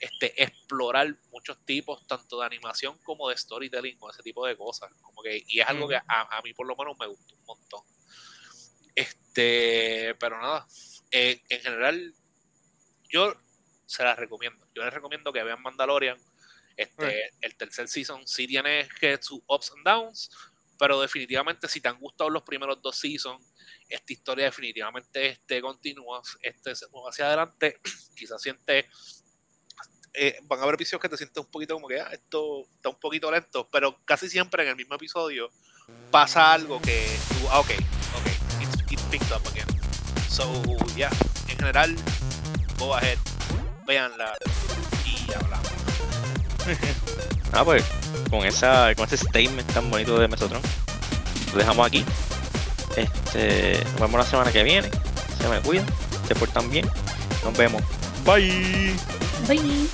este, 0.00 0.42
explorar 0.42 1.14
muchos 1.30 1.64
tipos, 1.64 2.04
tanto 2.08 2.40
de 2.40 2.46
animación 2.46 2.98
como 3.04 3.28
de 3.28 3.36
storytelling 3.36 3.96
o 4.00 4.10
ese 4.10 4.22
tipo 4.22 4.44
de 4.46 4.56
cosas. 4.56 4.90
Como 5.00 5.22
que, 5.22 5.44
y 5.46 5.60
es 5.60 5.68
algo 5.68 5.86
que 5.86 5.96
a, 5.96 6.40
mí 6.42 6.52
por 6.54 6.66
lo 6.66 6.74
menos 6.74 6.96
me 6.98 7.06
gustó 7.06 7.34
un 7.34 7.44
montón. 7.44 7.84
Este, 8.94 10.14
pero 10.18 10.40
nada, 10.40 10.66
en 11.12 11.60
general, 11.60 12.14
yo 13.12 13.36
se 13.86 14.02
las 14.02 14.18
recomiendo. 14.18 14.66
Yo 14.74 14.82
les 14.84 14.92
recomiendo 14.92 15.32
que 15.32 15.42
vean 15.42 15.62
Mandalorian. 15.62 16.18
Este, 16.76 17.30
El 17.42 17.54
tercer 17.56 17.86
season 17.86 18.26
sí 18.26 18.46
tiene 18.46 18.88
que 18.98 19.18
sus 19.22 19.40
ups 19.46 19.72
and 19.72 19.84
downs, 19.84 20.30
pero 20.78 21.00
definitivamente 21.00 21.68
si 21.68 21.82
te 21.82 21.88
han 21.88 21.98
gustado 21.98 22.30
los 22.30 22.42
primeros 22.42 22.80
dos 22.80 22.96
seasons, 22.96 23.54
esta 23.88 24.12
historia 24.12 24.46
definitivamente 24.46 25.26
este, 25.26 25.60
continúa, 25.60 26.22
este 26.40 26.74
se 26.74 26.88
mueve 26.88 27.10
hacia 27.10 27.26
adelante, 27.26 27.78
quizás 28.16 28.40
siente, 28.40 28.88
eh, 30.14 30.38
van 30.44 30.60
a 30.60 30.62
haber 30.62 30.76
episodios 30.76 31.02
que 31.02 31.08
te 31.10 31.18
sientes 31.18 31.44
un 31.44 31.50
poquito 31.50 31.74
como 31.74 31.88
que 31.88 32.00
ah, 32.00 32.08
esto 32.10 32.62
está 32.74 32.88
un 32.88 32.98
poquito 32.98 33.30
lento, 33.30 33.68
pero 33.70 34.02
casi 34.06 34.30
siempre 34.30 34.62
en 34.62 34.70
el 34.70 34.76
mismo 34.76 34.94
episodio 34.94 35.50
pasa 36.10 36.54
algo 36.54 36.80
que 36.80 37.06
tú, 37.28 37.48
ah, 37.50 37.60
ok, 37.60 37.70
ok, 37.70 38.62
it's, 38.62 38.92
it's 38.92 39.02
picked 39.10 39.30
up 39.30 39.46
again. 39.48 39.68
So, 40.30 40.50
yeah, 40.96 41.10
en 41.48 41.58
general, 41.58 41.94
go 42.86 42.94
ahead, 42.94 43.18
véanla 43.86 44.32
y 45.04 45.32
hablamos. 45.32 45.68
ah, 47.52 47.64
pues, 47.64 47.84
con, 48.30 48.44
esa, 48.44 48.94
con 48.94 49.06
ese 49.06 49.18
statement 49.18 49.72
tan 49.72 49.90
bonito 49.90 50.18
de 50.18 50.28
Mesotron, 50.28 50.62
lo 51.52 51.58
dejamos 51.58 51.86
aquí. 51.86 52.04
Este, 52.96 53.82
nos 53.84 54.00
vemos 54.00 54.18
la 54.18 54.26
semana 54.26 54.52
que 54.52 54.62
viene. 54.62 54.90
Se 55.40 55.48
me 55.48 55.60
cuidan, 55.60 55.86
se 56.26 56.34
portan 56.34 56.70
bien. 56.70 56.88
Nos 57.44 57.56
vemos. 57.56 57.82
Bye. 58.24 58.94
Bye. 59.48 59.88